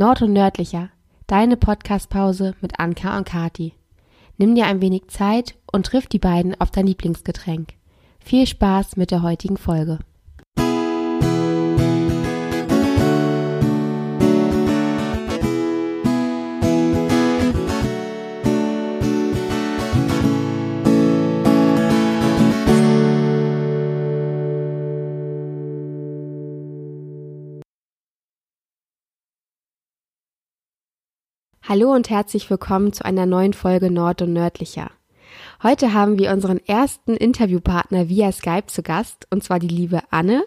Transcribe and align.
Nord 0.00 0.22
und 0.22 0.32
Nördlicher, 0.32 0.88
deine 1.26 1.58
Podcastpause 1.58 2.54
mit 2.62 2.80
Anka 2.80 3.18
und 3.18 3.28
Kati. 3.28 3.74
Nimm 4.38 4.54
dir 4.54 4.64
ein 4.64 4.80
wenig 4.80 5.08
Zeit 5.08 5.56
und 5.70 5.84
triff 5.84 6.06
die 6.06 6.18
beiden 6.18 6.58
auf 6.58 6.70
dein 6.70 6.86
Lieblingsgetränk. 6.86 7.74
Viel 8.18 8.46
Spaß 8.46 8.96
mit 8.96 9.10
der 9.10 9.20
heutigen 9.20 9.58
Folge. 9.58 9.98
Hallo 31.70 31.94
und 31.94 32.10
herzlich 32.10 32.50
willkommen 32.50 32.92
zu 32.92 33.04
einer 33.04 33.26
neuen 33.26 33.52
Folge 33.52 33.92
Nord 33.92 34.22
und 34.22 34.32
Nördlicher. 34.32 34.90
Heute 35.62 35.94
haben 35.94 36.18
wir 36.18 36.32
unseren 36.32 36.58
ersten 36.66 37.14
Interviewpartner 37.14 38.08
via 38.08 38.32
Skype 38.32 38.66
zu 38.66 38.82
Gast, 38.82 39.28
und 39.30 39.44
zwar 39.44 39.60
die 39.60 39.68
liebe 39.68 40.00
Anne. 40.10 40.42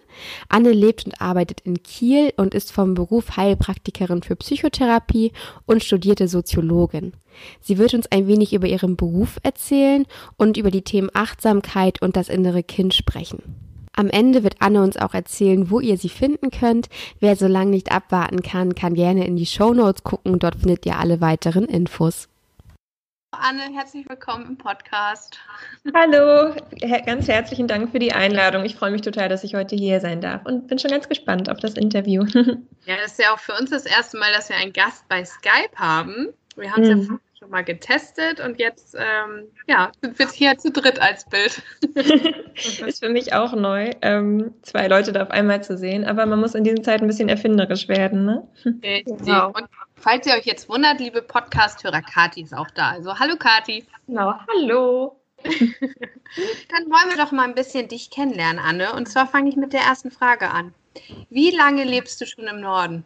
Anne 0.50 0.74
lebt 0.74 1.06
und 1.06 1.22
arbeitet 1.22 1.62
in 1.62 1.82
Kiel 1.82 2.34
und 2.36 2.54
ist 2.54 2.74
vom 2.74 2.94
Beruf 2.94 3.38
Heilpraktikerin 3.38 4.22
für 4.22 4.36
Psychotherapie 4.36 5.32
und 5.66 5.82
studierte 5.82 6.28
Soziologin. 6.28 7.14
Sie 7.62 7.78
wird 7.78 7.94
uns 7.94 8.12
ein 8.12 8.28
wenig 8.28 8.52
über 8.52 8.68
ihren 8.68 8.98
Beruf 8.98 9.40
erzählen 9.44 10.06
und 10.36 10.58
über 10.58 10.72
die 10.72 10.82
Themen 10.82 11.10
Achtsamkeit 11.14 12.02
und 12.02 12.18
das 12.18 12.28
innere 12.28 12.64
Kind 12.64 12.94
sprechen. 12.94 13.73
Am 13.96 14.10
Ende 14.10 14.44
wird 14.44 14.56
Anne 14.60 14.82
uns 14.82 14.98
auch 14.98 15.14
erzählen, 15.14 15.70
wo 15.70 15.80
ihr 15.80 15.98
sie 15.98 16.10
finden 16.10 16.50
könnt. 16.50 16.90
Wer 17.20 17.36
so 17.36 17.46
lange 17.46 17.70
nicht 17.70 17.92
abwarten 17.92 18.42
kann, 18.42 18.74
kann 18.74 18.96
gerne 18.96 19.28
in 19.28 19.36
die 19.36 19.46
Show 19.46 19.74
Notes 19.74 20.04
gucken. 20.04 20.40
Dort 20.40 20.56
findet 20.56 20.86
ihr 20.88 20.98
alle 20.98 21.22
weiteren 21.22 21.66
Infos. 21.66 22.28
Anne, 23.30 23.62
herzlich 23.74 24.08
willkommen 24.10 24.48
im 24.48 24.58
Podcast. 24.58 25.40
Hallo, 25.94 26.56
ganz 27.06 27.28
herzlichen 27.28 27.68
Dank 27.68 27.92
für 27.92 28.00
die 28.00 28.14
Einladung. 28.14 28.64
Ich 28.64 28.76
freue 28.76 28.92
mich 28.92 29.02
total, 29.02 29.30
dass 29.30 29.44
ich 29.44 29.56
heute 29.56 29.76
hier 29.76 30.00
sein 30.00 30.22
darf 30.22 30.46
und 30.46 30.68
bin 30.68 30.80
schon 30.80 30.92
ganz 30.92 31.08
gespannt 31.08 31.50
auf 31.50 31.60
das 31.60 31.76
Interview. 31.76 32.26
Ja, 32.86 32.98
das 32.98 33.14
ist 33.14 33.20
ja 33.20 33.34
auch 33.34 33.40
für 33.40 33.54
uns 33.54 33.70
das 33.70 33.86
erste 33.86 34.18
Mal, 34.18 34.34
dass 34.34 34.50
wir 34.50 34.58
einen 34.58 34.74
Gast 34.74 35.08
bei 35.08 35.24
Skype 35.24 35.74
haben. 35.78 36.34
Wir 36.58 36.70
haben 36.70 36.84
es 36.84 37.08
mhm. 37.08 37.14
ja 37.14 37.20
schon 37.44 37.52
mal 37.52 37.64
getestet 37.64 38.40
und 38.40 38.58
jetzt 38.58 38.96
ähm, 38.96 39.48
ja, 39.68 39.92
sind 40.02 40.18
wir 40.18 40.30
hier 40.30 40.58
zu 40.58 40.72
dritt 40.72 41.02
als 41.02 41.26
Bild. 41.26 41.62
ist 42.88 43.04
für 43.04 43.10
mich 43.10 43.34
auch 43.34 43.54
neu, 43.54 43.92
ähm, 44.02 44.54
zwei 44.62 44.88
Leute 44.88 45.12
da 45.12 45.24
auf 45.24 45.32
einmal 45.32 45.62
zu 45.62 45.78
sehen, 45.78 46.06
aber 46.06 46.26
man 46.26 46.40
muss 46.40 46.56
in 46.56 46.64
diesen 46.64 46.84
Zeiten 46.84 47.04
ein 47.04 47.08
bisschen 47.08 47.30
erfinderisch 47.30 47.88
werden. 47.88 48.26
Ne? 48.26 48.48
Genau. 49.06 49.48
Und 49.48 49.68
falls 49.96 50.26
ihr 50.26 50.34
euch 50.34 50.46
jetzt 50.46 50.70
wundert, 50.70 51.00
liebe 51.00 51.22
Podcast-Hörer, 51.22 52.02
Kati 52.02 52.44
ist 52.44 52.54
auch 52.54 52.70
da. 52.72 52.92
Also 52.92 53.18
hallo 53.20 53.36
Kati. 53.38 53.86
Genau, 54.08 54.34
hallo. 54.48 55.20
Dann 55.44 56.86
wollen 56.88 57.10
wir 57.10 57.18
doch 57.18 57.32
mal 57.32 57.44
ein 57.44 57.56
bisschen 57.56 57.88
dich 57.88 58.10
kennenlernen, 58.10 58.60
Anne. 58.60 58.94
Und 58.94 59.08
zwar 59.08 59.28
fange 59.28 59.50
ich 59.50 59.58
mit 59.58 59.74
der 59.74 59.82
ersten 59.82 60.12
Frage 60.12 60.50
an. 60.50 60.74
Wie 61.30 61.52
lange 61.52 61.84
lebst 61.84 62.22
du 62.22 62.26
schon 62.26 62.46
im 62.46 62.62
Norden? 62.62 63.04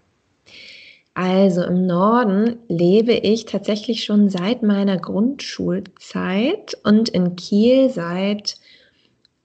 Also 1.17 1.63
im 1.63 1.87
Norden 1.87 2.59
lebe 2.67 3.13
ich 3.13 3.45
tatsächlich 3.45 4.03
schon 4.03 4.29
seit 4.29 4.61
meiner 4.61 4.99
Grundschulzeit 4.99 6.77
und 6.83 7.09
in 7.09 7.35
Kiel 7.35 7.89
seit 7.89 8.57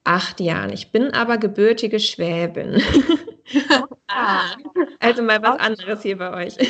acht 0.05 0.39
Jahren. 0.41 0.71
Ich 0.75 0.93
bin 0.93 1.15
aber 1.15 1.39
gebürtige 1.39 1.99
Schwäbin. 1.99 2.83
ah. 4.09 4.43
Also 5.01 5.23
mal 5.23 5.43
was 5.43 5.59
anderes 5.61 6.03
hier 6.03 6.19
bei 6.19 6.45
euch. 6.45 6.57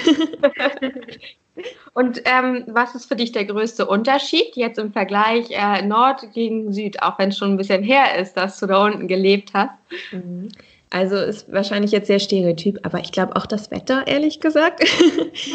Und 1.95 2.23
ähm, 2.25 2.65
was 2.69 2.95
ist 2.95 3.07
für 3.07 3.17
dich 3.17 3.33
der 3.33 3.45
größte 3.45 3.87
Unterschied 3.87 4.55
jetzt 4.55 4.79
im 4.79 4.93
Vergleich 4.93 5.51
äh, 5.51 5.83
Nord 5.83 6.33
gegen 6.33 6.73
Süd, 6.73 7.03
auch 7.03 7.19
wenn 7.19 7.29
es 7.29 7.37
schon 7.37 7.51
ein 7.51 7.57
bisschen 7.59 7.83
her 7.83 8.19
ist, 8.19 8.35
dass 8.35 8.59
du 8.61 8.67
da 8.67 8.85
unten 8.85 9.07
gelebt 9.09 9.51
hast? 9.53 9.75
Mhm. 10.13 10.49
Also 10.95 11.17
ist 11.17 11.51
wahrscheinlich 11.51 11.91
jetzt 11.91 12.07
sehr 12.07 12.19
stereotyp, 12.19 12.79
aber 12.83 13.01
ich 13.01 13.13
glaube 13.13 13.35
auch 13.35 13.47
das 13.47 13.71
Wetter, 13.71 14.07
ehrlich 14.07 14.41
gesagt. 14.41 14.85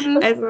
Mhm. 0.03 0.19
also 0.23 0.47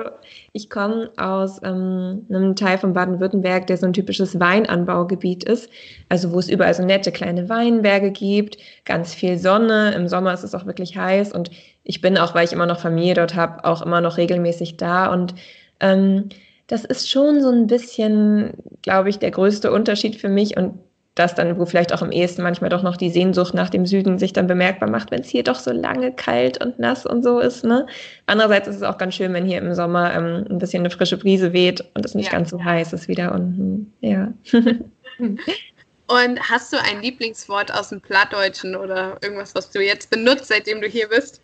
ich 0.53 0.69
komme 0.69 1.11
aus 1.17 1.59
ähm, 1.61 2.25
einem 2.29 2.55
Teil 2.55 2.77
von 2.77 2.93
Baden-Württemberg, 2.93 3.67
der 3.67 3.75
so 3.75 3.85
ein 3.85 3.91
typisches 3.91 4.39
Weinanbaugebiet 4.39 5.43
ist. 5.43 5.69
Also 6.07 6.31
wo 6.31 6.39
es 6.39 6.47
überall 6.47 6.73
so 6.73 6.85
nette 6.85 7.11
kleine 7.11 7.49
Weinberge 7.49 8.11
gibt, 8.11 8.59
ganz 8.85 9.13
viel 9.13 9.37
Sonne. 9.37 9.93
Im 9.93 10.07
Sommer 10.07 10.33
ist 10.33 10.43
es 10.43 10.55
auch 10.55 10.65
wirklich 10.65 10.95
heiß 10.95 11.33
und 11.33 11.51
ich 11.83 11.99
bin 11.99 12.17
auch, 12.17 12.33
weil 12.33 12.45
ich 12.45 12.53
immer 12.53 12.65
noch 12.65 12.79
Familie 12.79 13.15
dort 13.15 13.35
habe, 13.35 13.65
auch 13.65 13.81
immer 13.81 13.99
noch 13.99 14.15
regelmäßig 14.15 14.77
da 14.77 15.11
und 15.11 15.35
ähm, 15.81 16.29
das 16.67 16.85
ist 16.85 17.09
schon 17.09 17.41
so 17.41 17.49
ein 17.49 17.67
bisschen, 17.67 18.53
glaube 18.83 19.09
ich, 19.09 19.19
der 19.19 19.31
größte 19.31 19.69
Unterschied 19.69 20.15
für 20.15 20.29
mich 20.29 20.55
und 20.55 20.79
das 21.19 21.35
dann, 21.35 21.57
wo 21.57 21.65
vielleicht 21.65 21.93
auch 21.93 22.01
am 22.01 22.11
ehesten 22.11 22.43
manchmal 22.43 22.69
doch 22.69 22.83
noch 22.83 22.97
die 22.97 23.09
Sehnsucht 23.09 23.53
nach 23.53 23.69
dem 23.69 23.85
Süden 23.85 24.19
sich 24.19 24.33
dann 24.33 24.47
bemerkbar 24.47 24.89
macht, 24.89 25.11
wenn 25.11 25.21
es 25.21 25.29
hier 25.29 25.43
doch 25.43 25.59
so 25.59 25.71
lange 25.71 26.13
kalt 26.13 26.63
und 26.63 26.79
nass 26.79 27.05
und 27.05 27.23
so 27.23 27.39
ist. 27.39 27.63
Ne? 27.63 27.87
Andererseits 28.25 28.67
ist 28.67 28.77
es 28.77 28.83
auch 28.83 28.97
ganz 28.97 29.15
schön, 29.15 29.33
wenn 29.33 29.45
hier 29.45 29.57
im 29.57 29.73
Sommer 29.73 30.13
ähm, 30.13 30.45
ein 30.49 30.59
bisschen 30.59 30.81
eine 30.81 30.89
frische 30.89 31.17
Brise 31.17 31.53
weht 31.53 31.83
und 31.95 32.05
es 32.05 32.15
nicht 32.15 32.27
ja. 32.27 32.33
ganz 32.33 32.49
so 32.49 32.63
heiß 32.63 32.93
ist 32.93 33.07
wieder 33.07 33.33
unten. 33.33 33.93
Ja. 34.01 34.33
und 35.19 36.49
hast 36.49 36.73
du 36.73 36.77
ein 36.77 37.01
Lieblingswort 37.01 37.73
aus 37.73 37.89
dem 37.89 38.01
Plattdeutschen 38.01 38.75
oder 38.75 39.17
irgendwas, 39.21 39.55
was 39.55 39.69
du 39.69 39.83
jetzt 39.83 40.09
benutzt, 40.09 40.45
seitdem 40.45 40.81
du 40.81 40.87
hier 40.87 41.09
bist? 41.09 41.41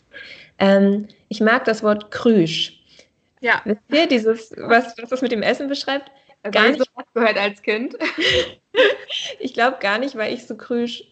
Ähm, 0.60 1.08
ich 1.30 1.42
mag 1.42 1.66
das 1.66 1.84
Wort 1.84 2.12
Krüsch. 2.12 2.80
Ja. 3.42 3.62
Wisst 3.66 3.82
ihr, 3.92 4.08
dieses, 4.08 4.54
was, 4.58 4.96
was 4.98 5.10
das 5.10 5.22
mit 5.22 5.32
dem 5.32 5.42
Essen 5.42 5.68
beschreibt? 5.68 6.10
Gar 6.52 6.70
nicht 6.70 6.80
so 6.80 6.86
gehört 7.14 7.38
als 7.38 7.62
Kind. 7.62 7.96
ich 9.40 9.54
glaube 9.54 9.78
gar 9.80 9.98
nicht, 9.98 10.16
weil 10.16 10.34
ich 10.34 10.46
so 10.46 10.56
krüsch 10.56 11.04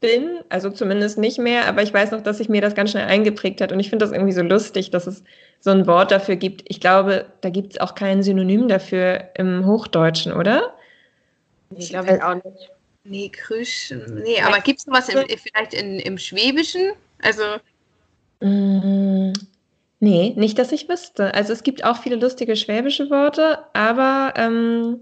bin, 0.00 0.40
also 0.48 0.68
zumindest 0.68 1.16
nicht 1.16 1.38
mehr, 1.38 1.66
aber 1.66 1.82
ich 1.82 1.94
weiß 1.94 2.10
noch, 2.10 2.20
dass 2.20 2.38
sich 2.38 2.48
mir 2.48 2.60
das 2.60 2.74
ganz 2.74 2.90
schnell 2.90 3.06
eingeprägt 3.06 3.60
hat 3.60 3.72
und 3.72 3.80
ich 3.80 3.88
finde 3.88 4.04
das 4.04 4.12
irgendwie 4.12 4.32
so 4.32 4.42
lustig, 4.42 4.90
dass 4.90 5.06
es 5.06 5.22
so 5.60 5.70
ein 5.70 5.86
Wort 5.86 6.10
dafür 6.10 6.36
gibt. 6.36 6.64
Ich 6.66 6.80
glaube, 6.80 7.26
da 7.40 7.50
gibt 7.50 7.74
es 7.74 7.80
auch 7.80 7.94
kein 7.94 8.22
Synonym 8.22 8.66
dafür 8.66 9.30
im 9.34 9.64
Hochdeutschen, 9.64 10.32
oder? 10.32 10.74
Ich 11.76 11.90
glaube 11.90 12.26
auch 12.26 12.34
nicht. 12.34 12.70
Nee, 13.04 13.30
Krüsch, 13.30 13.90
nee, 13.90 14.40
aber 14.40 14.60
gibt 14.60 14.80
es 14.80 14.86
was 14.88 15.08
im, 15.08 15.24
vielleicht 15.26 15.74
in, 15.74 15.98
im 15.98 16.18
Schwäbischen? 16.18 16.92
Also. 17.20 17.42
Mm, 18.40 19.32
nee, 20.02 20.34
nicht, 20.36 20.58
dass 20.58 20.72
ich 20.72 20.88
wüsste. 20.88 21.32
Also 21.34 21.52
es 21.52 21.62
gibt 21.62 21.84
auch 21.84 21.96
viele 21.96 22.16
lustige 22.16 22.56
schwäbische 22.56 23.08
Worte, 23.10 23.64
aber 23.72 24.34
ähm, 24.36 25.00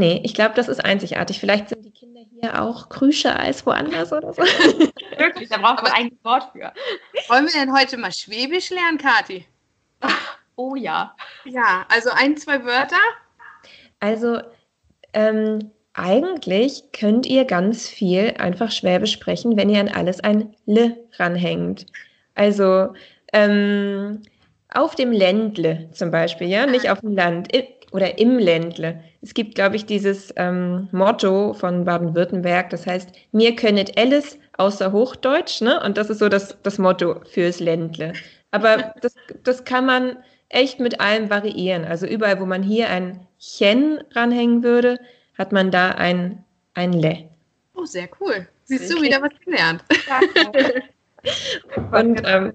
Nee, 0.00 0.22
ich 0.24 0.32
glaube, 0.32 0.54
das 0.54 0.68
ist 0.68 0.82
einzigartig. 0.82 1.40
Vielleicht 1.40 1.68
sind 1.68 1.84
die 1.84 1.90
Kinder 1.90 2.22
hier 2.30 2.62
auch 2.62 2.88
krüscher 2.88 3.38
als 3.38 3.66
woanders 3.66 4.10
oder 4.14 4.32
so. 4.32 4.40
Wirklich, 5.18 5.50
da 5.50 5.58
braucht 5.58 5.82
man 5.82 5.92
ein 5.92 6.10
Wort 6.22 6.44
für. 6.52 6.72
Wollen 7.28 7.44
wir 7.44 7.52
denn 7.52 7.70
heute 7.76 7.98
mal 7.98 8.10
Schwäbisch 8.10 8.70
lernen, 8.70 8.96
Kathi? 8.96 9.46
Oh 10.56 10.74
ja. 10.74 11.14
Ja, 11.44 11.84
also 11.90 12.08
ein, 12.14 12.38
zwei 12.38 12.64
Wörter? 12.64 12.96
Also, 13.98 14.40
ähm, 15.12 15.70
eigentlich 15.92 16.92
könnt 16.92 17.26
ihr 17.26 17.44
ganz 17.44 17.86
viel 17.86 18.34
einfach 18.38 18.70
Schwäbisch 18.70 19.12
sprechen, 19.12 19.58
wenn 19.58 19.68
ihr 19.68 19.80
an 19.80 19.88
alles 19.88 20.20
ein 20.20 20.54
L 20.66 20.96
ranhängt. 21.18 21.84
Also, 22.34 22.94
ähm, 23.32 24.22
auf 24.72 24.94
dem 24.94 25.12
Ländle 25.12 25.88
zum 25.92 26.10
Beispiel, 26.10 26.48
ja, 26.48 26.66
nicht 26.66 26.88
ah. 26.88 26.92
auf 26.92 27.00
dem 27.00 27.14
Land 27.14 27.48
oder 27.92 28.18
im 28.18 28.38
Ländle. 28.38 29.02
Es 29.22 29.34
gibt, 29.34 29.56
glaube 29.56 29.76
ich, 29.76 29.84
dieses 29.84 30.32
ähm, 30.36 30.88
Motto 30.92 31.54
von 31.54 31.84
Baden-Württemberg, 31.84 32.70
das 32.70 32.86
heißt, 32.86 33.10
mir 33.32 33.56
könnet 33.56 33.98
alles 33.98 34.38
außer 34.58 34.92
Hochdeutsch, 34.92 35.60
ne? 35.60 35.82
Und 35.82 35.96
das 35.96 36.10
ist 36.10 36.18
so 36.18 36.28
das, 36.28 36.56
das 36.62 36.78
Motto 36.78 37.20
fürs 37.30 37.60
Ländle. 37.60 38.12
Aber 38.50 38.94
das, 39.00 39.14
das 39.42 39.64
kann 39.64 39.86
man 39.86 40.16
echt 40.48 40.80
mit 40.80 41.00
allem 41.00 41.30
variieren. 41.30 41.84
Also 41.84 42.06
überall, 42.06 42.40
wo 42.40 42.46
man 42.46 42.62
hier 42.62 42.88
ein 42.90 43.26
Chen 43.38 44.02
ranhängen 44.12 44.62
würde, 44.62 44.98
hat 45.36 45.52
man 45.52 45.70
da 45.70 45.90
ein, 45.90 46.44
ein 46.74 46.92
Le. 46.92 47.28
Oh, 47.74 47.84
sehr 47.84 48.08
cool. 48.20 48.46
Siehst 48.64 48.92
du 48.92 49.00
wieder 49.02 49.20
was 49.22 49.32
gelernt. 49.44 49.82
Und 51.92 52.22
ähm, 52.24 52.52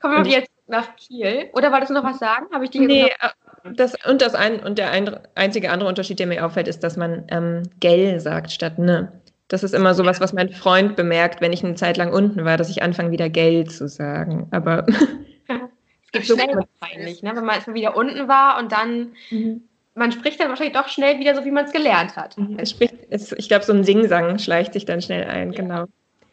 kommen 0.00 0.24
wir 0.24 0.32
jetzt 0.32 0.50
nach 0.66 0.96
Kiel. 0.96 1.50
Oder 1.52 1.72
wolltest 1.72 1.90
du 1.90 1.94
noch 1.94 2.04
was 2.04 2.18
sagen? 2.18 2.46
Habe 2.52 2.64
ich 2.64 2.70
die 2.70 2.80
nee, 2.80 3.06
äh, 3.06 3.28
das, 3.74 3.94
und, 4.04 4.22
das 4.22 4.34
ein, 4.34 4.60
und 4.60 4.78
der 4.78 4.90
ein, 4.90 5.18
einzige 5.34 5.70
andere 5.70 5.88
Unterschied, 5.88 6.18
der 6.18 6.26
mir 6.26 6.44
auffällt, 6.44 6.68
ist, 6.68 6.80
dass 6.80 6.96
man 6.96 7.24
ähm, 7.28 7.62
gell 7.80 8.20
sagt 8.20 8.50
statt 8.50 8.78
ne. 8.78 9.12
Das 9.48 9.62
ist 9.62 9.74
immer 9.74 9.94
sowas, 9.94 10.20
was 10.20 10.32
mein 10.32 10.50
Freund 10.50 10.96
bemerkt, 10.96 11.40
wenn 11.40 11.52
ich 11.52 11.64
eine 11.64 11.76
Zeit 11.76 11.96
lang 11.96 12.12
unten 12.12 12.44
war, 12.44 12.56
dass 12.56 12.68
ich 12.68 12.82
anfange, 12.82 13.12
wieder 13.12 13.28
gell 13.28 13.64
zu 13.66 13.86
sagen. 13.86 14.48
Aber 14.50 14.84
es 15.48 16.12
gibt 16.12 16.26
so 16.26 16.36
peinlich, 16.80 17.22
ne? 17.22 17.30
wenn 17.34 17.44
man 17.44 17.54
erstmal 17.54 17.76
wieder 17.76 17.96
unten 17.96 18.26
war 18.26 18.58
und 18.58 18.72
dann 18.72 19.12
mhm. 19.30 19.62
man 19.94 20.10
spricht 20.10 20.40
dann 20.40 20.48
wahrscheinlich 20.48 20.76
doch 20.76 20.88
schnell 20.88 21.20
wieder 21.20 21.36
so, 21.36 21.44
wie 21.44 21.52
man 21.52 21.66
es 21.66 21.72
gelernt 21.72 22.16
hat. 22.16 22.36
Mhm. 22.36 22.58
Es 22.58 22.70
spricht, 22.70 22.94
es, 23.10 23.30
ich 23.32 23.48
glaube, 23.48 23.64
so 23.64 23.72
ein 23.72 23.84
Singsang 23.84 24.38
schleicht 24.40 24.72
sich 24.72 24.84
dann 24.84 25.00
schnell 25.00 25.24
ein, 25.24 25.52
ja. 25.52 25.62
genau. 25.62 25.84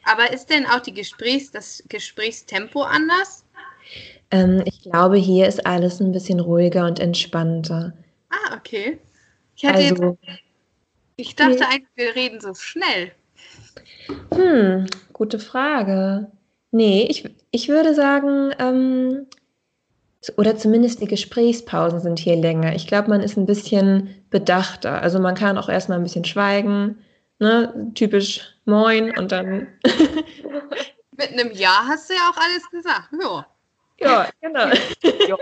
Aber 0.03 0.31
ist 0.31 0.50
denn 0.50 0.65
auch 0.65 0.79
die 0.79 0.94
Gesprächs, 0.94 1.51
das 1.51 1.83
Gesprächstempo 1.88 2.81
anders? 2.81 3.45
Ähm, 4.31 4.63
ich 4.65 4.81
glaube, 4.81 5.17
hier 5.17 5.47
ist 5.47 5.65
alles 5.65 6.00
ein 6.00 6.11
bisschen 6.11 6.39
ruhiger 6.39 6.85
und 6.85 7.00
entspannter. 7.00 7.94
Ah, 8.29 8.57
okay. 8.57 9.00
Ich, 9.55 9.65
also, 9.65 10.17
jetzt, 10.21 10.39
ich 11.15 11.35
dachte 11.35 11.55
nee. 11.55 11.65
eigentlich, 11.65 11.89
wir 11.95 12.15
reden 12.15 12.41
so 12.41 12.53
schnell. 12.53 13.11
Hm, 14.33 14.88
gute 15.13 15.39
Frage. 15.39 16.31
Nee, 16.71 17.06
ich, 17.09 17.29
ich 17.51 17.69
würde 17.69 17.94
sagen, 17.94 18.51
ähm, 18.57 19.27
oder 20.38 20.57
zumindest 20.57 21.01
die 21.01 21.07
Gesprächspausen 21.07 21.99
sind 21.99 22.17
hier 22.17 22.35
länger. 22.35 22.75
Ich 22.75 22.88
glaube, 22.88 23.09
man 23.09 23.21
ist 23.21 23.38
ein 23.38 23.45
bisschen 23.45 24.23
bedachter. 24.29 25.01
Also 25.01 25.19
man 25.19 25.35
kann 25.35 25.57
auch 25.57 25.69
erstmal 25.69 25.99
ein 25.99 26.03
bisschen 26.03 26.25
schweigen, 26.25 26.97
ne? 27.44 27.92
typisch 27.94 28.42
Moin 28.66 29.16
und 29.18 29.31
dann. 29.31 29.68
Mit 31.18 31.31
einem 31.31 31.51
Ja 31.51 31.84
hast 31.88 32.10
du 32.10 32.13
ja 32.13 32.31
auch 32.31 32.38
alles 32.38 32.69
gesagt. 32.72 33.10
Ja. 33.22 33.45
Ja, 34.00 34.30
genau. 34.42 34.68
ja. 35.28 35.38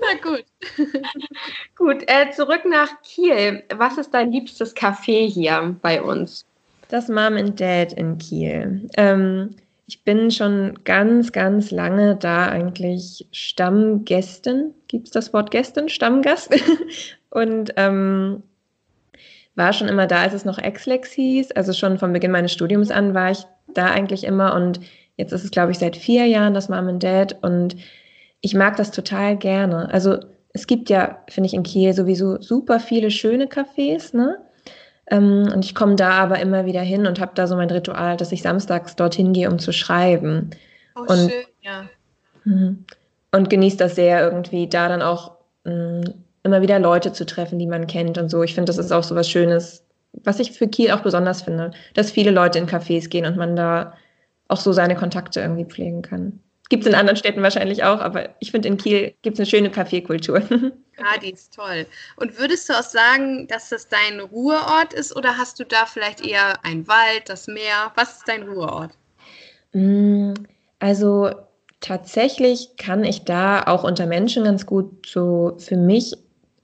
Na 0.00 0.14
gut. 0.22 0.44
gut, 1.76 2.04
äh, 2.06 2.30
zurück 2.30 2.62
nach 2.66 3.02
Kiel. 3.02 3.64
Was 3.74 3.98
ist 3.98 4.12
dein 4.12 4.30
liebstes 4.30 4.76
Café 4.76 5.26
hier 5.26 5.76
bei 5.82 6.02
uns? 6.02 6.44
Das 6.88 7.08
Mom 7.08 7.36
and 7.36 7.58
Dad 7.58 7.92
in 7.94 8.18
Kiel. 8.18 8.88
Ähm, 8.96 9.56
ich 9.86 10.04
bin 10.04 10.30
schon 10.30 10.78
ganz, 10.84 11.32
ganz 11.32 11.70
lange 11.70 12.16
da 12.16 12.48
eigentlich 12.48 13.26
Stammgästin. 13.32 14.74
Gibt 14.86 15.06
es 15.06 15.12
das 15.12 15.32
Wort 15.32 15.50
Gästin? 15.50 15.88
Stammgast? 15.88 16.54
Und 17.30 17.72
ähm, 17.76 18.42
war 19.58 19.72
schon 19.72 19.88
immer 19.88 20.06
da, 20.06 20.22
als 20.22 20.32
es 20.32 20.44
noch 20.44 20.58
Exlex 20.58 21.12
hieß. 21.12 21.52
Also 21.52 21.72
schon 21.72 21.98
von 21.98 22.12
Beginn 22.12 22.30
meines 22.30 22.52
Studiums 22.52 22.90
an 22.90 23.12
war 23.12 23.32
ich 23.32 23.40
da 23.74 23.86
eigentlich 23.86 24.24
immer. 24.24 24.54
Und 24.54 24.80
jetzt 25.16 25.32
ist 25.32 25.44
es, 25.44 25.50
glaube 25.50 25.72
ich, 25.72 25.78
seit 25.78 25.96
vier 25.96 26.26
Jahren 26.26 26.54
das 26.54 26.68
Mom 26.68 26.88
and 26.88 27.02
Dad. 27.02 27.36
Und 27.42 27.76
ich 28.40 28.54
mag 28.54 28.76
das 28.76 28.90
total 28.90 29.36
gerne. 29.36 29.92
Also 29.92 30.18
es 30.54 30.66
gibt 30.66 30.88
ja, 30.88 31.22
finde 31.28 31.48
ich, 31.48 31.54
in 31.54 31.64
Kiel 31.64 31.92
sowieso 31.92 32.40
super 32.40 32.80
viele 32.80 33.10
schöne 33.10 33.46
Cafés, 33.46 34.16
ne? 34.16 34.38
Ähm, 35.10 35.48
und 35.52 35.64
ich 35.64 35.74
komme 35.74 35.96
da 35.96 36.10
aber 36.10 36.38
immer 36.38 36.66
wieder 36.66 36.82
hin 36.82 37.06
und 37.06 37.20
habe 37.20 37.32
da 37.34 37.46
so 37.46 37.56
mein 37.56 37.70
Ritual, 37.70 38.16
dass 38.16 38.32
ich 38.32 38.42
samstags 38.42 38.94
dorthin 38.94 39.32
gehe, 39.32 39.50
um 39.50 39.58
zu 39.58 39.72
schreiben. 39.72 40.50
Oh, 40.94 41.00
und, 41.00 41.30
schön, 41.30 41.44
ja. 41.62 41.84
Mhm. 42.44 42.84
Und 43.32 43.50
genieße 43.50 43.76
das 43.76 43.94
sehr 43.94 44.22
irgendwie, 44.22 44.68
da 44.68 44.88
dann 44.88 45.02
auch 45.02 45.32
mm, 45.64 46.02
immer 46.42 46.62
wieder 46.62 46.78
Leute 46.78 47.12
zu 47.12 47.26
treffen, 47.26 47.58
die 47.58 47.66
man 47.66 47.86
kennt 47.86 48.18
und 48.18 48.28
so. 48.28 48.42
Ich 48.42 48.54
finde, 48.54 48.70
das 48.70 48.78
ist 48.78 48.92
auch 48.92 49.02
so 49.02 49.14
was 49.14 49.30
Schönes, 49.30 49.84
was 50.12 50.40
ich 50.40 50.52
für 50.52 50.68
Kiel 50.68 50.90
auch 50.90 51.00
besonders 51.00 51.42
finde, 51.42 51.72
dass 51.94 52.10
viele 52.10 52.30
Leute 52.30 52.58
in 52.58 52.66
Cafés 52.66 53.08
gehen 53.08 53.26
und 53.26 53.36
man 53.36 53.56
da 53.56 53.94
auch 54.48 54.60
so 54.60 54.72
seine 54.72 54.96
Kontakte 54.96 55.40
irgendwie 55.40 55.64
pflegen 55.64 56.02
kann. 56.02 56.40
Gibt 56.70 56.84
es 56.84 56.88
in 56.88 56.94
anderen 56.94 57.16
Städten 57.16 57.42
wahrscheinlich 57.42 57.84
auch, 57.84 58.00
aber 58.00 58.30
ich 58.40 58.50
finde, 58.50 58.68
in 58.68 58.76
Kiel 58.76 59.14
gibt 59.22 59.34
es 59.34 59.40
eine 59.40 59.46
schöne 59.46 59.70
Kaffeekultur. 59.70 60.42
Ja, 60.50 61.18
die 61.22 61.32
ist 61.32 61.54
toll. 61.54 61.86
Und 62.16 62.38
würdest 62.38 62.68
du 62.68 62.74
auch 62.74 62.82
sagen, 62.82 63.46
dass 63.48 63.70
das 63.70 63.88
dein 63.88 64.20
Ruheort 64.20 64.92
ist 64.92 65.16
oder 65.16 65.38
hast 65.38 65.58
du 65.60 65.64
da 65.64 65.86
vielleicht 65.86 66.26
eher 66.26 66.62
einen 66.64 66.86
Wald, 66.86 67.28
das 67.28 67.46
Meer? 67.46 67.92
Was 67.94 68.18
ist 68.18 68.28
dein 68.28 68.42
Ruheort? 68.42 68.92
Mm, 69.72 70.34
also 70.78 71.30
tatsächlich 71.80 72.76
kann 72.76 73.02
ich 73.04 73.24
da 73.24 73.62
auch 73.62 73.84
unter 73.84 74.06
Menschen 74.06 74.44
ganz 74.44 74.66
gut 74.66 75.06
so 75.06 75.56
für 75.58 75.76
mich 75.76 76.16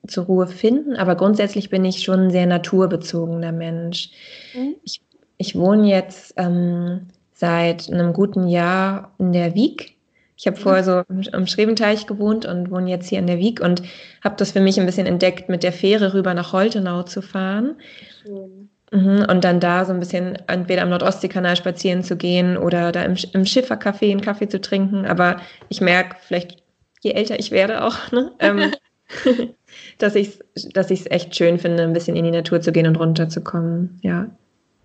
zur 0.07 0.25
Ruhe 0.25 0.47
finden, 0.47 0.97
aber 0.97 1.15
grundsätzlich 1.17 1.71
bin 1.71 1.85
ich 1.85 2.03
schon 2.03 2.25
ein 2.25 2.31
sehr 2.31 2.47
naturbezogener 2.47 3.53
Mensch. 3.53 4.11
Mhm. 4.55 4.77
Ich, 4.85 5.01
ich 5.39 5.57
wohne 5.57 5.89
jetzt 5.89 6.35
ähm, 6.37 7.09
seit 7.33 7.91
einem 7.91 8.13
guten 8.13 8.49
Jahr 8.49 9.13
in 9.19 9.33
der 9.33 9.55
Wieg 9.55 9.95
ich 10.37 10.47
habe 10.47 10.57
vorher 10.57 10.83
so 10.83 11.03
am 11.33 11.47
Schrebenteich 11.47 12.07
gewohnt 12.07 12.45
und 12.45 12.71
wohne 12.71 12.91
jetzt 12.91 13.09
hier 13.09 13.19
in 13.19 13.27
der 13.27 13.39
Wieg 13.39 13.61
und 13.61 13.83
habe 14.23 14.35
das 14.37 14.53
für 14.53 14.61
mich 14.61 14.79
ein 14.79 14.87
bisschen 14.87 15.07
entdeckt, 15.07 15.49
mit 15.49 15.63
der 15.63 15.73
Fähre 15.73 16.13
rüber 16.13 16.35
nach 16.35 16.53
Holtenau 16.53 17.05
zu 17.05 17.23
fahren. 17.23 17.77
Mhm. 18.91 19.27
Und 19.29 19.45
dann 19.45 19.61
da 19.61 19.85
so 19.85 19.93
ein 19.93 20.01
bisschen 20.01 20.37
entweder 20.49 20.83
am 20.83 20.91
Nordostseekanal 20.91 21.57
spazieren 21.57 22.03
zu 22.03 22.17
gehen 22.17 22.57
oder 22.57 22.91
da 22.91 23.03
im, 23.05 23.15
im 23.33 23.45
Schiffercafé 23.45 24.11
einen 24.11 24.21
Kaffee 24.21 24.49
zu 24.49 24.61
trinken. 24.61 25.07
Aber 25.07 25.37
ich 25.69 25.81
merke 25.81 26.17
vielleicht, 26.21 26.63
je 27.01 27.13
älter 27.13 27.39
ich 27.39 27.51
werde 27.53 27.85
auch, 27.85 28.11
ne, 28.11 28.33
ähm, 28.41 28.73
dass 29.99 30.15
ich 30.15 30.41
es 30.55 30.69
dass 30.71 30.91
echt 30.91 31.35
schön 31.35 31.59
finde, 31.59 31.83
ein 31.83 31.93
bisschen 31.93 32.17
in 32.17 32.25
die 32.25 32.31
Natur 32.31 32.61
zu 32.61 32.73
gehen 32.73 32.87
und 32.87 32.97
runterzukommen. 32.97 33.99
Ja, 34.03 34.29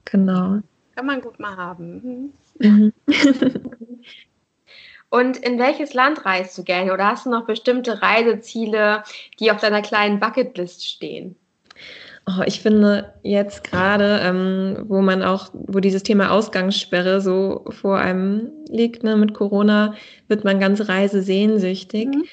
genau. 0.05 0.59
Kann 0.95 1.05
man 1.05 1.21
gut 1.21 1.39
mal 1.39 1.55
haben. 1.55 2.33
Mhm. 2.59 2.93
Und 5.09 5.37
in 5.37 5.57
welches 5.57 5.93
Land 5.93 6.25
reist 6.25 6.57
du 6.57 6.63
gerne? 6.63 6.93
Oder 6.93 7.07
hast 7.07 7.25
du 7.25 7.31
noch 7.31 7.45
bestimmte 7.45 8.01
Reiseziele, 8.01 9.03
die 9.39 9.51
auf 9.51 9.59
deiner 9.59 9.81
kleinen 9.81 10.19
Bucketlist 10.19 10.87
stehen? 10.87 11.35
Oh, 12.27 12.43
ich 12.45 12.61
finde 12.61 13.13
jetzt 13.23 13.63
gerade, 13.63 14.19
ähm, 14.21 14.85
wo 14.87 15.01
man 15.01 15.23
auch, 15.23 15.49
wo 15.53 15.79
dieses 15.79 16.03
Thema 16.03 16.29
Ausgangssperre 16.29 17.21
so 17.21 17.65
vor 17.69 17.97
einem 17.97 18.51
liegt, 18.67 19.03
ne, 19.03 19.15
mit 19.15 19.33
Corona, 19.33 19.95
wird 20.27 20.43
man 20.43 20.59
ganz 20.59 20.87
reisesehnsüchtig. 20.87 22.09
Mhm. 22.09 22.25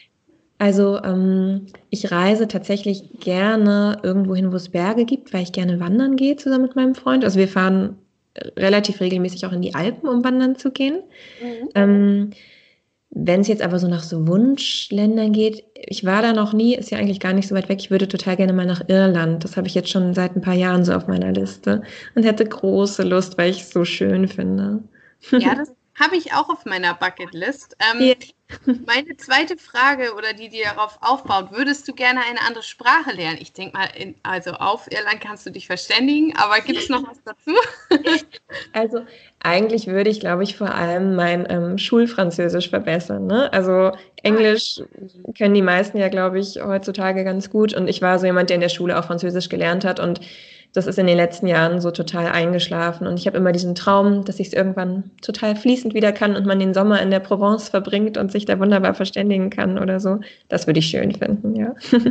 Also 0.59 1.03
ähm, 1.03 1.67
ich 1.91 2.11
reise 2.11 2.49
tatsächlich 2.49 3.21
gerne 3.21 3.99
irgendwo 4.03 4.35
hin, 4.35 4.53
wo 4.53 4.57
es 4.57 4.71
Berge 4.71 5.05
gibt, 5.05 5.35
weil 5.35 5.43
ich 5.43 5.53
gerne 5.53 5.81
wandern 5.81 6.17
gehe 6.17 6.37
zusammen 6.37 6.65
mit 6.65 6.77
meinem 6.77 6.95
Freund. 6.95 7.25
Also 7.25 7.39
wir 7.39 7.49
fahren 7.49 7.99
relativ 8.57 9.01
regelmäßig 9.01 9.47
auch 9.47 9.53
in 9.53 9.63
die 9.63 9.75
Alpen, 9.75 10.09
um 10.09 10.25
wandern 10.25 10.57
zu 10.57 10.71
gehen. 10.71 11.03
Mhm. 11.43 11.69
Ähm, 11.75 12.31
wenn 13.11 13.41
es 13.41 13.49
jetzt 13.49 13.63
aber 13.63 13.79
so 13.79 13.89
nach 13.89 14.03
so 14.03 14.27
Wunschländern 14.27 15.33
geht, 15.33 15.65
ich 15.75 16.05
war 16.05 16.21
da 16.21 16.33
noch 16.33 16.53
nie, 16.53 16.75
ist 16.75 16.91
ja 16.91 16.99
eigentlich 16.99 17.21
gar 17.21 17.33
nicht 17.33 17.49
so 17.49 17.55
weit 17.55 17.69
weg. 17.69 17.79
Ich 17.81 17.91
würde 17.91 18.09
total 18.09 18.37
gerne 18.37 18.53
mal 18.53 18.67
nach 18.67 18.83
Irland. 18.89 19.43
Das 19.43 19.57
habe 19.57 19.69
ich 19.69 19.75
jetzt 19.75 19.89
schon 19.89 20.13
seit 20.13 20.37
ein 20.37 20.43
paar 20.43 20.55
Jahren 20.55 20.85
so 20.85 20.93
auf 20.93 21.07
meiner 21.07 21.33
Liste 21.33 21.83
und 22.15 22.25
hätte 22.25 22.45
große 22.45 23.05
Lust, 23.05 23.39
weil 23.39 23.51
ich 23.51 23.63
es 23.63 23.71
so 23.71 23.85
schön 23.85 24.29
finde. 24.29 24.83
Ja, 25.31 25.55
das 25.55 25.73
habe 25.99 26.17
ich 26.17 26.33
auch 26.33 26.49
auf 26.49 26.65
meiner 26.65 26.95
Bucketlist. 26.95 27.77
Ähm, 27.93 28.01
yeah. 28.01 28.17
Meine 28.87 29.17
zweite 29.17 29.57
Frage 29.57 30.15
oder 30.15 30.33
die, 30.33 30.49
die 30.49 30.63
darauf 30.63 30.99
aufbaut, 31.01 31.51
würdest 31.51 31.89
du 31.89 31.93
gerne 31.93 32.21
eine 32.21 32.41
andere 32.47 32.63
Sprache 32.63 33.11
lernen? 33.13 33.39
Ich 33.41 33.53
denke 33.53 33.77
mal, 33.77 33.89
in, 33.97 34.15
also 34.23 34.53
auf 34.53 34.87
Irland 34.91 35.21
kannst 35.21 35.47
du 35.47 35.51
dich 35.51 35.67
verständigen, 35.67 36.37
aber 36.37 36.61
gibt 36.61 36.79
es 36.79 36.89
noch 36.89 37.03
was 37.09 37.21
dazu? 37.25 37.57
Also 38.73 39.01
eigentlich 39.41 39.87
würde 39.87 40.11
ich, 40.11 40.21
glaube 40.21 40.45
ich, 40.45 40.57
vor 40.57 40.75
allem 40.75 41.17
mein 41.17 41.47
ähm, 41.49 41.79
Schulfranzösisch 41.79 42.69
verbessern. 42.71 43.27
Ne? 43.27 43.53
Also 43.53 43.93
Englisch 44.23 44.81
können 45.37 45.55
die 45.55 45.63
meisten 45.63 45.99
ja, 45.99 46.09
glaube 46.09 46.39
ich, 46.39 46.61
heutzutage 46.63 47.25
ganz 47.25 47.51
gut. 47.51 47.75
Und 47.75 47.89
ich 47.89 48.03
war 48.03 48.19
so 48.19 48.27
jemand, 48.27 48.51
der 48.51 48.57
in 48.57 48.61
der 48.61 48.69
Schule 48.69 48.99
auch 48.99 49.05
Französisch 49.05 49.49
gelernt 49.49 49.85
hat 49.85 49.99
und 49.99 50.21
das 50.77 50.87
ist 50.87 50.99
in 50.99 51.07
den 51.07 51.17
letzten 51.17 51.47
Jahren 51.47 51.81
so 51.81 51.91
total 51.91 52.27
eingeschlafen. 52.27 53.07
Und 53.07 53.19
ich 53.19 53.27
habe 53.27 53.39
immer 53.39 53.53
diesen 53.53 53.75
Traum, 53.75 54.25
dass 54.27 54.39
ich 54.39 54.49
es 54.49 54.53
irgendwann 54.53 55.11
total 55.23 55.57
fließend 55.57 55.95
wieder 55.95 56.13
kann 56.13 56.37
und 56.37 56.45
man 56.45 56.59
den 56.59 56.75
Sommer 56.75 57.01
in 57.01 57.11
der 57.11 57.21
Provence 57.21 57.71
verbringt 57.71 58.19
und 58.19 58.31
sich 58.31 58.45
da 58.45 58.59
wunderbar 58.59 58.93
verständigen 58.93 59.49
kann 59.49 59.79
oder 59.79 60.01
so. 60.01 60.21
Das 60.51 60.67
würde 60.67 60.81
ich 60.81 60.89
schön 60.89 61.13
finden, 61.13 61.57
ja. 61.57 61.75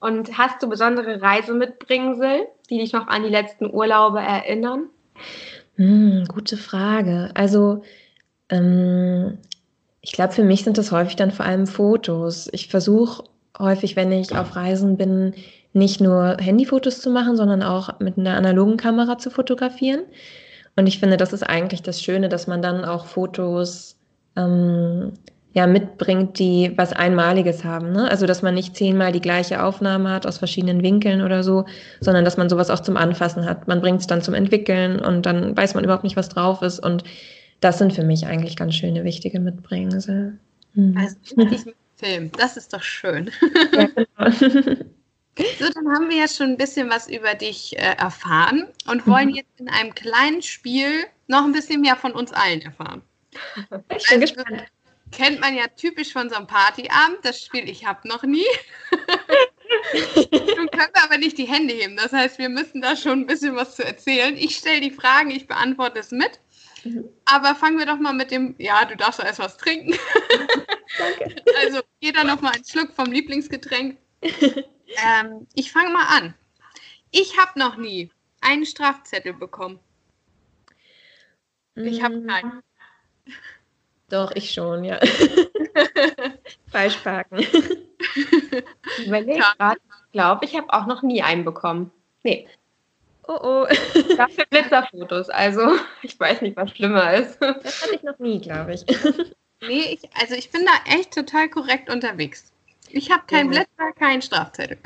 Und 0.00 0.38
hast 0.38 0.62
du 0.62 0.68
besondere 0.68 1.20
Reisemitbringsel, 1.20 2.46
die 2.70 2.78
dich 2.78 2.92
noch 2.92 3.08
an 3.08 3.24
die 3.24 3.30
letzten 3.30 3.68
Urlaube 3.68 4.20
erinnern? 4.20 4.84
Hm, 5.74 6.24
gute 6.28 6.56
Frage. 6.56 7.32
Also, 7.34 7.82
ähm, 8.48 9.38
ich 10.00 10.12
glaube, 10.12 10.34
für 10.34 10.44
mich 10.44 10.62
sind 10.62 10.78
das 10.78 10.92
häufig 10.92 11.16
dann 11.16 11.32
vor 11.32 11.46
allem 11.46 11.66
Fotos. 11.66 12.48
Ich 12.52 12.68
versuche 12.68 13.24
häufig, 13.58 13.96
wenn 13.96 14.12
ich 14.12 14.36
auf 14.36 14.54
Reisen 14.54 14.96
bin, 14.96 15.34
nicht 15.78 16.00
nur 16.00 16.36
Handyfotos 16.40 17.00
zu 17.00 17.10
machen, 17.10 17.36
sondern 17.36 17.62
auch 17.62 18.00
mit 18.00 18.18
einer 18.18 18.36
analogen 18.36 18.76
Kamera 18.76 19.18
zu 19.18 19.30
fotografieren. 19.30 20.02
Und 20.76 20.86
ich 20.86 20.98
finde, 20.98 21.16
das 21.16 21.32
ist 21.32 21.42
eigentlich 21.42 21.82
das 21.82 22.02
Schöne, 22.02 22.28
dass 22.28 22.46
man 22.46 22.62
dann 22.62 22.84
auch 22.84 23.06
Fotos 23.06 23.96
ähm, 24.36 25.12
ja, 25.52 25.66
mitbringt, 25.66 26.38
die 26.38 26.72
was 26.76 26.92
Einmaliges 26.92 27.64
haben. 27.64 27.92
Ne? 27.92 28.08
Also, 28.10 28.26
dass 28.26 28.42
man 28.42 28.54
nicht 28.54 28.76
zehnmal 28.76 29.10
die 29.12 29.20
gleiche 29.20 29.62
Aufnahme 29.64 30.10
hat 30.10 30.26
aus 30.26 30.38
verschiedenen 30.38 30.82
Winkeln 30.82 31.22
oder 31.22 31.42
so, 31.42 31.64
sondern 32.00 32.24
dass 32.24 32.36
man 32.36 32.48
sowas 32.48 32.70
auch 32.70 32.80
zum 32.80 32.96
Anfassen 32.96 33.44
hat. 33.44 33.66
Man 33.66 33.80
bringt 33.80 34.00
es 34.00 34.06
dann 34.06 34.22
zum 34.22 34.34
Entwickeln 34.34 35.00
und 35.00 35.26
dann 35.26 35.56
weiß 35.56 35.74
man 35.74 35.84
überhaupt 35.84 36.04
nicht, 36.04 36.16
was 36.16 36.28
drauf 36.28 36.62
ist. 36.62 36.78
Und 36.78 37.02
das 37.60 37.78
sind 37.78 37.92
für 37.92 38.04
mich 38.04 38.26
eigentlich 38.26 38.56
ganz 38.56 38.74
schöne, 38.74 39.02
wichtige 39.04 39.40
Mitbringsel. 39.40 40.38
Hm. 40.74 40.96
Also, 40.96 41.16
ich 41.50 41.64
Film, 41.98 42.30
das 42.38 42.56
ist 42.56 42.72
doch 42.72 42.82
schön. 42.82 43.30
Ja, 43.72 43.86
genau. 43.86 44.76
So, 45.58 45.70
dann 45.70 45.88
haben 45.94 46.10
wir 46.10 46.16
ja 46.16 46.28
schon 46.28 46.50
ein 46.50 46.56
bisschen 46.56 46.90
was 46.90 47.08
über 47.08 47.34
dich 47.34 47.78
äh, 47.78 47.94
erfahren 47.96 48.66
und 48.86 49.06
wollen 49.06 49.28
mhm. 49.28 49.36
jetzt 49.36 49.60
in 49.60 49.68
einem 49.68 49.94
kleinen 49.94 50.42
Spiel 50.42 51.04
noch 51.28 51.44
ein 51.44 51.52
bisschen 51.52 51.80
mehr 51.80 51.96
von 51.96 52.12
uns 52.12 52.32
allen 52.32 52.62
erfahren. 52.62 53.02
Ich 53.96 54.08
bin 54.08 54.22
also, 54.22 54.34
gespannt. 54.34 54.64
Kennt 55.10 55.40
man 55.40 55.54
ja 55.54 55.66
typisch 55.68 56.12
von 56.12 56.28
so 56.28 56.36
einem 56.36 56.46
Partyabend. 56.46 57.18
Das 57.22 57.42
Spiel 57.42 57.68
ich 57.68 57.86
habe 57.86 58.06
noch 58.06 58.24
nie. 58.24 58.44
Nun 60.32 60.70
können 60.70 60.90
wir 60.92 61.04
aber 61.04 61.18
nicht 61.18 61.38
die 61.38 61.46
Hände 61.46 61.72
heben. 61.72 61.96
Das 61.96 62.12
heißt, 62.12 62.38
wir 62.38 62.48
müssen 62.48 62.82
da 62.82 62.94
schon 62.94 63.20
ein 63.20 63.26
bisschen 63.26 63.56
was 63.56 63.76
zu 63.76 63.84
erzählen. 63.84 64.36
Ich 64.36 64.56
stelle 64.56 64.80
die 64.80 64.90
Fragen, 64.90 65.30
ich 65.30 65.46
beantworte 65.46 66.00
es 66.00 66.10
mit. 66.10 66.40
Mhm. 66.84 67.08
Aber 67.24 67.54
fangen 67.54 67.78
wir 67.78 67.86
doch 67.86 67.98
mal 67.98 68.12
mit 68.12 68.30
dem, 68.30 68.54
ja, 68.58 68.84
du 68.84 68.96
darfst 68.96 69.20
doch 69.20 69.24
erst 69.24 69.38
was 69.38 69.56
trinken. 69.56 69.92
Danke. 70.98 71.42
Also 71.64 71.80
jeder 72.00 72.24
noch 72.24 72.40
mal 72.40 72.52
einen 72.52 72.64
Schluck 72.64 72.92
vom 72.92 73.10
Lieblingsgetränk. 73.10 73.96
Ähm, 74.96 75.46
ich 75.54 75.72
fange 75.72 75.90
mal 75.90 76.06
an. 76.06 76.34
Ich 77.10 77.38
habe 77.38 77.58
noch 77.58 77.76
nie 77.76 78.10
einen 78.40 78.66
Strafzettel 78.66 79.32
bekommen. 79.34 79.78
Ich 81.74 82.02
habe 82.02 82.16
mm. 82.16 82.26
keinen. 82.26 82.62
Doch, 84.08 84.32
ich 84.34 84.52
schon, 84.52 84.84
ja. 84.84 84.98
Falsch 86.72 86.96
parken. 86.98 87.38
Ich 88.98 89.06
überlege 89.06 89.44
gerade, 89.58 89.80
ich 90.06 90.12
glaube, 90.12 90.44
ich 90.44 90.56
habe 90.56 90.72
auch 90.72 90.86
noch 90.86 91.02
nie 91.02 91.22
einen 91.22 91.44
bekommen. 91.44 91.90
Nee. 92.22 92.48
Oh 93.26 93.38
oh. 93.42 93.66
Dafür 94.16 94.44
Glitzerfotos, 94.50 95.30
also 95.30 95.76
ich 96.02 96.18
weiß 96.18 96.42
nicht, 96.42 96.56
was 96.56 96.70
schlimmer 96.70 97.12
ist. 97.14 97.40
Das 97.40 97.82
hatte 97.82 97.96
ich 97.96 98.02
noch 98.02 98.18
nie, 98.18 98.40
glaube 98.40 98.74
ich. 98.74 98.84
Nee, 99.60 99.82
ich, 99.92 100.08
also 100.20 100.34
ich 100.34 100.50
bin 100.50 100.64
da 100.64 100.92
echt 100.96 101.12
total 101.12 101.48
korrekt 101.48 101.90
unterwegs. 101.90 102.52
Ich 102.90 103.10
habe 103.10 103.24
keinen 103.26 103.52
ja. 103.52 103.60
Blitzer, 103.60 103.92
keinen 103.98 104.22
Strafzettel. 104.22 104.78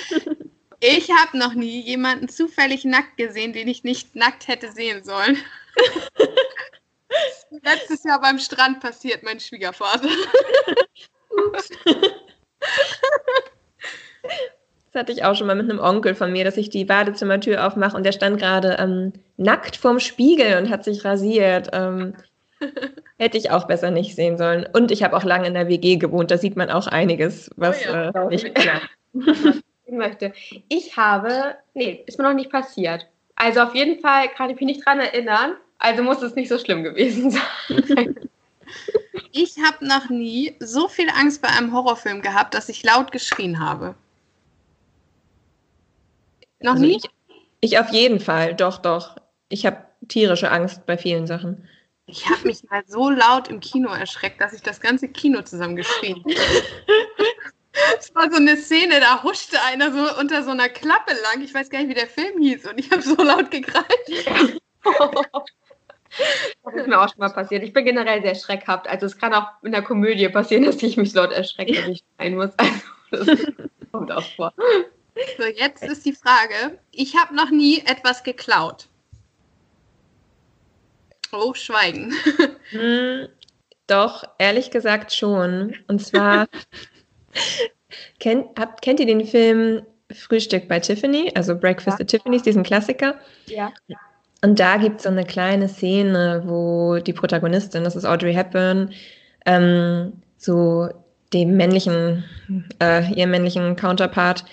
ich 0.80 1.10
habe 1.10 1.38
noch 1.38 1.54
nie 1.54 1.80
jemanden 1.80 2.28
zufällig 2.28 2.84
nackt 2.84 3.16
gesehen, 3.16 3.52
den 3.52 3.68
ich 3.68 3.84
nicht 3.84 4.16
nackt 4.16 4.48
hätte 4.48 4.72
sehen 4.72 5.04
sollen. 5.04 5.38
Letztes 7.62 8.04
Jahr 8.04 8.20
beim 8.20 8.38
Strand 8.38 8.80
passiert, 8.80 9.22
mein 9.22 9.40
Schwiegervater. 9.40 10.08
Das 14.92 15.00
hatte 15.02 15.12
ich 15.12 15.24
auch 15.24 15.36
schon 15.36 15.46
mal 15.46 15.56
mit 15.56 15.70
einem 15.70 15.80
Onkel 15.80 16.14
von 16.14 16.32
mir, 16.32 16.44
dass 16.44 16.56
ich 16.56 16.70
die 16.70 16.84
Badezimmertür 16.84 17.66
aufmache 17.66 17.96
und 17.96 18.04
der 18.04 18.12
stand 18.12 18.38
gerade 18.38 18.76
ähm, 18.78 19.12
nackt 19.36 19.76
vorm 19.76 20.00
Spiegel 20.00 20.58
und 20.58 20.68
hat 20.68 20.84
sich 20.84 21.04
rasiert. 21.04 21.68
Ähm, 21.72 22.14
hätte 23.18 23.38
ich 23.38 23.50
auch 23.50 23.66
besser 23.66 23.90
nicht 23.90 24.14
sehen 24.14 24.38
sollen. 24.38 24.66
Und 24.72 24.90
ich 24.90 25.02
habe 25.02 25.16
auch 25.16 25.24
lange 25.24 25.46
in 25.46 25.54
der 25.54 25.68
WG 25.68 25.96
gewohnt, 25.96 26.30
da 26.30 26.38
sieht 26.38 26.56
man 26.56 26.70
auch 26.70 26.86
einiges, 26.86 27.50
was 27.56 27.78
oh 27.86 27.92
ja. 27.92 28.10
äh, 28.10 28.26
nicht 28.28 28.54
klar 28.54 28.80
ich 29.90 29.96
möchte. 29.96 30.32
Ich 30.68 30.96
habe, 30.96 31.56
nee, 31.74 32.04
ist 32.06 32.18
mir 32.18 32.24
noch 32.24 32.34
nicht 32.34 32.50
passiert. 32.50 33.06
Also 33.36 33.60
auf 33.60 33.74
jeden 33.74 34.00
Fall 34.00 34.28
kann 34.28 34.50
ich 34.50 34.56
mich 34.56 34.76
nicht 34.76 34.86
dran 34.86 35.00
erinnern. 35.00 35.56
Also 35.78 36.02
muss 36.02 36.22
es 36.22 36.34
nicht 36.34 36.48
so 36.48 36.58
schlimm 36.58 36.82
gewesen 36.82 37.30
sein. 37.68 38.14
Ich 39.32 39.56
habe 39.64 39.86
noch 39.86 40.10
nie 40.10 40.54
so 40.60 40.88
viel 40.88 41.08
Angst 41.08 41.42
bei 41.42 41.48
einem 41.48 41.72
Horrorfilm 41.72 42.22
gehabt, 42.22 42.54
dass 42.54 42.68
ich 42.68 42.82
laut 42.82 43.12
geschrien 43.12 43.58
habe. 43.58 43.94
Noch 46.60 46.72
also 46.72 46.84
nie? 46.84 46.96
Ich, 46.96 47.10
ich, 47.60 47.78
auf 47.78 47.90
jeden 47.90 48.20
Fall, 48.20 48.54
doch, 48.54 48.78
doch. 48.78 49.16
Ich 49.48 49.64
habe 49.66 49.78
tierische 50.08 50.50
Angst 50.50 50.84
bei 50.86 50.98
vielen 50.98 51.26
Sachen. 51.26 51.66
Ich 52.10 52.28
habe 52.28 52.48
mich 52.48 52.62
mal 52.68 52.82
so 52.86 53.08
laut 53.08 53.48
im 53.48 53.60
Kino 53.60 53.90
erschreckt, 53.90 54.40
dass 54.40 54.52
ich 54.52 54.62
das 54.62 54.80
ganze 54.80 55.08
Kino 55.08 55.42
zusammengeschrien 55.42 56.16
habe. 56.16 56.34
Es 57.98 58.12
war 58.14 58.28
so 58.30 58.36
eine 58.36 58.56
Szene, 58.56 58.98
da 58.98 59.22
huschte 59.22 59.56
einer 59.62 59.92
so 59.92 60.18
unter 60.18 60.42
so 60.42 60.50
einer 60.50 60.68
Klappe 60.68 61.12
lang. 61.22 61.42
Ich 61.42 61.54
weiß 61.54 61.70
gar 61.70 61.78
nicht, 61.78 61.88
wie 61.88 61.94
der 61.94 62.08
Film 62.08 62.40
hieß. 62.40 62.66
Und 62.66 62.78
ich 62.78 62.90
habe 62.90 63.00
so 63.00 63.14
laut 63.16 63.50
gekreischt. 63.50 63.88
Das 66.64 66.74
ist 66.74 66.88
mir 66.88 67.00
auch 67.00 67.08
schon 67.08 67.20
mal 67.20 67.28
passiert. 67.28 67.62
Ich 67.62 67.72
bin 67.72 67.84
generell 67.84 68.20
sehr 68.20 68.34
schreckhaft. 68.34 68.88
Also 68.88 69.06
es 69.06 69.16
kann 69.16 69.32
auch 69.32 69.46
in 69.62 69.70
der 69.70 69.82
Komödie 69.82 70.28
passieren, 70.28 70.64
dass 70.64 70.82
ich 70.82 70.96
mich 70.96 71.14
laut 71.14 71.30
erschrecke, 71.30 71.84
wenn 71.84 71.92
ich 71.92 72.02
sein 72.18 72.34
muss. 72.34 72.50
Also 73.12 73.34
das 73.34 73.46
kommt 73.92 74.10
auch 74.10 74.24
vor. 74.34 74.52
So, 75.38 75.44
jetzt 75.44 75.84
ist 75.84 76.04
die 76.04 76.12
Frage. 76.12 76.80
Ich 76.90 77.16
habe 77.16 77.36
noch 77.36 77.50
nie 77.50 77.78
etwas 77.86 78.24
geklaut. 78.24 78.88
Oh, 81.32 81.54
Schweigen. 81.54 82.12
Hm, 82.70 83.26
doch, 83.88 84.22
ehrlich 84.38 84.70
gesagt 84.70 85.12
schon. 85.12 85.74
Und 85.88 86.00
zwar, 86.06 86.46
kennt, 88.20 88.56
habt, 88.56 88.80
kennt 88.80 89.00
ihr 89.00 89.06
den 89.06 89.26
Film 89.26 89.82
Frühstück 90.12 90.68
bei 90.68 90.78
Tiffany, 90.78 91.32
also 91.34 91.56
Breakfast 91.58 91.98
ja. 91.98 92.04
at 92.04 92.08
Tiffany's, 92.10 92.44
diesen 92.44 92.62
Klassiker? 92.62 93.16
Ja. 93.46 93.72
Und 94.42 94.60
da 94.60 94.76
gibt 94.76 94.98
es 94.98 95.02
so 95.02 95.08
eine 95.08 95.24
kleine 95.24 95.68
Szene, 95.68 96.42
wo 96.46 96.98
die 96.98 97.12
Protagonistin, 97.12 97.82
das 97.82 97.96
ist 97.96 98.04
Audrey 98.04 98.32
Hepburn, 98.32 98.92
ähm, 99.46 100.12
so 100.36 100.88
dem 101.32 101.56
männlichen, 101.56 102.24
äh, 102.80 103.12
ihrem 103.12 103.32
männlichen 103.32 103.74
Counterpart, 103.74 104.44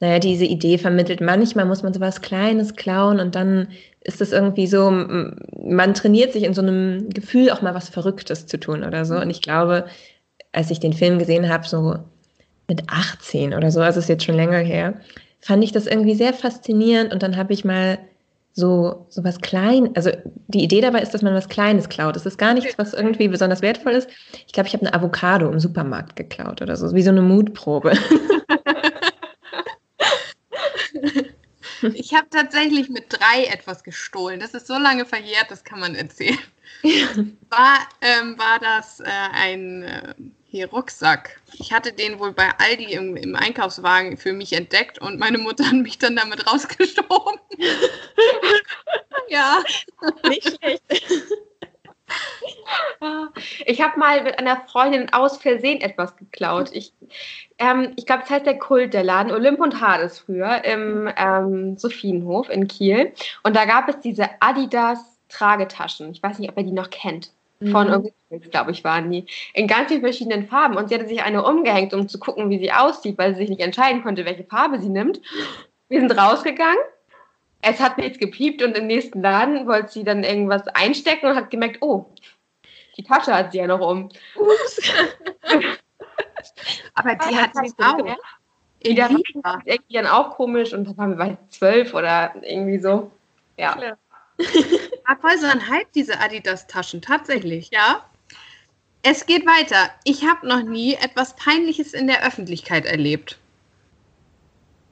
naja, 0.00 0.18
diese 0.18 0.44
Idee 0.44 0.78
vermittelt. 0.78 1.20
Manchmal 1.20 1.64
muss 1.64 1.82
man 1.82 1.92
sowas 1.92 2.20
Kleines 2.20 2.76
klauen 2.76 3.18
und 3.18 3.34
dann 3.34 3.68
ist 4.00 4.20
es 4.20 4.32
irgendwie 4.32 4.66
so, 4.66 4.90
man 4.90 5.94
trainiert 5.94 6.32
sich 6.32 6.44
in 6.44 6.54
so 6.54 6.62
einem 6.62 7.10
Gefühl 7.10 7.50
auch 7.50 7.62
mal 7.62 7.74
was 7.74 7.88
Verrücktes 7.88 8.46
zu 8.46 8.58
tun 8.58 8.84
oder 8.84 9.04
so. 9.04 9.16
Und 9.16 9.30
ich 9.30 9.42
glaube, 9.42 9.86
als 10.52 10.70
ich 10.70 10.80
den 10.80 10.92
Film 10.92 11.18
gesehen 11.18 11.48
habe, 11.48 11.66
so 11.66 11.96
mit 12.68 12.82
18 12.86 13.54
oder 13.54 13.70
so, 13.70 13.80
also 13.80 13.98
ist 13.98 14.08
jetzt 14.08 14.24
schon 14.24 14.36
länger 14.36 14.58
her, 14.58 14.94
fand 15.40 15.64
ich 15.64 15.72
das 15.72 15.86
irgendwie 15.86 16.14
sehr 16.14 16.32
faszinierend 16.32 17.12
und 17.12 17.22
dann 17.22 17.36
habe 17.36 17.52
ich 17.52 17.64
mal 17.64 17.98
so, 18.52 19.06
so 19.08 19.22
was 19.24 19.40
klein, 19.40 19.90
also 19.94 20.10
die 20.48 20.64
Idee 20.64 20.80
dabei 20.80 21.00
ist, 21.00 21.14
dass 21.14 21.22
man 21.22 21.34
was 21.34 21.48
Kleines 21.48 21.88
klaut. 21.88 22.16
Es 22.16 22.26
ist 22.26 22.38
gar 22.38 22.54
nichts, 22.54 22.76
was 22.76 22.92
irgendwie 22.92 23.28
besonders 23.28 23.62
wertvoll 23.62 23.92
ist. 23.92 24.08
Ich 24.46 24.52
glaube, 24.52 24.68
ich 24.68 24.74
habe 24.74 24.86
eine 24.86 24.94
Avocado 24.94 25.50
im 25.50 25.60
Supermarkt 25.60 26.16
geklaut 26.16 26.60
oder 26.60 26.76
so, 26.76 26.92
wie 26.94 27.02
so 27.02 27.10
eine 27.10 27.22
Mutprobe. 27.22 27.92
Ich 31.94 32.14
habe 32.14 32.28
tatsächlich 32.30 32.88
mit 32.88 33.04
drei 33.08 33.44
etwas 33.44 33.84
gestohlen. 33.84 34.40
Das 34.40 34.54
ist 34.54 34.66
so 34.66 34.78
lange 34.78 35.04
verjährt, 35.04 35.50
das 35.50 35.64
kann 35.64 35.80
man 35.80 35.94
erzählen. 35.94 36.38
War, 37.50 37.88
ähm, 38.02 38.38
war 38.38 38.58
das 38.60 39.00
äh, 39.00 39.06
ein 39.06 39.82
äh, 39.82 40.14
hier 40.50 40.68
Rucksack. 40.68 41.40
Ich 41.58 41.72
hatte 41.72 41.92
den 41.92 42.18
wohl 42.18 42.32
bei 42.32 42.50
Aldi 42.58 42.92
im, 42.92 43.16
im, 43.16 43.36
Einkaufswagen 43.36 44.16
für 44.16 44.32
mich 44.32 44.52
entdeckt 44.52 44.98
und 44.98 45.18
meine 45.18 45.38
Mutter 45.38 45.66
hat 45.66 45.74
mich 45.74 45.98
dann 45.98 46.16
damit 46.16 46.46
rausgeschoben. 46.46 47.40
ja. 49.28 49.62
Nicht 50.28 50.58
schlecht. 50.58 50.82
Ich 53.64 53.80
habe 53.80 53.98
mal 53.98 54.22
mit 54.22 54.38
einer 54.38 54.62
Freundin 54.66 55.12
aus 55.12 55.38
Versehen 55.38 55.80
etwas 55.80 56.16
geklaut. 56.16 56.70
Ich, 56.72 56.92
ähm, 57.58 57.92
ich 57.96 58.06
glaube, 58.06 58.24
es 58.24 58.30
heißt 58.30 58.46
der 58.46 58.58
Kult, 58.58 58.94
der 58.94 59.04
Laden 59.04 59.32
Olymp 59.32 59.60
und 59.60 59.80
Hades 59.80 60.18
früher 60.20 60.64
im 60.64 61.08
ähm, 61.16 61.76
Sophienhof 61.76 62.48
in 62.50 62.66
Kiel. 62.66 63.12
Und 63.42 63.56
da 63.56 63.64
gab 63.64 63.88
es 63.88 64.00
diese 64.00 64.28
Adidas 64.40 65.18
Tragetaschen. 65.28 66.10
Ich 66.10 66.22
weiß 66.22 66.38
nicht, 66.38 66.50
ob 66.50 66.56
ihr 66.56 66.64
die 66.64 66.72
noch 66.72 66.90
kennt. 66.90 67.30
Von 67.60 67.88
mhm. 67.88 68.10
irgendwie, 68.30 68.50
glaube 68.50 68.70
ich, 68.70 68.84
waren 68.84 69.10
die. 69.10 69.26
In 69.52 69.66
ganz 69.66 69.88
vielen 69.88 70.02
verschiedenen 70.02 70.46
Farben. 70.46 70.76
Und 70.76 70.88
sie 70.88 70.94
hatte 70.94 71.08
sich 71.08 71.22
eine 71.22 71.44
umgehängt, 71.44 71.92
um 71.92 72.08
zu 72.08 72.18
gucken, 72.18 72.50
wie 72.50 72.58
sie 72.58 72.72
aussieht, 72.72 73.18
weil 73.18 73.34
sie 73.34 73.40
sich 73.40 73.50
nicht 73.50 73.60
entscheiden 73.60 74.02
konnte, 74.02 74.24
welche 74.24 74.44
Farbe 74.44 74.80
sie 74.80 74.88
nimmt. 74.88 75.20
Wir 75.88 76.00
sind 76.00 76.12
rausgegangen 76.12 76.78
es 77.60 77.80
hat 77.80 77.98
nichts 77.98 78.18
gepiept 78.18 78.62
und 78.62 78.76
im 78.76 78.86
nächsten 78.86 79.22
Laden 79.22 79.66
wollte 79.66 79.92
sie 79.92 80.04
dann 80.04 80.24
irgendwas 80.24 80.66
einstecken 80.68 81.26
und 81.26 81.36
hat 81.36 81.50
gemerkt, 81.50 81.78
oh, 81.80 82.06
die 82.96 83.02
Tasche 83.02 83.34
hat 83.34 83.52
sie 83.52 83.58
ja 83.58 83.66
noch 83.66 83.80
um. 83.80 84.10
Ups. 84.36 84.92
Aber 86.94 87.14
die 87.14 87.36
hat 87.36 87.50
sie 87.54 87.72
auch. 87.82 88.16
Die 88.84 88.94
der 88.94 89.10
war 89.10 89.60
irgendwie 89.64 89.94
dann 89.94 90.06
auch 90.06 90.36
komisch 90.36 90.72
und 90.72 90.84
dann 90.84 90.96
waren 90.96 91.10
wir 91.10 91.16
bei 91.16 91.36
zwölf 91.50 91.94
oder 91.94 92.34
irgendwie 92.42 92.78
so. 92.78 93.10
Ja. 93.56 93.76
War 94.38 95.16
voll 95.20 95.36
so 95.38 95.46
ein 95.46 95.68
Hype, 95.68 95.92
diese 95.94 96.20
Adidas-Taschen, 96.20 97.02
tatsächlich, 97.02 97.70
ja. 97.72 98.04
Es 99.02 99.26
geht 99.26 99.46
weiter. 99.46 99.90
Ich 100.04 100.24
habe 100.24 100.46
noch 100.46 100.62
nie 100.62 100.94
etwas 100.94 101.34
Peinliches 101.34 101.92
in 101.92 102.06
der 102.06 102.24
Öffentlichkeit 102.24 102.84
erlebt. 102.84 103.38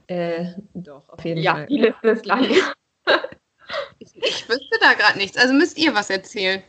Äh, 0.08 0.46
doch, 0.74 1.08
auf 1.08 1.24
jeden 1.24 1.42
ja, 1.42 1.52
Fall. 1.52 1.60
Ja, 1.62 1.66
die 1.66 1.78
Liste 1.78 2.08
ist 2.08 2.26
lang. 2.26 2.44
ich, 3.98 4.14
ich 4.14 4.48
wüsste 4.48 4.78
da 4.80 4.94
gerade 4.94 5.18
nichts. 5.18 5.36
Also 5.36 5.54
müsst 5.54 5.78
ihr 5.78 5.94
was 5.94 6.10
erzählen. 6.10 6.62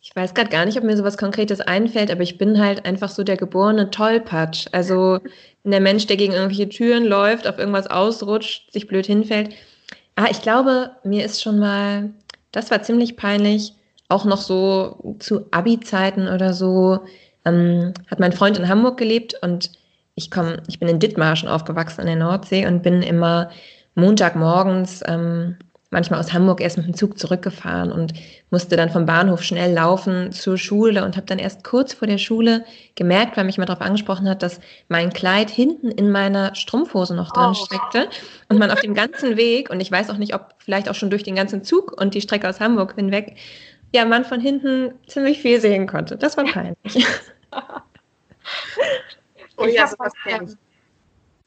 Ich 0.00 0.16
weiß 0.16 0.34
gerade 0.34 0.50
gar 0.50 0.64
nicht, 0.64 0.78
ob 0.78 0.84
mir 0.84 0.96
sowas 0.96 1.18
Konkretes 1.18 1.60
einfällt, 1.60 2.10
aber 2.10 2.22
ich 2.22 2.38
bin 2.38 2.58
halt 2.58 2.86
einfach 2.86 3.10
so 3.10 3.24
der 3.24 3.36
geborene 3.36 3.90
Tollpatsch. 3.90 4.66
Also 4.72 5.20
der 5.64 5.80
Mensch, 5.80 6.06
der 6.06 6.16
gegen 6.16 6.32
irgendwelche 6.32 6.68
Türen 6.68 7.04
läuft, 7.04 7.46
auf 7.46 7.58
irgendwas 7.58 7.88
ausrutscht, 7.88 8.72
sich 8.72 8.86
blöd 8.86 9.06
hinfällt. 9.06 9.54
Ah, 10.16 10.26
ich 10.30 10.42
glaube, 10.42 10.90
mir 11.04 11.24
ist 11.24 11.42
schon 11.42 11.58
mal, 11.58 12.10
das 12.52 12.70
war 12.70 12.82
ziemlich 12.82 13.16
peinlich, 13.16 13.74
auch 14.08 14.24
noch 14.24 14.40
so 14.40 15.16
zu 15.18 15.46
Abi-Zeiten 15.50 16.26
oder 16.28 16.54
so, 16.54 17.00
ähm, 17.44 17.92
hat 18.10 18.18
mein 18.18 18.32
Freund 18.32 18.58
in 18.58 18.68
Hamburg 18.68 18.96
gelebt 18.96 19.34
und 19.42 19.70
ich 20.18 20.30
komme, 20.32 20.62
ich 20.66 20.80
bin 20.80 20.88
in 20.88 20.98
Dithmarschen 20.98 21.48
aufgewachsen 21.48 22.00
an 22.00 22.08
der 22.08 22.16
Nordsee 22.16 22.66
und 22.66 22.82
bin 22.82 23.02
immer 23.02 23.50
Montagmorgens, 23.94 25.02
ähm, 25.06 25.56
manchmal 25.90 26.20
aus 26.20 26.32
Hamburg 26.32 26.60
erst 26.60 26.76
mit 26.76 26.86
dem 26.86 26.94
Zug 26.94 27.18
zurückgefahren 27.18 27.92
und 27.92 28.12
musste 28.50 28.76
dann 28.76 28.90
vom 28.90 29.06
Bahnhof 29.06 29.42
schnell 29.42 29.72
laufen 29.72 30.32
zur 30.32 30.58
Schule 30.58 31.04
und 31.04 31.16
habe 31.16 31.26
dann 31.26 31.38
erst 31.38 31.64
kurz 31.64 31.94
vor 31.94 32.06
der 32.06 32.18
Schule 32.18 32.64
gemerkt, 32.96 33.36
weil 33.36 33.44
mich 33.44 33.58
mal 33.58 33.64
darauf 33.64 33.80
angesprochen 33.80 34.28
hat, 34.28 34.42
dass 34.42 34.60
mein 34.88 35.12
Kleid 35.12 35.50
hinten 35.50 35.90
in 35.90 36.10
meiner 36.10 36.54
Strumpfhose 36.54 37.14
noch 37.14 37.32
drin 37.32 37.52
oh. 37.52 37.54
steckte 37.54 38.08
und 38.48 38.58
man 38.58 38.70
auf 38.70 38.80
dem 38.80 38.94
ganzen 38.94 39.36
Weg 39.36 39.70
und 39.70 39.80
ich 39.80 39.90
weiß 39.90 40.10
auch 40.10 40.18
nicht, 40.18 40.34
ob 40.34 40.54
vielleicht 40.58 40.90
auch 40.90 40.94
schon 40.94 41.10
durch 41.10 41.22
den 41.22 41.36
ganzen 41.36 41.62
Zug 41.62 41.98
und 41.98 42.12
die 42.14 42.20
Strecke 42.20 42.48
aus 42.48 42.60
Hamburg 42.60 42.94
hinweg, 42.96 43.36
ja, 43.94 44.04
man 44.04 44.24
von 44.24 44.40
hinten 44.40 44.92
ziemlich 45.06 45.40
viel 45.40 45.60
sehen 45.60 45.86
konnte. 45.86 46.16
Das 46.16 46.36
war 46.36 46.44
peinlich. 46.44 47.06
oh, 49.58 49.66
ja, 49.66 49.86
sowas 49.86 50.12
kenne 50.22 50.56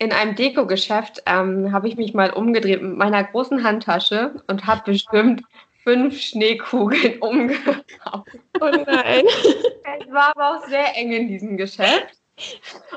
in 0.02 0.12
einem 0.12 0.36
Deko-Geschäft 0.36 1.22
ähm, 1.28 1.72
habe 1.72 1.88
ich 1.88 1.96
mich 1.96 2.16
mal 2.16 2.32
umgedreht 2.32 2.82
mit 2.82 2.98
meiner 2.98 3.24
großen 3.24 3.64
Handtasche 3.64 4.34
und 4.48 4.66
habe 4.66 4.82
bestimmt 4.92 5.44
fünf 5.84 6.20
Schneekugeln 6.20 7.20
umgehauen. 7.20 8.24
Oh 8.60 8.72
nein. 8.86 9.26
es 9.28 10.12
war 10.12 10.34
aber 10.36 10.58
auch 10.58 10.68
sehr 10.68 10.98
eng 10.98 11.12
in 11.12 11.28
diesem 11.28 11.56
Geschäft. 11.56 12.18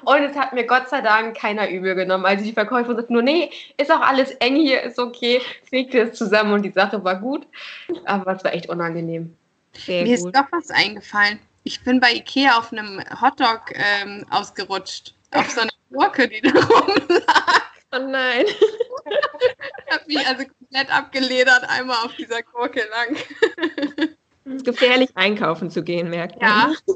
Und 0.07 0.23
es 0.23 0.35
hat 0.35 0.55
mir 0.55 0.65
Gott 0.67 0.89
sei 0.89 1.03
Dank 1.03 1.37
keiner 1.37 1.69
übel 1.69 1.95
genommen. 1.95 2.25
Also 2.25 2.43
die 2.43 2.53
Verkäuferin 2.53 2.97
sagt 2.97 3.11
nur, 3.11 3.21
nee, 3.21 3.51
ist 3.77 3.93
auch 3.93 4.01
alles 4.01 4.31
eng 4.37 4.57
hier, 4.57 4.81
ist 4.81 4.99
okay, 4.99 5.43
fegte 5.69 6.01
es 6.01 6.17
zusammen 6.17 6.55
und 6.55 6.63
die 6.63 6.73
Sache 6.73 7.05
war 7.05 7.17
gut. 7.17 7.47
Aber 8.07 8.33
es 8.33 8.45
war 8.45 8.55
echt 8.55 8.71
unangenehm. 8.71 9.37
Sehr 9.75 10.05
mir 10.05 10.17
gut. 10.17 10.29
ist 10.29 10.37
doch 10.37 10.47
was 10.51 10.71
eingefallen. 10.71 11.39
Ich 11.65 11.83
bin 11.83 11.99
bei 11.99 12.13
Ikea 12.13 12.59
auf 12.59 12.73
einem 12.73 13.03
Hotdog 13.21 13.73
ähm, 13.73 14.27
ausgerutscht. 14.31 15.15
Auf 15.33 15.51
so 15.51 15.63
einer 15.63 15.73
Gurke, 15.91 16.29
die 16.29 16.43
da 16.43 16.51
rumlag. 16.65 17.63
Oh 17.91 17.99
nein. 17.99 18.45
ich 18.47 19.93
habe 19.93 20.05
mich 20.07 20.27
also 20.27 20.45
komplett 20.45 20.95
abgeledert, 20.95 21.65
einmal 21.69 22.05
auf 22.05 22.15
dieser 22.17 22.43
Gurke 22.43 22.83
lang. 22.91 23.17
Es 24.45 24.57
ist 24.57 24.65
gefährlich, 24.67 25.11
einkaufen 25.15 25.71
zu 25.71 25.83
gehen, 25.83 26.11
merkt 26.11 26.41
man. 26.41 26.51
Ja, 26.51 26.95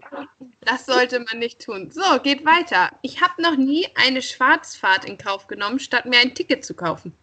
das 0.60 0.84
sollte 0.84 1.20
man 1.20 1.38
nicht 1.38 1.64
tun. 1.64 1.90
So, 1.90 2.20
geht 2.22 2.44
weiter. 2.44 2.90
Ich 3.00 3.22
habe 3.22 3.40
noch 3.40 3.56
nie 3.56 3.88
eine 3.94 4.20
Schwarzfahrt 4.20 5.06
in 5.06 5.16
Kauf 5.16 5.46
genommen, 5.46 5.78
statt 5.78 6.04
mir 6.04 6.18
ein 6.18 6.34
Ticket 6.34 6.64
zu 6.64 6.74
kaufen. 6.74 7.14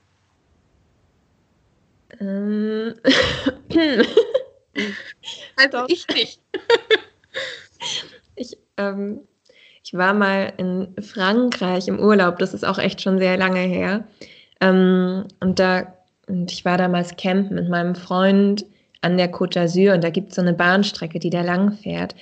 Ähm. 2.20 2.96
also 5.58 5.70
Doch. 5.70 5.90
ich 5.90 6.08
nicht. 6.08 6.42
Ich, 8.36 8.58
ähm, 8.78 9.20
ich 9.84 9.94
war 9.94 10.14
mal 10.14 10.54
in 10.58 10.96
Frankreich 11.02 11.88
im 11.88 12.00
Urlaub, 12.00 12.40
das 12.40 12.54
ist 12.54 12.66
auch 12.66 12.80
echt 12.80 13.02
schon 13.02 13.20
sehr 13.20 13.38
lange 13.38 13.60
her. 13.60 14.06
Ähm, 14.62 15.26
und 15.40 15.60
da, 15.60 15.94
und 16.28 16.52
ich 16.52 16.66
war 16.66 16.78
damals 16.78 17.16
campen 17.18 17.56
mit 17.56 17.70
meinem 17.70 17.96
Freund 17.96 18.66
an 19.02 19.18
der 19.18 19.32
Côte 19.32 19.60
d'Azur 19.60 19.94
und 19.94 20.04
da 20.04 20.10
gibt 20.10 20.30
es 20.30 20.36
so 20.36 20.42
eine 20.42 20.54
Bahnstrecke, 20.54 21.20
die 21.20 21.30
da 21.30 21.42
lang 21.42 21.74
fährt. 21.74 22.16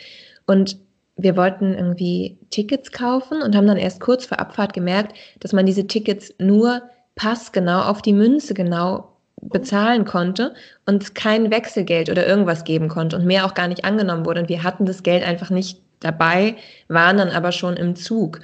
Und 0.46 0.78
wir 1.16 1.38
wollten 1.38 1.74
irgendwie 1.74 2.38
Tickets 2.50 2.92
kaufen 2.92 3.42
und 3.42 3.56
haben 3.56 3.68
dann 3.68 3.78
erst 3.78 4.02
kurz 4.02 4.26
vor 4.26 4.40
Abfahrt 4.40 4.74
gemerkt, 4.74 5.16
dass 5.40 5.54
man 5.54 5.66
diese 5.66 5.88
Tickets 5.88 6.34
nur 6.40 6.82
passgenau 7.16 7.84
auf 7.84 8.02
die 8.02 8.14
Münze 8.14 8.54
genau 8.54 9.13
bezahlen 9.50 10.06
konnte 10.06 10.54
und 10.86 11.16
kein 11.16 11.52
Wechselgeld 11.52 12.10
oder 12.10 12.28
irgendwas 12.28 12.64
geben 12.64 12.90
konnte 12.90 13.16
und 13.16 13.26
mehr 13.26 13.46
auch 13.46 13.54
gar 13.54 13.68
nicht 13.68 13.86
angenommen 13.86 14.26
wurde. 14.26 14.42
Und 14.42 14.50
wir 14.50 14.64
hatten 14.64 14.86
das 14.86 15.04
Geld 15.04 15.24
einfach 15.24 15.50
nicht 15.50 15.80
dabei, 16.00 16.56
waren 16.88 17.18
dann 17.18 17.30
aber 17.30 17.52
schon 17.52 17.78
im 17.78 17.96
Zug 17.96 18.42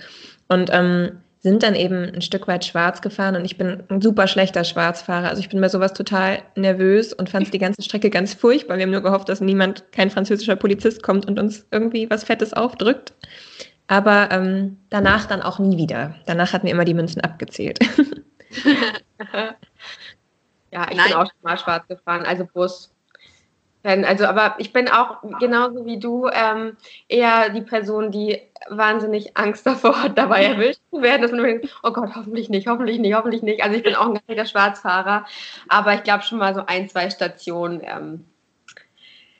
und 0.47 0.69
ähm, 0.71 1.11
sind 1.41 1.63
dann 1.63 1.75
eben 1.75 2.13
ein 2.13 2.21
Stück 2.21 2.47
weit 2.47 2.65
schwarz 2.65 3.01
gefahren 3.01 3.37
und 3.37 3.45
ich 3.45 3.57
bin 3.57 3.83
ein 3.89 4.01
super 4.01 4.27
schlechter 4.27 4.65
Schwarzfahrer. 4.65 5.29
Also 5.29 5.39
ich 5.39 5.49
bin 5.49 5.61
bei 5.61 5.69
sowas 5.69 5.93
total 5.93 6.39
nervös 6.55 7.13
und 7.13 7.29
fand 7.29 7.53
die 7.53 7.59
ganze 7.59 7.81
Strecke 7.81 8.09
ganz 8.09 8.33
furchtbar. 8.33 8.77
Wir 8.77 8.83
haben 8.83 8.91
nur 8.91 9.03
gehofft, 9.03 9.29
dass 9.29 9.39
niemand, 9.39 9.91
kein 9.93 10.09
französischer 10.09 10.57
Polizist 10.57 11.01
kommt 11.01 11.27
und 11.27 11.39
uns 11.39 11.65
irgendwie 11.71 12.09
was 12.09 12.25
Fettes 12.25 12.53
aufdrückt. 12.53 13.13
Aber 13.87 14.29
ähm, 14.31 14.77
danach 14.89 15.25
dann 15.25 15.41
auch 15.41 15.59
nie 15.59 15.77
wieder. 15.77 16.15
Danach 16.25 16.51
hatten 16.51 16.65
wir 16.67 16.73
immer 16.73 16.85
die 16.85 16.93
Münzen 16.93 17.21
abgezählt. 17.21 17.79
ja, 20.71 20.87
ich 20.89 20.97
Nein. 20.97 21.07
bin 21.07 21.15
auch 21.15 21.25
schon 21.25 21.41
mal 21.41 21.57
schwarz 21.57 21.87
gefahren, 21.87 22.25
also 22.25 22.45
Bus. 22.45 22.93
Also, 23.81 24.25
aber 24.25 24.55
ich 24.57 24.73
bin 24.73 24.89
auch 24.89 25.21
genauso 25.39 25.85
wie 25.85 25.99
du 25.99 26.27
ähm, 26.27 26.75
eher 27.07 27.49
die 27.49 27.61
Person, 27.61 28.11
die 28.11 28.37
wahnsinnig 28.67 29.37
Angst 29.37 29.65
davor 29.65 30.03
hat, 30.03 30.17
dabei 30.17 30.43
erwischt 30.43 30.81
zu 30.91 31.01
werden, 31.01 31.21
dass 31.21 31.31
man 31.31 31.43
denkt, 31.43 31.79
oh 31.83 31.91
Gott, 31.91 32.13
hoffentlich 32.13 32.49
nicht, 32.49 32.67
hoffentlich 32.67 32.99
nicht, 32.99 33.13
hoffentlich 33.13 33.41
nicht. 33.41 33.63
Also 33.63 33.77
ich 33.77 33.83
bin 33.83 33.95
auch 33.95 34.07
ein 34.07 34.19
ganzer 34.27 34.45
Schwarzfahrer, 34.45 35.25
aber 35.69 35.93
ich 35.93 36.03
glaube 36.03 36.23
schon 36.23 36.39
mal 36.39 36.53
so 36.53 36.65
ein, 36.65 36.89
zwei 36.89 37.09
Stationen 37.09 37.81
ähm, 37.85 38.25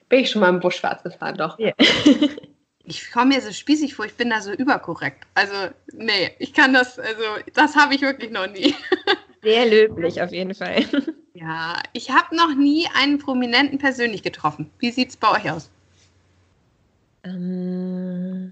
bin 0.08 0.20
ich 0.20 0.32
schon 0.32 0.40
mal 0.40 0.50
im 0.50 0.62
Busch 0.62 0.78
schwarz 0.78 1.04
gefahren, 1.04 1.36
doch. 1.36 1.60
Yeah. 1.60 1.74
ich 2.86 3.12
komme 3.12 3.36
mir 3.36 3.42
so 3.42 3.52
spießig 3.52 3.94
vor, 3.94 4.06
ich 4.06 4.16
bin 4.16 4.30
da 4.30 4.40
so 4.40 4.52
überkorrekt. 4.52 5.26
Also, 5.36 5.54
nee, 5.92 6.32
ich 6.40 6.54
kann 6.54 6.74
das, 6.74 6.98
also, 6.98 7.24
das 7.54 7.76
habe 7.76 7.94
ich 7.94 8.02
wirklich 8.02 8.32
noch 8.32 8.48
nie. 8.48 8.74
Sehr 9.42 9.66
löblich 9.66 10.22
auf 10.22 10.32
jeden 10.32 10.54
Fall. 10.54 10.86
Ja, 11.36 11.82
ich 11.94 12.10
habe 12.10 12.36
noch 12.36 12.54
nie 12.54 12.86
einen 12.94 13.18
Prominenten 13.18 13.78
persönlich 13.78 14.24
getroffen. 14.24 14.72
Wie 14.80 14.92
sieht 14.92 15.10
es 15.10 15.16
bei 15.16 15.32
euch 15.32 15.50
aus? 15.50 15.70
Ähm, 17.24 18.52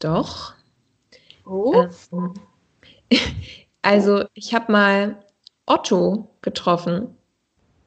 doch. 0.00 0.54
Oh. 1.46 1.86
Ähm, 2.10 2.34
also, 3.82 4.24
ich 4.34 4.54
habe 4.54 4.72
mal 4.72 5.24
Otto 5.66 6.28
getroffen. 6.42 7.16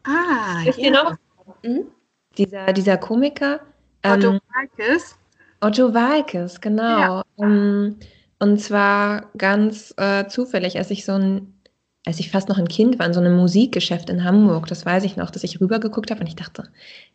Ah, 0.03 0.63
Ist 0.65 0.77
ja. 0.79 0.91
noch? 0.91 1.15
Hm? 1.63 1.87
Dieser, 2.37 2.71
dieser 2.71 2.97
Komiker. 2.97 3.59
Otto 4.05 4.33
ähm, 4.33 4.39
Walkes. 4.53 5.17
Otto 5.59 5.93
Walkes, 5.93 6.61
genau. 6.61 6.99
Ja. 6.99 7.23
Ähm, 7.39 7.99
und 8.39 8.59
zwar 8.59 9.29
ganz 9.37 9.93
äh, 9.97 10.27
zufällig, 10.27 10.77
als 10.77 10.91
ich 10.91 11.05
so 11.05 11.13
ein 11.13 11.53
als 12.07 12.21
ich 12.21 12.31
fast 12.31 12.47
noch 12.47 12.57
ein 12.57 12.69
Kind 12.69 12.99
war, 12.99 13.05
in 13.05 13.13
so 13.13 13.19
einem 13.19 13.35
Musikgeschäft 13.35 14.09
in 14.09 14.23
Hamburg, 14.23 14.67
das 14.67 14.85
weiß 14.85 15.03
ich 15.03 15.17
noch, 15.17 15.29
dass 15.29 15.43
ich 15.43 15.59
rübergeguckt 15.59 16.09
habe 16.09 16.21
und 16.21 16.27
ich 16.27 16.37
dachte, 16.37 16.63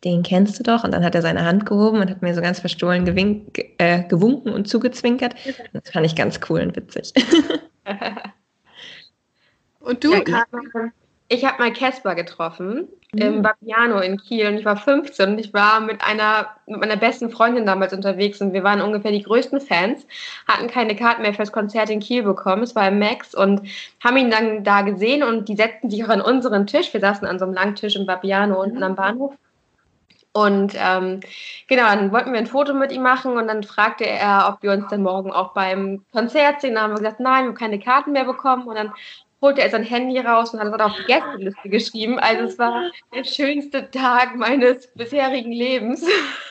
den 0.05 0.23
kennst 0.23 0.59
du 0.59 0.63
doch. 0.63 0.85
Und 0.85 0.93
dann 0.93 1.03
hat 1.03 1.15
er 1.15 1.23
seine 1.23 1.47
Hand 1.47 1.65
gehoben 1.65 2.01
und 2.01 2.11
hat 2.11 2.21
mir 2.21 2.35
so 2.35 2.43
ganz 2.43 2.61
verstohlen 2.61 3.07
gewink, 3.07 3.59
äh, 3.79 4.03
gewunken 4.03 4.53
und 4.53 4.69
zugezwinkert. 4.69 5.35
Das 5.73 5.91
fand 5.91 6.05
ich 6.05 6.15
ganz 6.15 6.41
cool 6.51 6.61
und 6.61 6.77
witzig. 6.77 7.15
und 9.81 10.05
du, 10.05 10.13
ja, 10.13 10.45
ich 11.33 11.47
habe 11.47 11.63
mal 11.63 11.73
Casper 11.73 12.15
getroffen 12.15 12.89
mhm. 13.13 13.23
im 13.23 13.43
Babiano 13.43 14.01
in 14.01 14.19
Kiel 14.19 14.49
und 14.49 14.59
ich 14.59 14.67
war 14.67 14.77
15 14.77 15.31
und 15.31 15.39
ich 15.39 15.55
war 15.55 15.81
mit 15.81 16.05
einer 16.05 16.49
mit 16.67 16.79
meiner 16.81 16.97
besten 16.97 17.31
Freundin 17.31 17.65
damals 17.65 17.95
unterwegs 17.95 18.43
und 18.43 18.53
wir 18.53 18.63
waren 18.63 18.83
ungefähr 18.83 19.13
die 19.13 19.23
größten 19.23 19.61
Fans, 19.61 20.07
hatten 20.47 20.69
keine 20.69 20.95
Karten 20.95 21.23
mehr 21.23 21.33
fürs 21.33 21.51
Konzert 21.51 21.89
in 21.89 22.01
Kiel 22.01 22.23
bekommen, 22.23 22.63
es 22.63 22.75
war 22.75 22.87
im 22.89 22.99
Max 22.99 23.35
und 23.35 23.63
haben 24.05 24.17
ihn 24.19 24.31
dann 24.31 24.63
da 24.63 24.83
gesehen 24.83 25.23
und 25.23 25.49
die 25.49 25.57
setzten 25.57 25.89
sich 25.89 26.05
auch 26.05 26.11
an 26.11 26.21
unseren 26.21 26.67
Tisch. 26.67 26.93
Wir 26.93 27.01
saßen 27.01 27.27
an 27.27 27.39
so 27.39 27.47
einem 27.47 27.55
langen 27.55 27.77
Tisch 27.77 27.97
im 27.97 28.07
Babiano 28.07 28.61
unten 28.61 28.77
mhm. 28.77 28.83
am 28.83 28.95
Bahnhof. 28.95 29.35
Und 30.35 30.75
ähm, 30.79 31.21
genau, 31.69 31.85
dann 31.85 32.11
wollten 32.11 32.33
wir 32.33 32.39
ein 32.39 32.47
Foto 32.47 32.73
mit 32.73 32.91
ihm 32.91 33.03
machen 33.03 33.37
und 33.37 33.49
dann 33.49 33.63
fragte 33.63 34.07
er, 34.07 34.49
ob 34.49 34.63
wir 34.63 34.73
uns 34.73 34.89
dann 34.89 35.03
morgen 35.03 35.31
auch 35.31 35.53
beim 35.53 36.07
Konzert 36.11 36.63
sehen. 36.63 36.75
Dann 36.75 36.85
haben 36.85 36.93
wir 36.93 36.99
gesagt, 37.01 37.21
nein, 37.21 37.45
wir 37.45 37.49
haben 37.49 37.55
keine 37.55 37.79
Karten 37.79 38.13
mehr 38.13 38.25
bekommen. 38.25 38.67
Und 38.67 38.77
dann 38.77 38.93
holte 39.43 39.61
er 39.61 39.71
sein 39.71 39.83
Handy 39.83 40.19
raus 40.21 40.55
und 40.55 40.61
hat 40.61 40.69
es 40.69 40.81
auf 40.81 40.93
die 40.97 41.05
Gästeliste 41.05 41.69
geschrieben. 41.69 42.19
Also 42.19 42.45
es 42.45 42.59
war 42.59 42.91
der 43.15 43.25
schönste 43.25 43.91
Tag 43.91 44.37
meines 44.37 44.87
bisherigen 44.95 45.53
Lebens. 45.53 46.07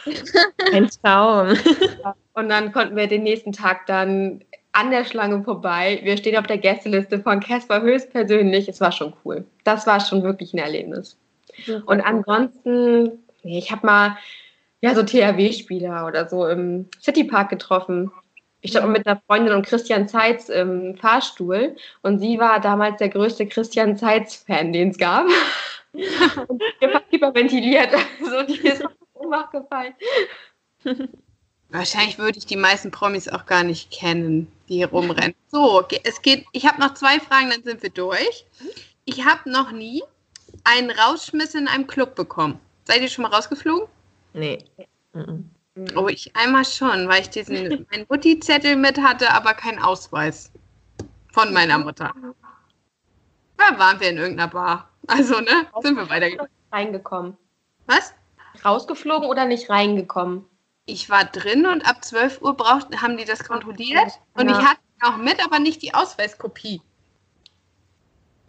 Ein 0.74 0.90
Traum. 1.02 1.58
Und 2.34 2.50
dann 2.50 2.72
konnten 2.72 2.96
wir 2.96 3.08
den 3.08 3.24
nächsten 3.24 3.52
Tag 3.52 3.86
dann 3.88 4.42
an 4.72 4.92
der 4.92 5.04
Schlange 5.04 5.44
vorbei. 5.44 6.00
Wir 6.04 6.16
stehen 6.18 6.38
auf 6.38 6.48
der 6.48 6.58
Gästeliste 6.58 7.20
von 7.20 7.40
Caspar 7.42 7.82
höchstpersönlich. 7.82 8.70
Es 8.70 8.80
war 8.80 8.92
schon 8.92 9.14
cool. 9.26 9.46
Das 9.64 9.86
war 9.86 10.00
schon 10.00 10.24
wirklich 10.24 10.54
ein 10.54 10.60
Erlebnis. 10.60 11.18
Und 11.86 12.02
ansonsten, 12.02 13.20
ich 13.44 13.72
habe 13.72 13.86
mal 13.86 14.18
ja 14.80 14.96
so 14.96 15.04
THW-Spieler 15.04 16.08
oder 16.08 16.28
so 16.28 16.48
im 16.48 16.88
Citypark 17.02 17.50
getroffen. 17.50 18.12
Ich 18.62 18.72
stand 18.72 18.92
mit 18.92 19.08
einer 19.08 19.22
Freundin 19.28 19.54
und 19.54 19.66
Christian 19.66 20.08
Zeitz 20.08 20.50
im 20.50 20.96
Fahrstuhl 20.98 21.76
und 22.04 22.20
sie 22.20 22.38
war 22.38 22.60
damals 22.60 22.98
der 22.98 23.10
größte 23.10 23.48
Christian 23.48 23.98
Zeitz-Fan, 23.98 24.72
den 24.72 24.90
es 24.90 24.98
gab. 24.98 25.26
und 25.94 26.64
ihr 26.80 26.94
war 26.94 27.02
hyperventiliert. 27.10 27.90
Also 28.24 28.44
die 28.44 28.68
ist 28.68 28.84
Ohnmacht 29.14 29.52
gefallen. 29.52 29.94
Wahrscheinlich 31.70 32.20
würde 32.20 32.38
ich 32.38 32.46
die 32.46 32.58
meisten 32.58 32.92
Promis 32.92 33.28
auch 33.30 33.46
gar 33.46 33.64
nicht 33.64 33.92
kennen, 33.92 34.52
die 34.68 34.76
hier 34.76 34.90
rumrennen. 34.90 35.36
So, 35.48 35.84
es 36.04 36.22
geht. 36.22 36.46
Ich 36.52 36.68
habe 36.68 36.80
noch 36.80 36.94
zwei 36.94 37.20
Fragen, 37.20 37.50
dann 37.50 37.64
sind 37.64 37.82
wir 37.82 37.90
durch. 37.90 38.46
Ich 39.06 39.26
habe 39.26 39.50
noch 39.50 39.72
nie 39.72 40.04
einen 40.64 40.92
Rausschmiss 40.92 41.56
in 41.56 41.68
einem 41.68 41.88
Club 41.88 42.16
bekommen. 42.16 42.60
Seid 42.84 43.02
ihr 43.02 43.08
schon 43.08 43.24
mal 43.24 43.34
rausgeflogen? 43.34 43.88
Nee. 44.34 44.66
Oh, 45.96 46.08
ich 46.08 46.36
einmal 46.36 46.66
schon, 46.66 47.08
weil 47.08 47.22
ich 47.22 47.30
diesen 47.30 47.56
meinen 47.92 48.06
Mutti-Zettel 48.10 48.76
mit 48.76 49.00
hatte, 49.00 49.32
aber 49.34 49.54
keinen 49.54 49.80
Ausweis 49.80 50.52
von 51.32 51.54
meiner 51.54 51.78
Mutter. 51.78 52.14
Da 53.58 53.80
waren 53.80 54.00
wir 54.00 54.10
in 54.10 54.18
irgendeiner 54.18 54.50
Bar. 54.50 54.90
Also, 55.08 55.40
ne, 55.40 55.68
sind 55.82 55.96
wir 55.96 56.10
weitergekommen. 56.10 56.52
Reingekommen. 56.72 57.38
Was? 57.88 58.14
Rausgeflogen 58.64 59.28
oder 59.28 59.46
nicht 59.46 59.70
reingekommen? 59.70 60.46
Ich 60.86 61.10
war 61.10 61.26
drin 61.26 61.66
und 61.66 61.88
ab 61.88 62.04
12 62.04 62.42
Uhr 62.42 62.56
braucht, 62.56 63.02
haben 63.02 63.18
die 63.18 63.26
das 63.26 63.44
kontrolliert. 63.44 64.20
Und 64.34 64.50
ja. 64.50 64.60
ich 64.60 64.66
hatte 64.66 64.80
auch 65.02 65.18
mit, 65.18 65.44
aber 65.44 65.60
nicht 65.60 65.82
die 65.82 65.94
Ausweiskopie. 65.94 66.82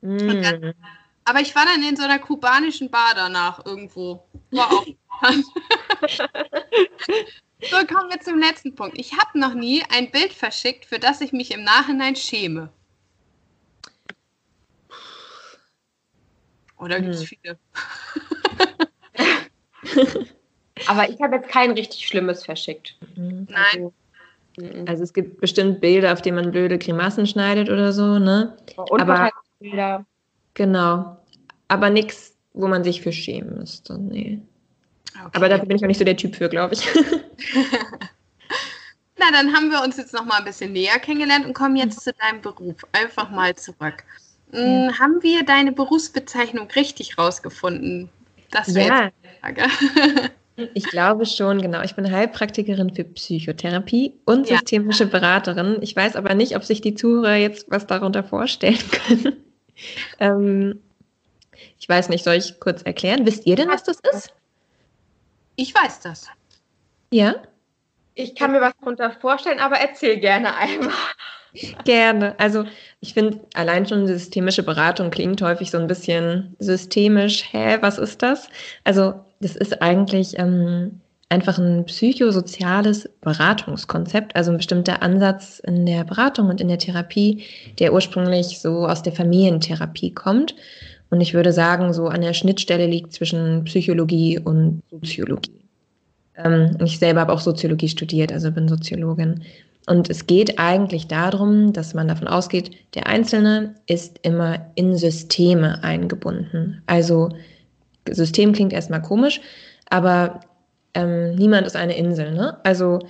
Mm. 0.00 0.42
Dann, 0.42 0.74
aber 1.24 1.40
ich 1.40 1.54
war 1.54 1.64
dann 1.64 1.82
in 1.82 1.96
so 1.96 2.02
einer 2.02 2.18
kubanischen 2.18 2.90
Bar 2.90 3.12
danach 3.14 3.64
irgendwo. 3.64 4.26
War 4.50 4.72
auch. 4.72 4.86
so, 7.62 7.76
kommen 7.86 8.10
wir 8.10 8.20
zum 8.20 8.38
letzten 8.38 8.74
Punkt. 8.74 8.98
Ich 8.98 9.12
habe 9.12 9.38
noch 9.38 9.54
nie 9.54 9.82
ein 9.90 10.10
Bild 10.10 10.32
verschickt, 10.32 10.84
für 10.86 10.98
das 10.98 11.20
ich 11.20 11.32
mich 11.32 11.52
im 11.52 11.62
Nachhinein 11.64 12.16
schäme. 12.16 12.70
Oder 16.78 17.00
gibt 17.00 17.14
es 17.14 17.20
hm. 17.20 17.26
viele? 17.26 17.58
Aber 20.88 21.08
ich 21.08 21.20
habe 21.20 21.36
jetzt 21.36 21.48
kein 21.48 21.70
richtig 21.72 22.06
Schlimmes 22.08 22.44
verschickt. 22.44 22.96
Mhm. 23.16 23.46
Nein. 23.48 23.64
Also, 23.64 23.92
mhm. 24.58 24.84
also, 24.88 25.02
es 25.04 25.12
gibt 25.12 25.40
bestimmt 25.40 25.80
Bilder, 25.80 26.12
auf 26.12 26.22
denen 26.22 26.36
man 26.36 26.50
blöde 26.50 26.78
Grimassen 26.78 27.26
schneidet 27.26 27.70
oder 27.70 27.92
so, 27.92 28.18
ne? 28.18 28.56
Und 28.76 29.00
Aber 29.00 29.30
Bilder. 29.60 30.04
Genau. 30.54 31.16
Aber 31.68 31.88
nichts, 31.88 32.36
wo 32.52 32.66
man 32.66 32.82
sich 32.82 33.00
für 33.00 33.12
schämen 33.12 33.58
müsste. 33.58 33.98
Nee. 33.98 34.40
Okay. 35.26 35.36
Aber 35.36 35.48
dafür 35.48 35.66
bin 35.66 35.76
ich 35.76 35.82
auch 35.82 35.88
nicht 35.88 35.98
so 35.98 36.04
der 36.04 36.16
Typ 36.16 36.36
für, 36.36 36.48
glaube 36.48 36.74
ich. 36.74 36.86
Na, 39.18 39.30
dann 39.30 39.54
haben 39.54 39.70
wir 39.70 39.82
uns 39.82 39.96
jetzt 39.96 40.12
noch 40.12 40.24
mal 40.24 40.38
ein 40.38 40.44
bisschen 40.44 40.72
näher 40.72 40.98
kennengelernt 40.98 41.46
und 41.46 41.54
kommen 41.54 41.76
jetzt 41.76 42.00
zu 42.00 42.12
deinem 42.12 42.40
Beruf. 42.40 42.76
Einfach 42.92 43.30
mal 43.30 43.54
zurück. 43.54 44.04
Ja. 44.52 44.58
Hm, 44.58 44.98
haben 44.98 45.22
wir 45.22 45.44
deine 45.44 45.72
Berufsbezeichnung 45.72 46.68
richtig 46.74 47.16
rausgefunden? 47.18 48.08
Das 48.50 48.74
wäre 48.74 48.88
ja. 48.88 49.04
jetzt 49.04 49.14
die 49.22 49.40
Frage. 49.40 49.62
Ich 50.74 50.84
glaube 50.84 51.24
schon, 51.24 51.62
genau. 51.62 51.82
Ich 51.82 51.94
bin 51.96 52.10
Heilpraktikerin 52.12 52.94
für 52.94 53.04
Psychotherapie 53.04 54.12
und 54.26 54.48
ja. 54.48 54.56
systemische 54.58 55.06
Beraterin. 55.06 55.78
Ich 55.80 55.96
weiß 55.96 56.14
aber 56.14 56.34
nicht, 56.34 56.56
ob 56.56 56.62
sich 56.62 56.82
die 56.82 56.94
Zuhörer 56.94 57.36
jetzt 57.36 57.66
was 57.70 57.86
darunter 57.86 58.22
vorstellen 58.22 58.78
können. 59.06 59.36
ähm, 60.20 60.80
ich 61.78 61.88
weiß 61.88 62.10
nicht, 62.10 62.22
soll 62.22 62.34
ich 62.34 62.60
kurz 62.60 62.82
erklären? 62.82 63.24
Wisst 63.24 63.46
ihr 63.46 63.56
denn, 63.56 63.68
was 63.68 63.82
das 63.82 63.98
ist? 64.12 64.34
Ich 65.56 65.74
weiß 65.74 66.00
das. 66.00 66.28
Ja? 67.12 67.36
Ich 68.14 68.34
kann 68.34 68.52
mir 68.52 68.60
was 68.60 68.72
darunter 68.80 69.10
vorstellen, 69.10 69.58
aber 69.58 69.76
erzähl 69.76 70.18
gerne 70.18 70.54
einmal. 70.56 70.92
Gerne. 71.84 72.34
Also 72.38 72.64
ich 73.00 73.12
finde, 73.12 73.40
allein 73.52 73.86
schon 73.86 74.06
systemische 74.06 74.62
Beratung 74.62 75.10
klingt 75.10 75.42
häufig 75.42 75.70
so 75.70 75.76
ein 75.76 75.86
bisschen 75.86 76.56
systemisch. 76.58 77.44
Hä, 77.52 77.76
was 77.82 77.98
ist 77.98 78.22
das? 78.22 78.48
Also 78.84 79.14
das 79.40 79.56
ist 79.56 79.82
eigentlich 79.82 80.38
ähm, 80.38 81.02
einfach 81.28 81.58
ein 81.58 81.84
psychosoziales 81.86 83.08
Beratungskonzept, 83.20 84.36
also 84.36 84.50
ein 84.50 84.58
bestimmter 84.58 85.02
Ansatz 85.02 85.60
in 85.60 85.86
der 85.86 86.04
Beratung 86.04 86.48
und 86.48 86.60
in 86.60 86.68
der 86.68 86.78
Therapie, 86.78 87.44
der 87.78 87.92
ursprünglich 87.92 88.60
so 88.60 88.86
aus 88.86 89.02
der 89.02 89.12
Familientherapie 89.12 90.14
kommt. 90.14 90.54
Und 91.12 91.20
ich 91.20 91.34
würde 91.34 91.52
sagen, 91.52 91.92
so 91.92 92.06
an 92.08 92.22
der 92.22 92.32
Schnittstelle 92.32 92.86
liegt 92.86 93.12
zwischen 93.12 93.64
Psychologie 93.64 94.38
und 94.38 94.82
Soziologie. 94.90 95.60
Ähm, 96.38 96.78
ich 96.82 96.98
selber 96.98 97.20
habe 97.20 97.34
auch 97.34 97.40
Soziologie 97.40 97.90
studiert, 97.90 98.32
also 98.32 98.50
bin 98.50 98.66
Soziologin. 98.66 99.42
Und 99.86 100.08
es 100.08 100.26
geht 100.26 100.58
eigentlich 100.58 101.08
darum, 101.08 101.74
dass 101.74 101.92
man 101.92 102.08
davon 102.08 102.28
ausgeht, 102.28 102.70
der 102.94 103.08
Einzelne 103.08 103.74
ist 103.86 104.20
immer 104.22 104.70
in 104.74 104.96
Systeme 104.96 105.84
eingebunden. 105.84 106.80
Also 106.86 107.28
System 108.08 108.54
klingt 108.54 108.72
erstmal 108.72 109.02
komisch, 109.02 109.42
aber 109.90 110.40
ähm, 110.94 111.34
niemand 111.34 111.66
ist 111.66 111.76
eine 111.76 111.94
Insel. 111.94 112.32
Ne? 112.32 112.56
Also 112.64 113.00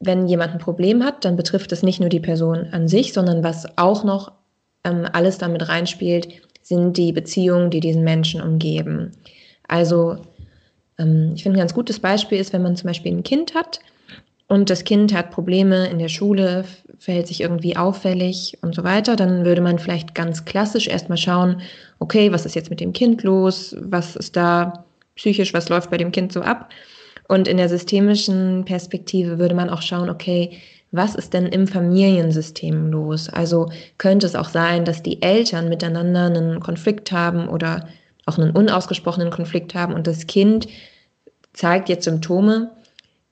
wenn 0.00 0.26
jemand 0.26 0.54
ein 0.54 0.58
Problem 0.58 1.04
hat, 1.04 1.24
dann 1.24 1.36
betrifft 1.36 1.70
es 1.70 1.84
nicht 1.84 2.00
nur 2.00 2.08
die 2.08 2.18
Person 2.18 2.66
an 2.72 2.88
sich, 2.88 3.12
sondern 3.12 3.44
was 3.44 3.78
auch 3.78 4.02
noch 4.02 4.32
ähm, 4.82 5.06
alles 5.12 5.38
damit 5.38 5.68
reinspielt, 5.68 6.42
sind 6.62 6.96
die 6.96 7.12
Beziehungen, 7.12 7.70
die 7.70 7.80
diesen 7.80 8.04
Menschen 8.04 8.40
umgeben. 8.40 9.12
Also 9.68 10.18
ähm, 10.98 11.32
ich 11.34 11.42
finde, 11.42 11.58
ein 11.58 11.62
ganz 11.62 11.74
gutes 11.74 12.00
Beispiel 12.00 12.38
ist, 12.38 12.52
wenn 12.52 12.62
man 12.62 12.76
zum 12.76 12.88
Beispiel 12.88 13.12
ein 13.12 13.22
Kind 13.22 13.54
hat 13.54 13.80
und 14.48 14.70
das 14.70 14.84
Kind 14.84 15.14
hat 15.14 15.30
Probleme 15.30 15.88
in 15.88 15.98
der 15.98 16.08
Schule, 16.08 16.64
verhält 16.98 17.26
sich 17.26 17.40
irgendwie 17.40 17.76
auffällig 17.76 18.58
und 18.62 18.74
so 18.74 18.84
weiter, 18.84 19.16
dann 19.16 19.44
würde 19.44 19.62
man 19.62 19.78
vielleicht 19.78 20.14
ganz 20.14 20.44
klassisch 20.44 20.88
erstmal 20.88 21.18
schauen, 21.18 21.62
okay, 21.98 22.32
was 22.32 22.46
ist 22.46 22.54
jetzt 22.54 22.70
mit 22.70 22.80
dem 22.80 22.92
Kind 22.92 23.22
los? 23.22 23.74
Was 23.80 24.14
ist 24.14 24.36
da 24.36 24.84
psychisch, 25.16 25.54
was 25.54 25.68
läuft 25.68 25.90
bei 25.90 25.96
dem 25.96 26.12
Kind 26.12 26.32
so 26.32 26.42
ab? 26.42 26.70
Und 27.28 27.48
in 27.48 27.56
der 27.56 27.68
systemischen 27.68 28.64
Perspektive 28.64 29.38
würde 29.38 29.54
man 29.54 29.70
auch 29.70 29.80
schauen, 29.80 30.10
okay, 30.10 30.58
was 30.92 31.14
ist 31.14 31.32
denn 31.32 31.46
im 31.46 31.66
Familiensystem 31.66 32.90
los? 32.90 33.30
Also 33.30 33.70
könnte 33.98 34.26
es 34.26 34.36
auch 34.36 34.48
sein, 34.48 34.84
dass 34.84 35.02
die 35.02 35.22
Eltern 35.22 35.68
miteinander 35.68 36.26
einen 36.26 36.60
Konflikt 36.60 37.10
haben 37.10 37.48
oder 37.48 37.88
auch 38.26 38.38
einen 38.38 38.50
unausgesprochenen 38.50 39.30
Konflikt 39.30 39.74
haben 39.74 39.94
und 39.94 40.06
das 40.06 40.26
Kind 40.26 40.68
zeigt 41.54 41.88
jetzt 41.88 42.04
Symptome, 42.04 42.70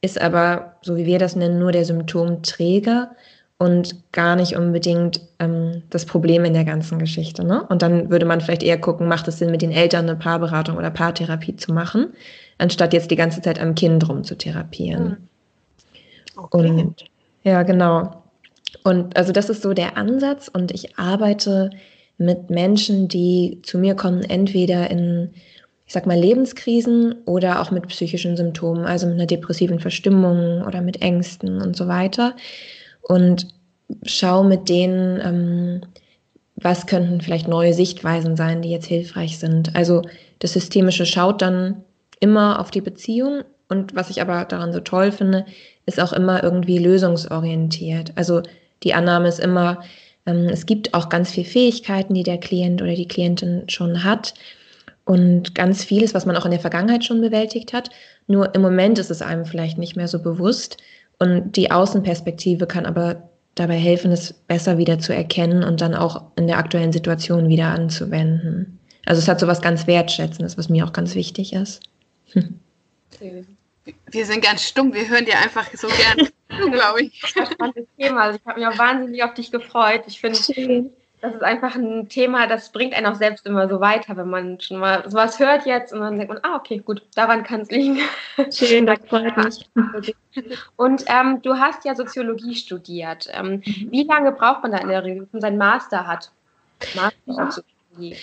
ist 0.01 0.21
aber, 0.21 0.77
so 0.83 0.97
wie 0.97 1.07
wir 1.07 1.19
das 1.19 1.37
nennen, 1.37 1.59
nur 1.59 1.73
der 1.73 1.85
Symptomträger 1.85 3.11
und 3.59 3.95
gar 4.13 4.37
nicht 4.37 4.57
unbedingt 4.57 5.21
ähm, 5.39 5.83
das 5.91 6.07
Problem 6.07 6.47
in 6.47 6.55
der 6.55 6.65
ganzen 6.65 6.99
Geschichte. 6.99 7.45
Ne? 7.45 7.63
Und 7.69 7.83
dann 7.83 8.11
würde 8.11 8.25
man 8.25 8.41
vielleicht 8.41 8.63
eher 8.63 8.81
gucken, 8.81 9.07
macht 9.07 9.29
es 9.29 9.39
Sinn, 9.39 9.51
mit 9.51 9.61
den 9.61 9.71
Eltern 9.71 10.09
eine 10.09 10.17
Paarberatung 10.17 10.79
oder 10.79 10.91
Paartherapie 10.91 11.57
zu 11.57 11.75
machen, 11.75 12.15
anstatt 12.57 12.95
jetzt 12.95 13.11
die 13.11 13.17
ganze 13.17 13.43
Zeit 13.43 13.61
am 13.61 13.75
Kind 13.75 14.09
rum 14.09 14.25
zu 14.25 14.37
therapieren. 14.37 15.05
Hm. 15.05 15.17
Okay. 16.37 16.71
Und 16.71 17.11
ja, 17.43 17.63
genau. 17.63 18.23
Und 18.85 19.17
also 19.17 19.33
das 19.33 19.51
ist 19.51 19.63
so 19.63 19.73
der 19.73 19.97
Ansatz 19.97 20.49
und 20.49 20.73
ich 20.73 20.99
arbeite 20.99 21.71
mit 22.19 22.51
Menschen, 22.51 23.09
die 23.09 23.61
zu 23.63 23.79
mir 23.79 23.95
kommen, 23.95 24.23
entweder 24.23 24.91
in 24.91 25.31
ich 25.91 25.95
sag 25.95 26.07
mal, 26.07 26.17
Lebenskrisen 26.17 27.17
oder 27.25 27.61
auch 27.61 27.73
mit 27.73 27.89
psychischen 27.89 28.37
Symptomen, 28.37 28.85
also 28.85 29.09
mit 29.09 29.17
einer 29.17 29.27
depressiven 29.27 29.81
Verstimmung 29.81 30.63
oder 30.63 30.83
mit 30.83 31.03
Ängsten 31.03 31.61
und 31.61 31.77
so 31.77 31.89
weiter. 31.89 32.37
Und 33.03 33.49
schau 34.05 34.45
mit 34.45 34.69
denen, 34.69 35.21
ähm, 35.21 35.81
was 36.55 36.87
könnten 36.87 37.21
vielleicht 37.21 37.49
neue 37.49 37.75
Sichtweisen 37.75 38.37
sein, 38.37 38.63
die 38.63 38.71
jetzt 38.71 38.87
hilfreich 38.87 39.41
sind. 39.41 39.75
Also 39.75 40.03
das 40.39 40.53
Systemische 40.53 41.07
schaut 41.07 41.43
dann 41.43 41.83
immer 42.21 42.61
auf 42.61 42.71
die 42.71 42.83
Beziehung 42.83 43.43
und 43.71 43.95
was 43.95 44.11
ich 44.11 44.21
aber 44.21 44.45
daran 44.45 44.73
so 44.73 44.81
toll 44.81 45.13
finde, 45.13 45.47
ist 45.87 46.01
auch 46.01 46.13
immer 46.13 46.43
irgendwie 46.43 46.79
lösungsorientiert. 46.79 48.13
Also 48.17 48.43
die 48.83 48.95
Annahme 48.95 49.29
ist 49.29 49.41
immer, 49.41 49.83
ähm, 50.27 50.49
es 50.49 50.67
gibt 50.67 50.93
auch 50.95 51.09
ganz 51.09 51.31
viele 51.31 51.47
Fähigkeiten, 51.47 52.15
die 52.15 52.23
der 52.23 52.39
Klient 52.39 52.83
oder 52.83 52.95
die 52.95 53.09
Klientin 53.09 53.69
schon 53.69 54.05
hat 54.05 54.35
und 55.05 55.55
ganz 55.55 55.85
vieles, 55.85 56.15
was 56.15 56.27
man 56.27 56.37
auch 56.37 56.45
in 56.45 56.51
der 56.51 56.61
Vergangenheit 56.61 57.05
schon 57.05 57.21
bewältigt 57.21 57.73
hat. 57.73 57.91
Nur 58.27 58.55
im 58.55 58.63
Moment 58.63 58.99
ist 58.99 59.11
es 59.11 59.23
einem 59.23 59.45
vielleicht 59.45 59.79
nicht 59.79 59.97
mehr 59.97 60.09
so 60.09 60.21
bewusst. 60.21 60.77
Und 61.19 61.57
die 61.57 61.71
Außenperspektive 61.71 62.67
kann 62.67 62.87
aber 62.87 63.29
dabei 63.55 63.77
helfen, 63.77 64.13
es 64.13 64.33
besser 64.33 64.79
wieder 64.79 64.99
zu 64.99 65.15
erkennen 65.15 65.65
und 65.65 65.81
dann 65.81 65.95
auch 65.95 66.23
in 66.37 66.47
der 66.47 66.59
aktuellen 66.59 66.93
Situation 66.93 67.49
wieder 67.49 67.67
anzuwenden. 67.67 68.79
Also 69.05 69.21
es 69.21 69.29
hat 69.29 69.41
so 69.41 69.47
was 69.47 69.61
ganz 69.61 69.87
Wertschätzendes, 69.87 70.57
was 70.57 70.69
mir 70.69 70.85
auch 70.85 70.93
ganz 70.93 71.15
wichtig 71.15 71.53
ist. 71.53 71.83
Wir 74.11 74.27
sind 74.27 74.43
ganz 74.43 74.63
stumm, 74.63 74.93
wir 74.93 75.09
hören 75.09 75.25
dir 75.25 75.39
einfach 75.39 75.67
so 75.75 75.89
gern 75.89 76.27
zu, 76.27 76.71
glaube 76.71 77.03
ich. 77.03 77.23
Spannendes 77.25 77.87
Thema. 77.99 78.23
Also 78.23 78.39
ich 78.39 78.47
habe 78.47 78.61
mich 78.61 78.69
auch 78.69 78.79
wahnsinnig 78.79 79.25
auf 79.25 79.35
dich 79.35 79.51
gefreut. 79.51 80.03
Ich 80.07 80.21
finde, 80.21 80.91
das 81.21 81.35
ist 81.35 81.43
einfach 81.43 81.75
ein 81.75 82.09
Thema, 82.09 82.47
das 82.47 82.73
bringt 82.73 82.95
einen 82.95 83.07
auch 83.07 83.15
selbst 83.15 83.47
immer 83.47 83.69
so 83.69 83.81
weiter, 83.81 84.17
wenn 84.17 84.31
man 84.31 84.61
schon 84.61 84.79
mal 84.79 85.09
sowas 85.09 85.39
hört 85.39 85.67
jetzt 85.67 85.93
und 85.93 86.01
dann 86.01 86.17
denkt 86.17 86.33
man, 86.33 86.43
ah, 86.43 86.57
okay, 86.57 86.79
gut, 86.79 87.03
daran 87.15 87.45
kann 87.45 87.61
es 87.61 87.71
liegen. 87.71 87.99
Schön, 88.51 88.87
das 88.87 88.99
freut 89.07 89.37
mich. 89.37 89.69
Und 90.77 91.05
ähm, 91.09 91.43
du 91.43 91.59
hast 91.59 91.85
ja 91.85 91.95
Soziologie 91.95 92.55
studiert. 92.55 93.29
Ähm, 93.33 93.63
mhm. 93.65 93.89
Wie 93.91 94.05
lange 94.05 94.33
braucht 94.33 94.63
man 94.63 94.73
da 94.73 94.79
in 94.79 94.89
der 94.89 95.05
Regel, 95.05 95.23
wenn 95.23 95.29
man 95.33 95.41
seinen 95.43 95.59
Master 95.59 96.07
hat? 96.07 96.31
Master 96.95 97.51
Soziologie. 97.51 98.17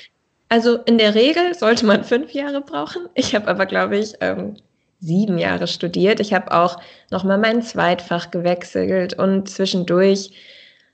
Also 0.50 0.78
in 0.78 0.98
der 0.98 1.13
Regel 1.13 1.54
sollte 1.54 1.86
man 1.86 2.04
fünf 2.04 2.32
Jahre 2.32 2.62
brauchen. 2.62 3.10
Ich 3.13 3.36
habe 3.36 3.48
aber, 3.48 3.65
glaube 3.65 3.98
ich, 3.98 4.13
ähm, 4.22 4.56
sieben 4.99 5.38
Jahre 5.38 5.67
studiert. 5.67 6.19
Ich 6.19 6.33
habe 6.33 6.51
auch 6.51 6.79
nochmal 7.12 7.38
mein 7.38 7.62
Zweitfach 7.62 8.31
gewechselt 8.31 9.13
und 9.13 9.49
zwischendurch 9.49 10.31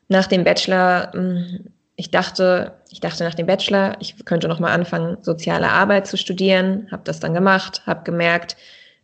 nach 0.10 0.28
dem 0.28 0.44
Bachelor 0.44 1.12
hm, 1.14 1.72
ich 1.96 2.12
dachte, 2.12 2.74
ich 2.90 3.00
dachte 3.00 3.24
nach 3.24 3.36
dem 3.36 3.46
Bachelor, 3.46 3.96
ich 4.00 4.26
könnte 4.26 4.48
noch 4.48 4.60
mal 4.60 4.72
anfangen, 4.72 5.18
soziale 5.22 5.70
Arbeit 5.70 6.08
zu 6.08 6.18
studieren, 6.18 6.88
habe 6.92 7.04
das 7.06 7.20
dann 7.20 7.34
gemacht, 7.34 7.84
habe 7.86 8.04
gemerkt, 8.04 8.58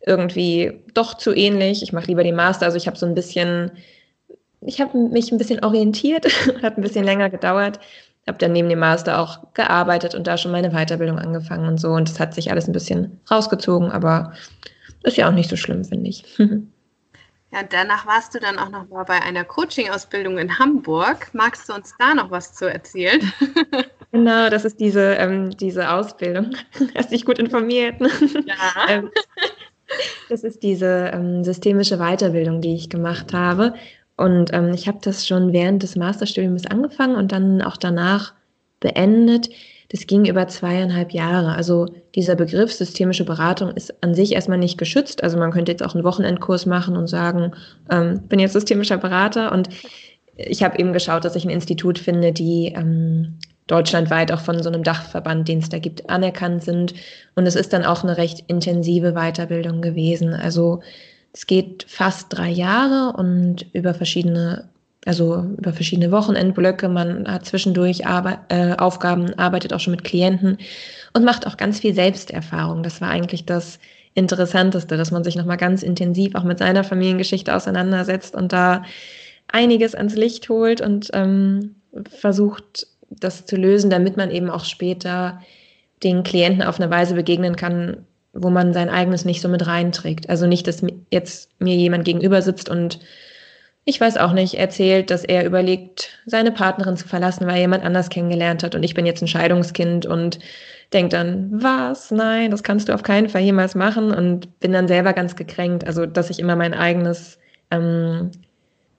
irgendwie 0.04 0.82
doch 0.94 1.14
zu 1.14 1.34
ähnlich. 1.34 1.82
Ich 1.82 1.92
mache 1.92 2.06
lieber 2.06 2.24
den 2.24 2.34
Master. 2.34 2.66
Also 2.66 2.76
ich 2.76 2.86
habe 2.86 2.96
so 2.96 3.06
ein 3.06 3.14
bisschen, 3.14 3.70
ich 4.60 4.80
habe 4.80 4.96
mich 4.96 5.30
ein 5.30 5.38
bisschen 5.38 5.64
orientiert, 5.64 6.26
hat 6.62 6.76
ein 6.76 6.82
bisschen 6.82 7.04
länger 7.04 7.30
gedauert. 7.30 7.78
habe 8.26 8.38
dann 8.38 8.52
neben 8.52 8.68
dem 8.68 8.80
Master 8.80 9.20
auch 9.20 9.38
gearbeitet 9.54 10.14
und 10.14 10.26
da 10.26 10.36
schon 10.36 10.52
meine 10.52 10.70
Weiterbildung 10.70 11.18
angefangen 11.18 11.68
und 11.68 11.78
so. 11.78 11.90
Und 11.90 12.08
das 12.08 12.18
hat 12.18 12.34
sich 12.34 12.50
alles 12.50 12.66
ein 12.66 12.72
bisschen 12.72 13.20
rausgezogen, 13.30 13.90
aber 13.92 14.32
ist 15.02 15.16
ja 15.16 15.28
auch 15.28 15.34
nicht 15.34 15.50
so 15.50 15.56
schlimm, 15.56 15.84
finde 15.84 16.10
ich. 16.10 16.24
Ja, 17.52 17.64
danach 17.68 18.06
warst 18.06 18.32
du 18.32 18.38
dann 18.38 18.60
auch 18.60 18.68
noch 18.68 18.88
mal 18.90 19.02
bei 19.02 19.20
einer 19.20 19.42
Coaching-Ausbildung 19.42 20.38
in 20.38 20.60
Hamburg. 20.60 21.30
Magst 21.32 21.68
du 21.68 21.74
uns 21.74 21.92
da 21.98 22.14
noch 22.14 22.30
was 22.30 22.54
zu 22.54 22.70
erzählen? 22.70 23.20
Genau, 24.12 24.50
das 24.50 24.64
ist 24.64 24.80
diese, 24.80 25.14
ähm, 25.14 25.56
diese 25.56 25.88
Ausbildung. 25.88 26.56
Hast 26.96 27.12
dich 27.12 27.24
gut 27.24 27.38
informiert. 27.38 28.00
Ne? 28.00 28.10
Ja. 28.44 28.88
Ähm, 28.88 29.10
das 30.28 30.42
ist 30.42 30.64
diese 30.64 31.10
ähm, 31.12 31.44
systemische 31.44 31.98
Weiterbildung, 31.98 32.60
die 32.60 32.74
ich 32.74 32.90
gemacht 32.90 33.32
habe. 33.32 33.74
Und 34.16 34.52
ähm, 34.52 34.74
ich 34.74 34.88
habe 34.88 34.98
das 35.00 35.28
schon 35.28 35.52
während 35.52 35.84
des 35.84 35.94
Masterstudiums 35.94 36.66
angefangen 36.66 37.14
und 37.14 37.30
dann 37.30 37.62
auch 37.62 37.76
danach 37.76 38.34
beendet. 38.80 39.48
Das 39.90 40.06
ging 40.06 40.24
über 40.24 40.46
zweieinhalb 40.48 41.12
Jahre. 41.12 41.54
Also 41.54 41.86
dieser 42.14 42.36
Begriff 42.36 42.72
systemische 42.72 43.24
Beratung 43.24 43.72
ist 43.72 44.02
an 44.02 44.14
sich 44.14 44.32
erstmal 44.32 44.58
nicht 44.58 44.78
geschützt. 44.78 45.22
Also 45.22 45.36
man 45.36 45.50
könnte 45.50 45.72
jetzt 45.72 45.82
auch 45.82 45.94
einen 45.94 46.04
Wochenendkurs 46.04 46.64
machen 46.64 46.96
und 46.96 47.08
sagen, 47.08 47.52
ähm, 47.90 48.20
bin 48.28 48.38
jetzt 48.38 48.52
systemischer 48.52 48.98
Berater. 48.98 49.52
Und 49.52 49.68
ich 50.36 50.62
habe 50.62 50.78
eben 50.78 50.92
geschaut, 50.92 51.24
dass 51.24 51.36
ich 51.36 51.44
ein 51.44 51.50
Institut 51.50 51.98
finde, 51.98 52.32
die 52.32 52.72
ähm, 52.74 53.38
deutschlandweit 53.66 54.32
auch 54.32 54.40
von 54.40 54.62
so 54.62 54.68
einem 54.68 54.82
Dachverband, 54.82 55.48
den 55.48 55.58
es 55.58 55.68
da 55.68 55.78
gibt, 55.78 56.08
anerkannt 56.08 56.64
sind. 56.64 56.94
Und 57.34 57.46
es 57.46 57.54
ist 57.54 57.72
dann 57.72 57.84
auch 57.84 58.02
eine 58.02 58.16
recht 58.16 58.44
intensive 58.48 59.12
Weiterbildung 59.12 59.80
gewesen. 59.80 60.34
Also 60.34 60.80
es 61.32 61.46
geht 61.46 61.84
fast 61.88 62.26
drei 62.30 62.48
Jahre 62.48 63.16
und 63.16 63.66
über 63.72 63.94
verschiedene, 63.94 64.68
also 65.06 65.44
über 65.58 65.72
verschiedene 65.72 66.12
Wochenendblöcke. 66.12 66.88
Man 66.88 67.26
hat 67.26 67.46
zwischendurch 67.46 68.06
Arbe 68.06 68.38
äh, 68.48 68.74
Aufgaben, 68.76 69.32
arbeitet 69.38 69.72
auch 69.72 69.80
schon 69.80 69.92
mit 69.92 70.04
Klienten 70.04 70.58
und 71.14 71.24
macht 71.24 71.46
auch 71.46 71.56
ganz 71.56 71.80
viel 71.80 71.94
Selbsterfahrung. 71.94 72.82
Das 72.82 73.00
war 73.00 73.08
eigentlich 73.08 73.46
das 73.46 73.78
Interessanteste, 74.14 74.96
dass 74.96 75.10
man 75.10 75.24
sich 75.24 75.36
nochmal 75.36 75.56
ganz 75.56 75.82
intensiv 75.82 76.34
auch 76.34 76.44
mit 76.44 76.58
seiner 76.58 76.84
Familiengeschichte 76.84 77.54
auseinandersetzt 77.54 78.34
und 78.34 78.52
da 78.52 78.82
einiges 79.48 79.94
ans 79.94 80.16
Licht 80.16 80.48
holt 80.48 80.80
und 80.80 81.10
ähm, 81.12 81.76
versucht, 82.08 82.86
das 83.08 83.46
zu 83.46 83.56
lösen, 83.56 83.90
damit 83.90 84.16
man 84.16 84.30
eben 84.30 84.50
auch 84.50 84.64
später 84.64 85.40
den 86.02 86.22
Klienten 86.22 86.62
auf 86.62 86.80
eine 86.80 86.90
Weise 86.90 87.14
begegnen 87.14 87.56
kann, 87.56 88.04
wo 88.32 88.50
man 88.50 88.72
sein 88.72 88.88
eigenes 88.88 89.24
nicht 89.24 89.40
so 89.40 89.48
mit 89.48 89.66
reinträgt. 89.66 90.28
Also 90.28 90.46
nicht, 90.46 90.66
dass 90.66 90.84
jetzt 91.10 91.50
mir 91.60 91.74
jemand 91.74 92.04
gegenüber 92.04 92.42
sitzt 92.42 92.68
und 92.68 93.00
ich 93.90 94.00
weiß 94.00 94.16
auch 94.18 94.32
nicht, 94.32 94.54
erzählt, 94.54 95.10
dass 95.10 95.24
er 95.24 95.44
überlegt, 95.44 96.10
seine 96.24 96.52
Partnerin 96.52 96.96
zu 96.96 97.08
verlassen, 97.08 97.46
weil 97.46 97.56
er 97.56 97.62
jemand 97.62 97.84
anders 97.84 98.08
kennengelernt 98.08 98.62
hat 98.62 98.74
und 98.74 98.84
ich 98.84 98.94
bin 98.94 99.04
jetzt 99.04 99.20
ein 99.20 99.28
Scheidungskind 99.28 100.06
und 100.06 100.38
denkt 100.92 101.12
dann, 101.12 101.50
was? 101.52 102.10
Nein, 102.10 102.52
das 102.52 102.62
kannst 102.62 102.88
du 102.88 102.94
auf 102.94 103.02
keinen 103.02 103.28
Fall 103.28 103.42
jemals 103.42 103.74
machen 103.74 104.12
und 104.12 104.60
bin 104.60 104.72
dann 104.72 104.88
selber 104.88 105.12
ganz 105.12 105.34
gekränkt. 105.36 105.86
Also, 105.86 106.06
dass 106.06 106.30
ich 106.30 106.38
immer 106.38 106.56
mein 106.56 106.72
eigenes 106.72 107.38
ähm, 107.72 108.30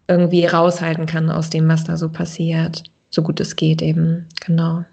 irgendwie 0.08 0.46
raushalten 0.46 1.06
kann 1.06 1.30
aus 1.30 1.50
dem, 1.50 1.68
was 1.70 1.86
da 1.86 1.96
so 1.96 2.10
passiert, 2.10 2.84
so 3.10 3.24
gut 3.24 3.40
es 3.40 3.56
geht 3.56 3.82
eben, 3.82 4.28
genau. 4.46 4.84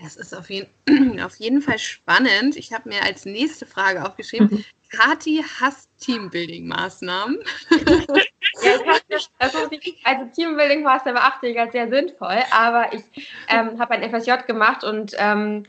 Das 0.00 0.16
ist 0.16 0.36
auf 0.36 0.48
jeden, 0.48 1.20
auf 1.20 1.36
jeden 1.36 1.60
Fall 1.60 1.78
spannend. 1.78 2.56
Ich 2.56 2.72
habe 2.72 2.88
mir 2.88 3.02
als 3.02 3.24
nächste 3.24 3.66
Frage 3.66 4.04
aufgeschrieben, 4.04 4.48
mhm. 4.50 4.64
Kati 4.90 5.44
hasst 5.60 5.88
Teambuilding-Maßnahmen. 6.00 7.38
ja, 8.62 9.18
also 9.38 9.58
Teambuilding-Maßnahmen 9.68 11.14
beachte 11.14 11.48
ich 11.48 11.58
als 11.58 11.72
sehr 11.72 11.88
sinnvoll, 11.88 12.38
aber 12.50 12.92
ich 12.92 13.02
ähm, 13.48 13.78
habe 13.78 13.94
ein 13.94 14.10
FSJ 14.10 14.46
gemacht 14.46 14.84
und 14.84 15.14
ähm, 15.18 15.64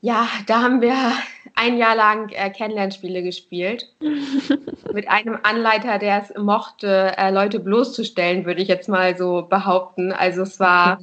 ja, 0.00 0.28
da 0.46 0.62
haben 0.62 0.80
wir 0.80 0.94
ein 1.54 1.78
Jahr 1.78 1.96
lang 1.96 2.28
äh, 2.30 2.50
Kennenlernspiele 2.50 3.22
gespielt. 3.22 3.86
mit 4.92 5.08
einem 5.08 5.38
Anleiter, 5.42 5.98
der 5.98 6.22
es 6.22 6.36
mochte, 6.36 7.12
äh, 7.16 7.30
Leute 7.30 7.60
bloßzustellen, 7.60 8.44
würde 8.44 8.62
ich 8.62 8.68
jetzt 8.68 8.88
mal 8.88 9.16
so 9.16 9.42
behaupten. 9.42 10.12
Also 10.12 10.42
es 10.42 10.60
war 10.60 10.98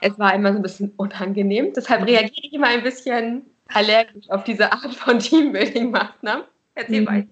es 0.00 0.18
war 0.18 0.34
immer 0.34 0.52
so 0.52 0.58
ein 0.58 0.62
bisschen 0.62 0.92
unangenehm. 0.96 1.72
Deshalb 1.74 2.06
reagiere 2.06 2.46
ich 2.46 2.52
immer 2.52 2.68
ein 2.68 2.82
bisschen 2.82 3.42
allergisch 3.68 4.28
auf 4.30 4.44
diese 4.44 4.72
Art 4.72 4.94
von 4.94 5.18
Teambuilding-Maßnahmen. 5.18 6.44
Erzähl 6.74 7.02
mhm. 7.02 7.06
weiter. 7.06 7.28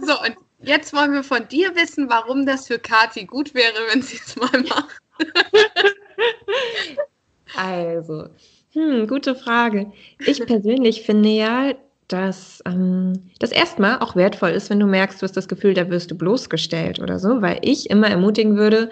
So, 0.00 0.12
und 0.20 0.36
jetzt 0.66 0.94
wollen 0.94 1.12
wir 1.12 1.22
von 1.22 1.46
dir 1.48 1.74
wissen, 1.74 2.08
warum 2.08 2.46
das 2.46 2.66
für 2.66 2.78
Kati 2.78 3.24
gut 3.24 3.54
wäre, 3.54 3.74
wenn 3.92 4.02
sie 4.02 4.16
es 4.16 4.36
mal 4.36 4.62
macht. 4.68 4.98
also, 7.56 8.28
hm, 8.72 9.06
gute 9.06 9.34
Frage. 9.34 9.92
Ich 10.18 10.44
persönlich 10.44 11.02
finde 11.02 11.30
ja, 11.30 11.74
dass 12.08 12.62
ähm, 12.66 13.30
das 13.38 13.50
erstmal 13.50 13.98
auch 14.00 14.16
wertvoll 14.16 14.50
ist, 14.50 14.70
wenn 14.70 14.80
du 14.80 14.86
merkst, 14.86 15.20
du 15.20 15.24
hast 15.24 15.36
das 15.36 15.48
Gefühl, 15.48 15.74
da 15.74 15.88
wirst 15.88 16.10
du 16.10 16.14
bloßgestellt 16.14 17.00
oder 17.00 17.18
so, 17.18 17.40
weil 17.40 17.58
ich 17.62 17.90
immer 17.90 18.08
ermutigen 18.08 18.56
würde, 18.56 18.90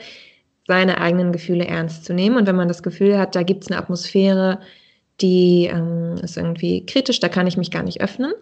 seine 0.67 0.99
eigenen 0.99 1.33
Gefühle 1.33 1.67
ernst 1.67 2.05
zu 2.05 2.15
nehmen. 2.15 2.37
Und 2.37 2.47
wenn 2.47 2.57
man 2.57 2.69
das 2.69 2.83
Gefühl 2.83 3.19
hat, 3.19 3.35
da 3.35 3.43
gibt 3.43 3.65
es 3.65 3.71
eine 3.71 3.79
Atmosphäre, 3.79 4.61
die 5.21 5.69
ähm, 5.73 6.17
ist 6.23 6.37
irgendwie 6.37 6.87
kritisch, 6.87 7.21
da 7.21 7.29
kann 7.29 7.47
ich 7.47 7.57
mich 7.57 7.71
gar 7.71 7.83
nicht 7.83 8.01
öffnen, 8.01 8.33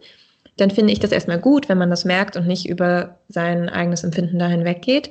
dann 0.60 0.70
finde 0.70 0.92
ich 0.92 1.00
das 1.00 1.12
erstmal 1.12 1.38
gut, 1.38 1.68
wenn 1.68 1.78
man 1.78 1.90
das 1.90 2.04
merkt 2.04 2.36
und 2.36 2.46
nicht 2.46 2.68
über 2.68 3.18
sein 3.28 3.68
eigenes 3.68 4.04
Empfinden 4.04 4.38
dahin 4.38 4.64
weggeht, 4.64 5.10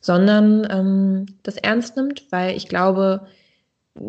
sondern 0.00 0.66
ähm, 0.70 1.26
das 1.42 1.56
ernst 1.56 1.96
nimmt, 1.96 2.24
weil 2.30 2.56
ich 2.56 2.68
glaube, 2.68 3.26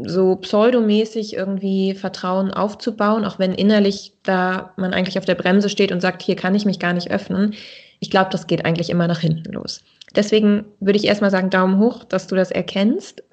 so 0.03 0.35
pseudomäßig 0.35 1.35
irgendwie 1.35 1.95
Vertrauen 1.95 2.51
aufzubauen, 2.51 3.25
auch 3.25 3.39
wenn 3.39 3.53
innerlich 3.53 4.13
da 4.23 4.73
man 4.77 4.93
eigentlich 4.93 5.17
auf 5.17 5.25
der 5.25 5.35
Bremse 5.35 5.69
steht 5.69 5.91
und 5.91 6.01
sagt, 6.01 6.21
hier 6.21 6.35
kann 6.35 6.55
ich 6.55 6.65
mich 6.65 6.79
gar 6.79 6.93
nicht 6.93 7.11
öffnen. 7.11 7.55
Ich 7.99 8.11
glaube, 8.11 8.29
das 8.31 8.47
geht 8.47 8.65
eigentlich 8.65 8.89
immer 8.89 9.07
nach 9.07 9.19
hinten 9.19 9.51
los. 9.53 9.83
Deswegen 10.15 10.65
würde 10.79 10.97
ich 10.97 11.05
erstmal 11.05 11.31
sagen, 11.31 11.49
Daumen 11.49 11.79
hoch, 11.79 12.03
dass 12.03 12.27
du 12.27 12.35
das 12.35 12.51
erkennst. 12.51 13.23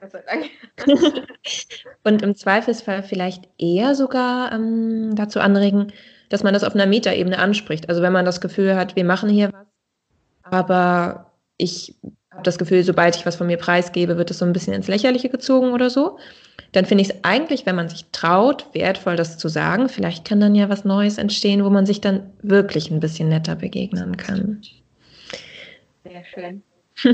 und 2.04 2.22
im 2.22 2.34
Zweifelsfall 2.34 3.02
vielleicht 3.02 3.48
eher 3.58 3.94
sogar 3.94 4.52
ähm, 4.52 5.14
dazu 5.14 5.40
anregen, 5.40 5.92
dass 6.28 6.42
man 6.42 6.54
das 6.54 6.64
auf 6.64 6.74
einer 6.74 6.86
Metaebene 6.86 7.38
anspricht. 7.38 7.88
Also 7.88 8.02
wenn 8.02 8.12
man 8.12 8.24
das 8.24 8.40
Gefühl 8.40 8.76
hat, 8.76 8.96
wir 8.96 9.04
machen 9.04 9.28
hier 9.28 9.52
was, 9.52 9.66
aber 10.42 11.32
ich 11.58 11.94
habe 12.30 12.42
das 12.42 12.58
Gefühl, 12.58 12.84
sobald 12.84 13.16
ich 13.16 13.26
was 13.26 13.36
von 13.36 13.46
mir 13.46 13.56
preisgebe, 13.56 14.16
wird 14.16 14.30
es 14.30 14.38
so 14.38 14.44
ein 14.44 14.52
bisschen 14.52 14.74
ins 14.74 14.88
Lächerliche 14.88 15.28
gezogen 15.28 15.72
oder 15.72 15.90
so, 15.90 16.18
dann 16.72 16.84
finde 16.84 17.02
ich 17.02 17.10
es 17.10 17.24
eigentlich, 17.24 17.64
wenn 17.66 17.76
man 17.76 17.88
sich 17.88 18.04
traut, 18.12 18.66
wertvoll, 18.72 19.16
das 19.16 19.38
zu 19.38 19.48
sagen. 19.48 19.88
Vielleicht 19.88 20.26
kann 20.26 20.40
dann 20.40 20.54
ja 20.54 20.68
was 20.68 20.84
Neues 20.84 21.16
entstehen, 21.18 21.64
wo 21.64 21.70
man 21.70 21.86
sich 21.86 22.00
dann 22.00 22.30
wirklich 22.42 22.90
ein 22.90 23.00
bisschen 23.00 23.28
netter 23.28 23.56
begegnen 23.56 24.16
kann. 24.16 24.60
Sehr 26.04 26.24
schön. 26.24 26.62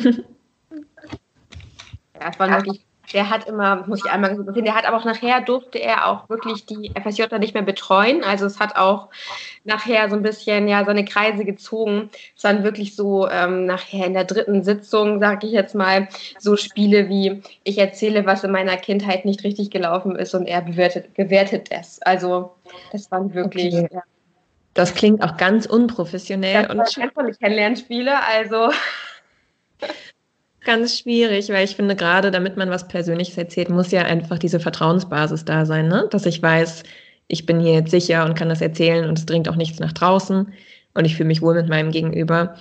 ja, 2.20 2.30
es 2.30 2.38
war 2.38 2.50
wirklich, 2.50 2.84
der 3.12 3.30
hat 3.30 3.46
immer, 3.46 3.84
muss 3.86 4.04
ich 4.04 4.10
einmal 4.10 4.36
so 4.36 4.44
sehen, 4.52 4.64
der 4.64 4.74
hat 4.74 4.86
aber 4.86 4.96
auch 4.96 5.04
nachher 5.04 5.40
durfte 5.40 5.78
er 5.78 6.06
auch 6.06 6.28
wirklich 6.28 6.66
die 6.66 6.92
FSJ 6.94 7.24
nicht 7.38 7.54
mehr 7.54 7.62
betreuen. 7.62 8.22
Also 8.24 8.46
es 8.46 8.60
hat 8.60 8.76
auch 8.76 9.08
nachher 9.64 10.08
so 10.08 10.16
ein 10.16 10.22
bisschen 10.22 10.68
ja 10.68 10.84
seine 10.84 11.04
Kreise 11.04 11.44
gezogen. 11.44 12.10
Es 12.36 12.44
waren 12.44 12.64
wirklich 12.64 12.94
so 12.94 13.28
ähm, 13.28 13.66
nachher 13.66 14.06
in 14.06 14.14
der 14.14 14.24
dritten 14.24 14.62
Sitzung, 14.62 15.20
sage 15.20 15.46
ich 15.46 15.52
jetzt 15.52 15.74
mal, 15.74 16.08
so 16.38 16.56
Spiele 16.56 17.08
wie 17.08 17.42
ich 17.64 17.78
erzähle, 17.78 18.24
was 18.24 18.44
in 18.44 18.52
meiner 18.52 18.76
Kindheit 18.76 19.24
nicht 19.24 19.44
richtig 19.44 19.70
gelaufen 19.70 20.16
ist 20.16 20.34
und 20.34 20.46
er 20.46 20.62
bewertet, 20.62 21.14
bewertet 21.14 21.68
es. 21.70 22.00
Also 22.02 22.52
das 22.92 23.10
waren 23.10 23.34
wirklich. 23.34 23.74
Okay. 23.74 23.88
Ja, 23.92 24.02
das 24.74 24.94
klingt 24.94 25.22
auch 25.22 25.36
ganz 25.36 25.66
unprofessionell. 25.66 26.62
Das 26.62 26.96
und 26.96 27.14
ganz 27.14 27.38
Kennenlernspiele, 27.38 28.14
also. 28.24 28.70
Ganz 30.64 30.98
schwierig, 30.98 31.48
weil 31.48 31.64
ich 31.64 31.74
finde, 31.74 31.96
gerade 31.96 32.30
damit 32.30 32.56
man 32.56 32.70
was 32.70 32.86
Persönliches 32.86 33.36
erzählt, 33.36 33.68
muss 33.68 33.90
ja 33.90 34.02
einfach 34.02 34.38
diese 34.38 34.60
Vertrauensbasis 34.60 35.44
da 35.44 35.66
sein, 35.66 35.88
ne? 35.88 36.06
dass 36.10 36.24
ich 36.24 36.40
weiß, 36.40 36.84
ich 37.26 37.46
bin 37.46 37.60
hier 37.60 37.74
jetzt 37.74 37.90
sicher 37.90 38.24
und 38.24 38.34
kann 38.34 38.48
das 38.48 38.60
erzählen 38.60 39.08
und 39.08 39.18
es 39.18 39.26
dringt 39.26 39.48
auch 39.48 39.56
nichts 39.56 39.80
nach 39.80 39.92
draußen 39.92 40.52
und 40.94 41.04
ich 41.04 41.16
fühle 41.16 41.28
mich 41.28 41.42
wohl 41.42 41.54
mit 41.54 41.68
meinem 41.68 41.90
Gegenüber. 41.90 42.56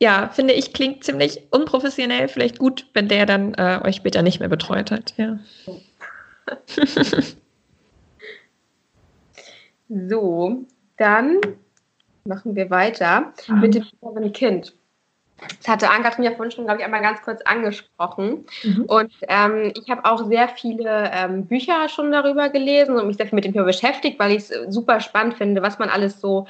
Ja, 0.00 0.30
finde 0.32 0.54
ich, 0.54 0.72
klingt 0.72 1.04
ziemlich 1.04 1.40
unprofessionell. 1.50 2.28
Vielleicht 2.28 2.58
gut, 2.58 2.86
wenn 2.92 3.08
der 3.08 3.24
dann 3.24 3.54
äh, 3.54 3.80
euch 3.84 3.96
später 3.96 4.22
nicht 4.22 4.40
mehr 4.40 4.48
betreut 4.48 4.90
hat. 4.90 5.14
Ja. 5.16 5.38
so, 10.08 10.64
dann 10.96 11.38
machen 12.24 12.56
wir 12.56 12.70
weiter 12.70 13.32
mit 13.60 13.74
dem 13.74 13.84
inneren 14.00 14.32
Kind. 14.32 14.74
Das 15.58 15.68
hatte 15.68 15.90
Ann-Kathrin 15.90 16.24
ja 16.24 16.32
vorhin 16.32 16.50
schon, 16.50 16.64
glaube 16.64 16.80
ich, 16.80 16.84
einmal 16.84 17.02
ganz 17.02 17.22
kurz 17.22 17.40
angesprochen. 17.42 18.44
Mhm. 18.62 18.84
Und 18.84 19.12
ähm, 19.28 19.72
ich 19.76 19.90
habe 19.90 20.04
auch 20.04 20.26
sehr 20.26 20.48
viele 20.48 21.10
ähm, 21.12 21.46
Bücher 21.46 21.88
schon 21.88 22.12
darüber 22.12 22.48
gelesen 22.48 22.96
und 22.96 23.06
mich 23.06 23.16
sehr 23.16 23.26
viel 23.26 23.36
mit 23.36 23.44
dem 23.44 23.52
Thema 23.52 23.64
beschäftigt, 23.64 24.18
weil 24.18 24.32
ich 24.32 24.50
es 24.50 24.74
super 24.74 25.00
spannend 25.00 25.36
finde, 25.36 25.62
was 25.62 25.78
man 25.78 25.88
alles 25.88 26.20
so 26.20 26.46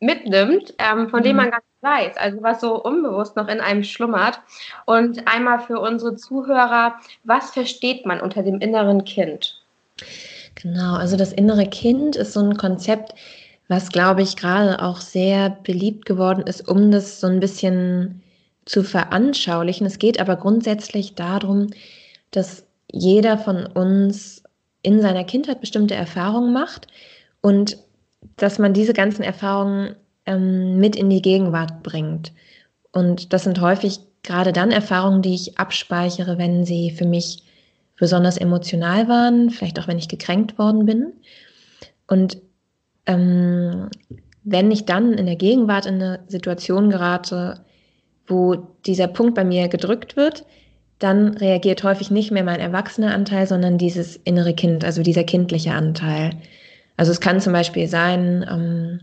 mitnimmt, 0.00 0.74
ähm, 0.78 1.08
von 1.08 1.20
mhm. 1.20 1.24
dem 1.24 1.36
man 1.36 1.50
gar 1.50 1.58
nicht 1.58 1.82
weiß, 1.82 2.16
also 2.16 2.42
was 2.42 2.60
so 2.60 2.82
unbewusst 2.82 3.36
noch 3.36 3.48
in 3.48 3.60
einem 3.60 3.84
schlummert. 3.84 4.40
Und 4.86 5.26
einmal 5.28 5.60
für 5.60 5.80
unsere 5.80 6.16
Zuhörer, 6.16 6.94
was 7.24 7.50
versteht 7.50 8.06
man 8.06 8.20
unter 8.20 8.42
dem 8.42 8.60
inneren 8.60 9.04
Kind? 9.04 9.60
Genau, 10.54 10.94
also 10.94 11.16
das 11.16 11.32
innere 11.32 11.66
Kind 11.66 12.16
ist 12.16 12.32
so 12.32 12.40
ein 12.40 12.56
Konzept, 12.56 13.14
was, 13.68 13.90
glaube 13.90 14.22
ich, 14.22 14.36
gerade 14.36 14.82
auch 14.82 15.00
sehr 15.00 15.50
beliebt 15.50 16.06
geworden 16.06 16.42
ist, 16.46 16.68
um 16.68 16.90
das 16.90 17.20
so 17.20 17.26
ein 17.26 17.38
bisschen 17.38 18.22
zu 18.68 18.84
veranschaulichen. 18.84 19.86
Es 19.86 19.98
geht 19.98 20.20
aber 20.20 20.36
grundsätzlich 20.36 21.14
darum, 21.14 21.68
dass 22.30 22.66
jeder 22.92 23.38
von 23.38 23.66
uns 23.66 24.42
in 24.82 25.00
seiner 25.00 25.24
Kindheit 25.24 25.60
bestimmte 25.60 25.94
Erfahrungen 25.94 26.52
macht 26.52 26.86
und 27.40 27.78
dass 28.36 28.58
man 28.58 28.74
diese 28.74 28.92
ganzen 28.92 29.22
Erfahrungen 29.22 29.96
ähm, 30.26 30.78
mit 30.78 30.96
in 30.96 31.08
die 31.08 31.22
Gegenwart 31.22 31.82
bringt. 31.82 32.32
Und 32.92 33.32
das 33.32 33.44
sind 33.44 33.60
häufig 33.60 34.00
gerade 34.22 34.52
dann 34.52 34.70
Erfahrungen, 34.70 35.22
die 35.22 35.34
ich 35.34 35.58
abspeichere, 35.58 36.36
wenn 36.36 36.66
sie 36.66 36.90
für 36.90 37.06
mich 37.06 37.42
besonders 37.98 38.36
emotional 38.36 39.08
waren, 39.08 39.50
vielleicht 39.50 39.80
auch 39.80 39.88
wenn 39.88 39.98
ich 39.98 40.08
gekränkt 40.08 40.58
worden 40.58 40.84
bin. 40.84 41.14
Und 42.06 42.36
ähm, 43.06 43.88
wenn 44.44 44.70
ich 44.70 44.84
dann 44.84 45.14
in 45.14 45.26
der 45.26 45.36
Gegenwart 45.36 45.86
in 45.86 45.94
eine 45.94 46.20
Situation 46.28 46.90
gerate, 46.90 47.64
wo 48.28 48.56
dieser 48.86 49.08
Punkt 49.08 49.34
bei 49.34 49.44
mir 49.44 49.68
gedrückt 49.68 50.16
wird, 50.16 50.44
dann 50.98 51.36
reagiert 51.36 51.82
häufig 51.84 52.10
nicht 52.10 52.30
mehr 52.30 52.44
mein 52.44 52.60
erwachsener 52.60 53.14
Anteil, 53.14 53.46
sondern 53.46 53.78
dieses 53.78 54.16
innere 54.16 54.54
Kind, 54.54 54.84
also 54.84 55.02
dieser 55.02 55.24
kindliche 55.24 55.72
Anteil. 55.72 56.30
Also 56.96 57.12
es 57.12 57.20
kann 57.20 57.40
zum 57.40 57.52
Beispiel 57.52 57.86
sein, 57.88 58.44
ähm, 58.50 59.00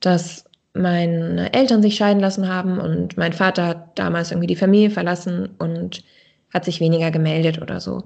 dass 0.00 0.44
meine 0.74 1.52
Eltern 1.52 1.82
sich 1.82 1.96
scheiden 1.96 2.20
lassen 2.20 2.48
haben 2.48 2.78
und 2.78 3.16
mein 3.16 3.32
Vater 3.32 3.66
hat 3.66 3.98
damals 3.98 4.32
irgendwie 4.32 4.48
die 4.48 4.56
Familie 4.56 4.90
verlassen 4.90 5.50
und 5.58 6.02
hat 6.52 6.64
sich 6.64 6.80
weniger 6.80 7.10
gemeldet 7.10 7.62
oder 7.62 7.80
so. 7.80 8.04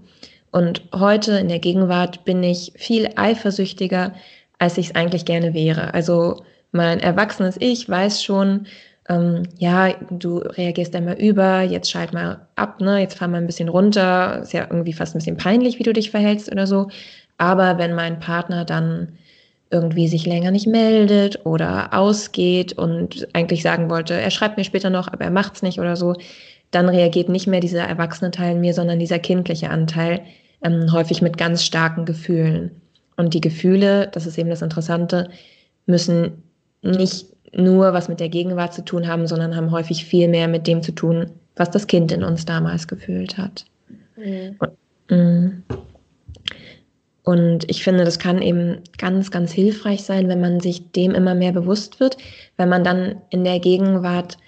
Und 0.51 0.83
heute 0.95 1.39
in 1.39 1.49
der 1.49 1.59
Gegenwart 1.59 2.25
bin 2.25 2.43
ich 2.43 2.73
viel 2.77 3.11
eifersüchtiger, 3.17 4.15
als 4.59 4.79
ich 4.79 4.89
es 4.89 4.95
eigentlich 4.95 5.25
gerne 5.25 5.55
wäre. 5.55 5.95
Also 5.95 6.43
mein 6.73 7.01
erwachsenes 7.01 7.57
Ich 7.59 7.89
weiß 7.89 8.23
schon, 8.23 8.67
ähm, 9.09 9.44
ja, 9.59 9.94
du 10.11 10.38
reagierst 10.38 10.94
einmal 10.94 11.14
über, 11.18 11.62
jetzt 11.62 11.90
schalt 11.90 12.12
mal 12.12 12.47
ab, 12.57 12.81
ne, 12.81 13.01
jetzt 13.01 13.18
fahr 13.18 13.29
mal 13.29 13.38
ein 13.38 13.47
bisschen 13.47 13.68
runter, 13.68 14.40
ist 14.42 14.53
ja 14.53 14.66
irgendwie 14.68 14.92
fast 14.92 15.14
ein 15.14 15.18
bisschen 15.18 15.37
peinlich, 15.37 15.79
wie 15.79 15.83
du 15.83 15.92
dich 15.92 16.11
verhältst 16.11 16.53
oder 16.53 16.66
so. 16.66 16.88
Aber 17.38 17.79
wenn 17.79 17.94
mein 17.94 18.21
Partner 18.21 18.64
dann 18.64 19.16
irgendwie 19.71 20.09
sich 20.09 20.27
länger 20.27 20.51
nicht 20.51 20.66
meldet 20.66 21.44
oder 21.47 21.92
ausgeht 21.92 22.73
und 22.75 23.29
eigentlich 23.35 23.62
sagen 23.62 23.90
wollte, 23.90 24.14
er 24.14 24.31
schreibt 24.31 24.57
mir 24.57 24.64
später 24.64 24.90
noch, 24.90 25.09
aber 25.09 25.25
er 25.25 25.31
macht's 25.31 25.62
nicht 25.62 25.79
oder 25.79 25.97
so, 25.97 26.14
dann 26.71 26.88
reagiert 26.88 27.29
nicht 27.29 27.47
mehr 27.47 27.61
dieser 27.61 27.85
erwachsene 27.85 28.31
Teil 28.31 28.57
in 28.57 28.61
mir, 28.61 28.75
sondern 28.75 28.99
dieser 28.99 29.18
kindliche 29.18 29.71
Anteil, 29.71 30.21
ähm, 30.62 30.92
häufig 30.92 31.23
mit 31.23 31.38
ganz 31.38 31.64
starken 31.64 32.05
Gefühlen. 32.05 32.73
Und 33.16 33.35
die 33.35 33.40
Gefühle, 33.40 34.09
das 34.12 34.27
ist 34.27 34.38
eben 34.38 34.51
das 34.51 34.62
Interessante, 34.62 35.31
müssen 35.87 36.42
nicht 36.83 37.27
nur 37.53 37.93
was 37.93 38.09
mit 38.09 38.21
der 38.21 38.29
Gegenwart 38.29 38.75
zu 38.75 38.85
tun 38.85 39.07
haben, 39.07 39.27
sondern 39.27 39.57
haben 39.57 39.71
häufig 39.71 40.05
viel 40.05 40.29
mehr 40.29 40.49
mit 40.49 40.67
dem 40.67 40.83
zu 40.83 40.93
tun, 40.93 41.31
was 41.57 41.71
das 41.71 41.87
Kind 41.87 42.13
in 42.13 42.25
uns 42.25 42.45
damals 42.45 42.89
gefühlt 42.89 43.39
hat. 43.39 43.65
Mhm. 44.17 44.57
Und, 44.59 45.17
mm. 45.17 45.63
und 47.25 47.71
ich 47.71 47.83
finde, 47.83 48.05
das 48.05 48.19
kann 48.19 48.43
eben 48.43 48.79
ganz, 48.99 49.31
ganz 49.31 49.53
hilfreich 49.53 50.03
sein, 50.03 50.29
wenn 50.29 50.41
man 50.41 50.61
sich 50.61 50.93
dem 50.93 51.13
immer 51.15 51.35
mehr 51.35 51.53
bewusst 51.53 52.01
wird, 52.01 52.17
wenn 52.57 52.69
man 52.69 52.85
dann 52.85 53.23
in 53.31 53.45
der 53.45 53.61
Gegenwart 53.61 54.39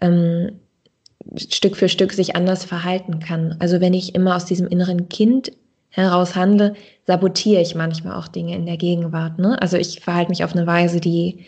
ähm, 0.00 0.52
Stück 1.36 1.76
für 1.76 1.88
Stück 1.88 2.12
sich 2.12 2.34
anders 2.34 2.64
verhalten 2.64 3.20
kann. 3.20 3.56
Also 3.58 3.80
wenn 3.80 3.94
ich 3.94 4.14
immer 4.14 4.36
aus 4.36 4.46
diesem 4.46 4.66
inneren 4.66 5.08
Kind 5.08 5.52
heraus 5.90 6.34
handle, 6.36 6.74
sabotiere 7.06 7.60
ich 7.60 7.74
manchmal 7.74 8.16
auch 8.16 8.28
Dinge 8.28 8.54
in 8.54 8.66
der 8.66 8.76
Gegenwart. 8.76 9.38
Ne? 9.38 9.60
Also 9.60 9.76
ich 9.76 10.00
verhalte 10.00 10.30
mich 10.30 10.44
auf 10.44 10.54
eine 10.54 10.66
Weise, 10.66 11.00
die 11.00 11.44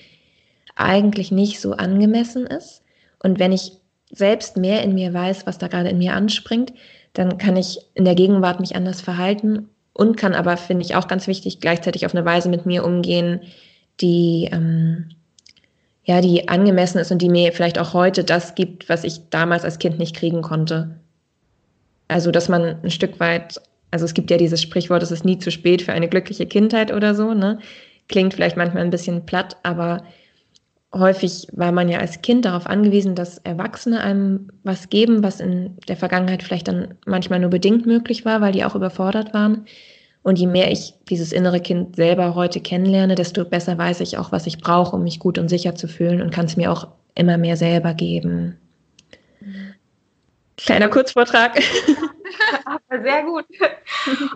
eigentlich 0.77 1.31
nicht 1.31 1.61
so 1.61 1.72
angemessen 1.72 2.46
ist. 2.46 2.83
Und 3.22 3.38
wenn 3.38 3.53
ich 3.53 3.72
selbst 4.11 4.57
mehr 4.57 4.83
in 4.83 4.94
mir 4.94 5.12
weiß, 5.12 5.46
was 5.46 5.59
da 5.59 5.68
gerade 5.68 5.88
in 5.88 5.98
mir 5.98 6.14
anspringt, 6.14 6.72
dann 7.14 7.38
kann 7.38 7.57
ich 7.57 7.79
in 7.94 8.05
der 8.05 8.14
Gegenwart 8.14 8.61
mich 8.61 8.77
anders 8.77 9.01
verhalten 9.01 9.68
und 9.92 10.16
kann 10.16 10.35
aber, 10.35 10.57
finde 10.57 10.85
ich 10.85 10.94
auch 10.94 11.09
ganz 11.09 11.27
wichtig, 11.27 11.61
gleichzeitig 11.61 12.07
auf 12.07 12.14
eine 12.14 12.25
Weise 12.25 12.48
mit 12.48 12.66
mir 12.66 12.85
umgehen, 12.85 13.40
die, 14.01 14.48
ähm, 14.51 15.11
ja, 16.05 16.20
die 16.20 16.48
angemessen 16.48 16.98
ist 16.98 17.12
und 17.12 17.20
die 17.20 17.29
mir 17.29 17.53
vielleicht 17.53 17.79
auch 17.79 17.92
heute 17.94 18.25
das 18.25 18.55
gibt, 18.55 18.88
was 18.88 19.05
ich 19.05 19.29
damals 19.31 19.64
als 19.64 19.79
Kind 19.79 19.98
nicht 19.98 20.16
kriegen 20.16 20.42
konnte. 20.42 20.98
Also, 22.09 22.31
dass 22.31 22.48
man 22.48 22.77
ein 22.83 22.90
Stück 22.90 23.20
weit, 23.20 23.61
also 23.90 24.05
es 24.05 24.14
gibt 24.14 24.31
ja 24.31 24.37
dieses 24.37 24.61
Sprichwort, 24.61 25.03
es 25.03 25.11
ist 25.11 25.25
nie 25.25 25.38
zu 25.38 25.51
spät 25.51 25.83
für 25.83 25.92
eine 25.92 26.09
glückliche 26.09 26.46
Kindheit 26.46 26.92
oder 26.92 27.14
so, 27.14 27.35
ne? 27.35 27.59
Klingt 28.09 28.35
vielleicht 28.35 28.57
manchmal 28.57 28.83
ein 28.83 28.90
bisschen 28.90 29.25
platt, 29.25 29.57
aber 29.62 30.05
häufig 30.94 31.48
war 31.52 31.72
man 31.72 31.88
ja 31.88 31.98
als 31.98 32.22
Kind 32.22 32.44
darauf 32.44 32.66
angewiesen, 32.66 33.14
dass 33.14 33.38
Erwachsene 33.38 34.00
einem 34.02 34.48
was 34.62 34.90
geben, 34.90 35.22
was 35.22 35.40
in 35.40 35.76
der 35.88 35.96
Vergangenheit 35.96 36.42
vielleicht 36.42 36.68
dann 36.68 36.94
manchmal 37.07 37.40
nur 37.40 37.50
bedingt 37.50 37.87
möglich 37.87 38.24
war, 38.24 38.40
weil 38.40 38.52
die 38.52 38.64
auch 38.64 38.74
überfordert 38.74 39.33
waren. 39.33 39.66
Und 40.22 40.38
je 40.38 40.46
mehr 40.46 40.70
ich 40.70 40.94
dieses 41.09 41.33
innere 41.33 41.61
Kind 41.61 41.96
selber 41.96 42.35
heute 42.35 42.61
kennenlerne, 42.61 43.14
desto 43.14 43.44
besser 43.44 43.76
weiß 43.76 44.00
ich 44.00 44.18
auch, 44.18 44.31
was 44.31 44.46
ich 44.46 44.59
brauche, 44.59 44.94
um 44.94 45.02
mich 45.02 45.18
gut 45.18 45.38
und 45.38 45.48
sicher 45.48 45.74
zu 45.74 45.88
fühlen 45.88 46.22
und 46.22 46.31
kann 46.31 46.46
es 46.46 46.57
mir 46.57 46.70
auch 46.70 46.88
immer 47.14 47.38
mehr 47.38 47.57
selber 47.57 47.94
geben. 47.94 48.57
Kleiner 50.57 50.88
Kurzvortrag. 50.88 51.61
Aber 52.65 53.03
sehr 53.03 53.23
gut. 53.25 53.45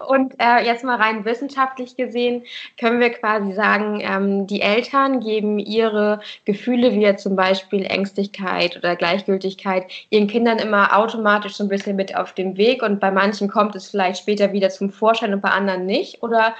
Und 0.09 0.35
äh, 0.39 0.65
jetzt 0.65 0.85
mal 0.85 0.97
rein 0.97 1.25
wissenschaftlich 1.25 1.97
gesehen 1.97 2.45
können 2.79 3.01
wir 3.01 3.11
quasi 3.11 3.53
sagen, 3.53 4.01
ähm, 4.01 4.47
die 4.47 4.61
Eltern 4.61 5.21
geben 5.21 5.59
ihre 5.59 6.21
Gefühle, 6.45 6.93
wie 6.93 7.17
zum 7.17 7.37
Beispiel 7.37 7.85
Ängstlichkeit 7.85 8.77
oder 8.77 8.97
Gleichgültigkeit, 8.97 9.85
ihren 10.11 10.29
Kindern 10.29 10.59
immer 10.59 10.97
automatisch 10.97 11.55
so 11.55 11.65
ein 11.65 11.69
bisschen 11.69 11.97
mit 11.97 12.17
auf 12.17 12.33
den 12.33 12.57
Weg. 12.57 12.83
Und 12.83 13.01
bei 13.01 13.11
manchen 13.11 13.49
kommt 13.49 13.75
es 13.77 13.91
vielleicht 13.91 14.21
später 14.21 14.53
wieder 14.53 14.71
zum 14.71 14.91
Vorschein 14.91 15.35
und 15.35 15.41
bei 15.41 15.51
anderen 15.51 15.87
nicht. 15.87 16.23
Oder 16.23 16.55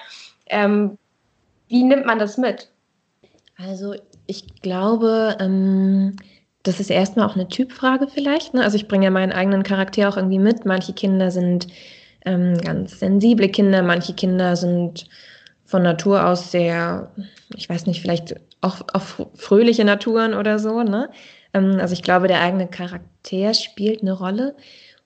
ähm, 0.47 0.99
wie 1.69 1.83
nimmt 1.83 2.07
man 2.07 2.19
das 2.19 2.39
mit? 2.39 2.71
Also 3.59 3.95
ich 4.27 4.61
glaube, 4.61 5.37
ähm 5.41 6.17
das 6.67 6.81
ist 6.81 6.91
erstmal 6.91 7.29
auch 7.29 7.35
eine 7.35 7.49
Typfrage 7.49 8.09
vielleicht. 8.09 8.55
Ne? 8.55 8.63
Also 8.63 8.77
ich 8.77 8.89
bringe 8.89 9.05
ja 9.05 9.11
meinen 9.11 9.33
eigenen 9.33 9.63
Charakter 9.63 10.09
auch 10.09 10.17
irgendwie 10.17 10.39
mit. 10.39 10.65
Manche 10.65 10.93
Kinder 10.93 11.31
sind 11.31 11.69
ähm, 12.25 12.59
ganz 12.59 12.99
sensible 12.99 13.49
Kinder, 13.49 13.83
manche 13.83 14.15
Kinder 14.15 14.57
sind 14.57 15.07
von 15.65 15.83
Natur 15.83 16.27
aus 16.27 16.51
sehr, 16.51 17.11
ich 17.55 17.69
weiß 17.69 17.87
nicht, 17.87 18.01
vielleicht 18.01 18.37
auch, 18.61 18.81
auch 18.93 19.03
fröhliche 19.35 19.85
Naturen 19.85 20.35
oder 20.35 20.59
so. 20.59 20.83
Ne? 20.83 21.09
Ähm, 21.55 21.79
also 21.81 21.93
ich 21.93 22.03
glaube, 22.03 22.29
der 22.29 22.41
eigene 22.41 22.67
Charakter 22.67 23.55
spielt 23.55 24.03
eine 24.03 24.13
Rolle. 24.13 24.57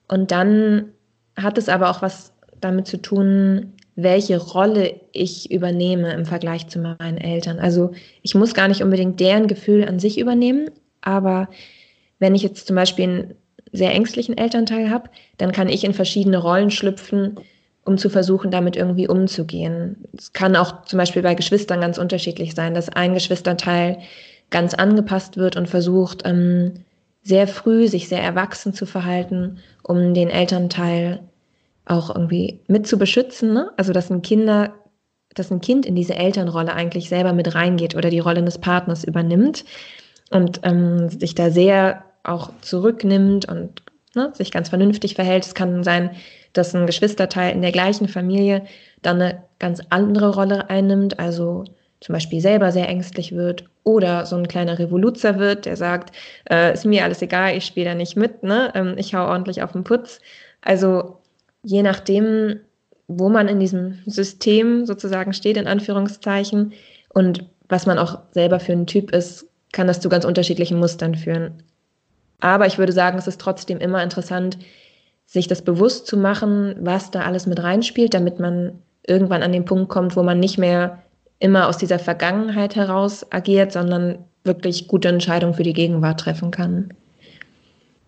Und 0.07 0.31
dann 0.31 0.91
hat 1.37 1.57
es 1.57 1.69
aber 1.69 1.89
auch 1.89 2.01
was 2.01 2.33
damit 2.59 2.87
zu 2.87 3.01
tun, 3.01 3.73
welche 3.95 4.37
Rolle 4.37 4.99
ich 5.11 5.51
übernehme 5.51 6.13
im 6.13 6.25
Vergleich 6.25 6.67
zu 6.67 6.79
meinen 6.79 7.17
Eltern. 7.17 7.59
Also 7.59 7.91
ich 8.21 8.35
muss 8.35 8.53
gar 8.53 8.67
nicht 8.67 8.81
unbedingt 8.81 9.19
deren 9.19 9.47
Gefühl 9.47 9.87
an 9.87 9.99
sich 9.99 10.17
übernehmen, 10.17 10.69
aber 11.01 11.49
wenn 12.19 12.35
ich 12.35 12.43
jetzt 12.43 12.67
zum 12.67 12.75
Beispiel 12.75 13.05
einen 13.05 13.35
sehr 13.71 13.93
ängstlichen 13.93 14.37
Elternteil 14.37 14.89
habe, 14.89 15.09
dann 15.37 15.51
kann 15.51 15.69
ich 15.69 15.83
in 15.83 15.93
verschiedene 15.93 16.37
Rollen 16.37 16.71
schlüpfen, 16.71 17.39
um 17.83 17.97
zu 17.97 18.09
versuchen, 18.09 18.51
damit 18.51 18.75
irgendwie 18.75 19.07
umzugehen. 19.07 20.05
Es 20.17 20.33
kann 20.33 20.55
auch 20.55 20.85
zum 20.85 20.97
Beispiel 20.97 21.23
bei 21.23 21.33
Geschwistern 21.33 21.81
ganz 21.81 21.97
unterschiedlich 21.97 22.53
sein, 22.53 22.73
dass 22.73 22.89
ein 22.89 23.13
Geschwisterteil 23.13 23.97
ganz 24.49 24.73
angepasst 24.73 25.37
wird 25.37 25.55
und 25.55 25.67
versucht, 25.67 26.23
ähm, 26.25 26.73
sehr 27.23 27.47
früh 27.47 27.87
sich 27.87 28.07
sehr 28.07 28.21
erwachsen 28.21 28.73
zu 28.73 28.85
verhalten, 28.85 29.59
um 29.83 30.13
den 30.13 30.29
Elternteil 30.29 31.19
auch 31.85 32.13
irgendwie 32.13 32.59
mit 32.67 32.87
zu 32.87 32.97
beschützen. 32.97 33.53
Ne? 33.53 33.71
Also 33.77 33.93
dass 33.93 34.11
ein 34.11 34.21
Kinder, 34.21 34.73
dass 35.33 35.51
ein 35.51 35.61
Kind 35.61 35.85
in 35.85 35.95
diese 35.95 36.15
Elternrolle 36.15 36.73
eigentlich 36.73 37.09
selber 37.09 37.33
mit 37.33 37.55
reingeht 37.55 37.95
oder 37.95 38.09
die 38.09 38.19
Rolle 38.19 38.43
des 38.43 38.57
Partners 38.59 39.03
übernimmt 39.03 39.63
und 40.31 40.61
ähm, 40.63 41.09
sich 41.09 41.35
da 41.35 41.51
sehr 41.51 42.03
auch 42.23 42.51
zurücknimmt 42.61 43.47
und 43.47 43.83
ne, 44.15 44.31
sich 44.33 44.51
ganz 44.51 44.69
vernünftig 44.69 45.15
verhält. 45.15 45.45
Es 45.45 45.55
kann 45.55 45.83
sein, 45.83 46.11
dass 46.53 46.75
ein 46.75 46.87
Geschwisterteil 46.87 47.53
in 47.53 47.61
der 47.61 47.71
gleichen 47.71 48.07
Familie 48.07 48.63
dann 49.01 49.21
eine 49.21 49.43
ganz 49.59 49.81
andere 49.89 50.33
Rolle 50.33 50.69
einnimmt, 50.69 51.19
also 51.19 51.65
zum 51.99 52.13
Beispiel 52.13 52.41
selber 52.41 52.71
sehr 52.71 52.89
ängstlich 52.89 53.33
wird 53.35 53.65
oder 53.83 54.25
so 54.25 54.35
ein 54.35 54.47
kleiner 54.47 54.79
Revoluzer 54.79 55.37
wird, 55.37 55.65
der 55.65 55.77
sagt, 55.77 56.15
äh, 56.49 56.73
ist 56.73 56.85
mir 56.85 57.03
alles 57.03 57.21
egal, 57.21 57.55
ich 57.55 57.65
spiele 57.65 57.89
da 57.89 57.95
nicht 57.95 58.15
mit, 58.15 58.43
ne? 58.43 58.71
Ähm, 58.73 58.95
ich 58.97 59.13
hau 59.13 59.27
ordentlich 59.27 59.61
auf 59.61 59.71
den 59.71 59.83
Putz. 59.83 60.19
Also 60.61 61.19
je 61.63 61.83
nachdem, 61.83 62.59
wo 63.07 63.29
man 63.29 63.47
in 63.47 63.59
diesem 63.59 63.99
System 64.05 64.85
sozusagen 64.85 65.33
steht, 65.33 65.57
in 65.57 65.67
Anführungszeichen, 65.67 66.73
und 67.13 67.45
was 67.67 67.85
man 67.85 67.97
auch 67.97 68.19
selber 68.31 68.59
für 68.59 68.73
ein 68.73 68.87
Typ 68.87 69.11
ist, 69.11 69.47
kann 69.71 69.87
das 69.87 69.99
zu 69.99 70.09
ganz 70.09 70.25
unterschiedlichen 70.25 70.79
Mustern 70.79 71.15
führen. 71.15 71.63
Aber 72.39 72.65
ich 72.65 72.77
würde 72.77 72.91
sagen, 72.91 73.17
es 73.17 73.27
ist 73.27 73.39
trotzdem 73.39 73.79
immer 73.79 74.03
interessant, 74.03 74.57
sich 75.25 75.47
das 75.47 75.61
bewusst 75.61 76.07
zu 76.07 76.17
machen, 76.17 76.75
was 76.79 77.11
da 77.11 77.21
alles 77.21 77.45
mit 77.45 77.61
reinspielt, 77.63 78.13
damit 78.13 78.39
man 78.39 78.79
irgendwann 79.07 79.43
an 79.43 79.53
den 79.53 79.65
Punkt 79.65 79.89
kommt, 79.89 80.15
wo 80.15 80.23
man 80.23 80.39
nicht 80.39 80.57
mehr 80.57 81.01
immer 81.39 81.67
aus 81.67 81.77
dieser 81.77 81.99
Vergangenheit 81.99 82.75
heraus 82.75 83.25
agiert, 83.31 83.71
sondern 83.71 84.19
wirklich 84.43 84.87
gute 84.87 85.07
Entscheidungen 85.07 85.53
für 85.53 85.63
die 85.63 85.73
Gegenwart 85.73 86.19
treffen 86.19 86.51
kann. 86.51 86.93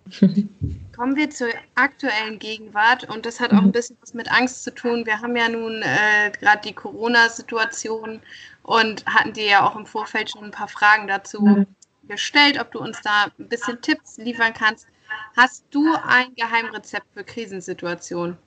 Kommen 0.96 1.16
wir 1.16 1.30
zur 1.30 1.48
aktuellen 1.76 2.38
Gegenwart 2.38 3.10
und 3.10 3.26
das 3.26 3.40
hat 3.40 3.52
auch 3.52 3.58
ein 3.58 3.68
mhm. 3.68 3.72
bisschen 3.72 3.98
was 4.02 4.14
mit 4.14 4.32
Angst 4.32 4.64
zu 4.64 4.74
tun. 4.74 5.06
Wir 5.06 5.22
haben 5.22 5.36
ja 5.36 5.50
nun 5.50 5.82
äh, 5.82 6.32
gerade 6.40 6.62
die 6.68 6.74
Corona-Situation 6.74 8.20
und 8.64 9.06
hatten 9.06 9.34
dir 9.34 9.46
ja 9.46 9.68
auch 9.68 9.76
im 9.76 9.86
Vorfeld 9.86 10.32
schon 10.32 10.46
ein 10.46 10.52
paar 10.52 10.68
Fragen 10.68 11.08
dazu 11.08 11.42
mhm. 11.42 11.68
gestellt, 12.08 12.60
ob 12.60 12.72
du 12.72 12.80
uns 12.80 13.02
da 13.02 13.28
ein 13.38 13.50
bisschen 13.50 13.82
Tipps 13.82 14.18
liefern 14.18 14.54
kannst. 14.54 14.88
Hast 15.36 15.66
du 15.72 15.94
ein 16.08 16.34
Geheimrezept 16.36 17.06
für 17.14 17.24
Krisensituationen? 17.24 18.38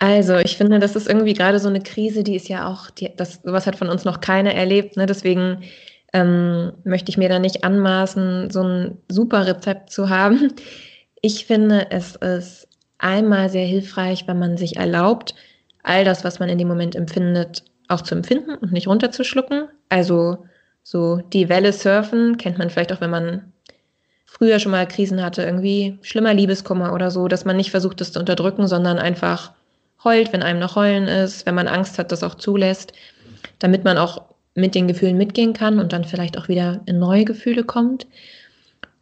Also, 0.00 0.36
ich 0.36 0.56
finde, 0.56 0.80
das 0.80 0.96
ist 0.96 1.08
irgendwie 1.08 1.34
gerade 1.34 1.60
so 1.60 1.68
eine 1.68 1.80
Krise, 1.80 2.24
die 2.24 2.34
ist 2.34 2.48
ja 2.48 2.66
auch, 2.66 2.90
die, 2.90 3.14
das, 3.16 3.40
sowas 3.44 3.66
hat 3.66 3.76
von 3.76 3.88
uns 3.88 4.04
noch 4.04 4.20
keiner 4.20 4.52
erlebt. 4.52 4.96
Ne? 4.96 5.06
Deswegen 5.06 5.62
ähm, 6.12 6.72
möchte 6.84 7.10
ich 7.10 7.16
mir 7.16 7.28
da 7.28 7.38
nicht 7.38 7.62
anmaßen, 7.64 8.50
so 8.50 8.62
ein 8.62 8.98
super 9.08 9.46
Rezept 9.46 9.90
zu 9.90 10.08
haben. 10.08 10.52
Ich 11.20 11.46
finde, 11.46 11.90
es 11.90 12.16
ist 12.16 12.68
einmal 12.98 13.48
sehr 13.50 13.66
hilfreich, 13.66 14.26
wenn 14.26 14.38
man 14.38 14.56
sich 14.56 14.76
erlaubt, 14.76 15.34
all 15.82 16.04
das, 16.04 16.24
was 16.24 16.38
man 16.38 16.48
in 16.48 16.58
dem 16.58 16.68
Moment 16.68 16.96
empfindet, 16.96 17.64
auch 17.88 18.02
zu 18.02 18.14
empfinden 18.14 18.54
und 18.54 18.72
nicht 18.72 18.88
runterzuschlucken. 18.88 19.68
Also 19.88 20.46
so 20.82 21.22
die 21.32 21.48
Welle 21.48 21.72
surfen 21.72 22.36
kennt 22.36 22.58
man 22.58 22.70
vielleicht 22.70 22.92
auch, 22.92 23.00
wenn 23.00 23.10
man 23.10 23.52
früher 24.24 24.58
schon 24.58 24.72
mal 24.72 24.86
Krisen 24.86 25.22
hatte, 25.22 25.42
irgendwie 25.42 25.98
schlimmer 26.02 26.34
Liebeskummer 26.34 26.92
oder 26.92 27.10
so, 27.10 27.28
dass 27.28 27.44
man 27.44 27.56
nicht 27.56 27.70
versucht, 27.70 28.00
das 28.00 28.12
zu 28.12 28.18
unterdrücken, 28.18 28.66
sondern 28.66 28.98
einfach 28.98 29.52
heult, 30.02 30.32
wenn 30.32 30.42
einem 30.42 30.60
noch 30.60 30.76
heulen 30.76 31.08
ist, 31.08 31.46
wenn 31.46 31.54
man 31.54 31.68
Angst 31.68 31.98
hat, 31.98 32.12
das 32.12 32.22
auch 32.22 32.34
zulässt, 32.34 32.92
damit 33.58 33.84
man 33.84 33.96
auch 33.96 34.22
mit 34.54 34.74
den 34.74 34.88
Gefühlen 34.88 35.16
mitgehen 35.16 35.52
kann 35.52 35.78
und 35.78 35.92
dann 35.92 36.04
vielleicht 36.04 36.36
auch 36.38 36.48
wieder 36.48 36.80
in 36.86 36.98
neue 36.98 37.24
Gefühle 37.24 37.64
kommt. 37.64 38.06